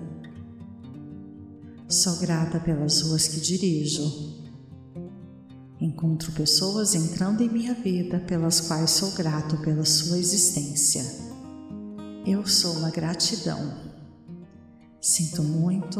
Sou 1.90 2.18
grata 2.18 2.60
pelas 2.60 3.02
ruas 3.02 3.28
que 3.28 3.40
dirijo. 3.40 4.46
Encontro 5.82 6.32
pessoas 6.32 6.94
entrando 6.94 7.42
em 7.42 7.50
minha 7.50 7.74
vida 7.74 8.20
pelas 8.20 8.62
quais 8.62 8.92
sou 8.92 9.12
grato 9.14 9.58
pela 9.58 9.84
sua 9.84 10.20
existência. 10.20 11.04
Eu 12.24 12.46
sou 12.46 12.74
uma 12.74 12.92
gratidão. 12.92 13.88
Sinto 15.02 15.42
muito, 15.44 16.00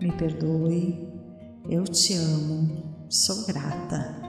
me 0.00 0.12
perdoe, 0.12 1.08
eu 1.68 1.84
te 1.84 2.14
amo, 2.14 3.06
sou 3.08 3.44
grata. 3.46 4.27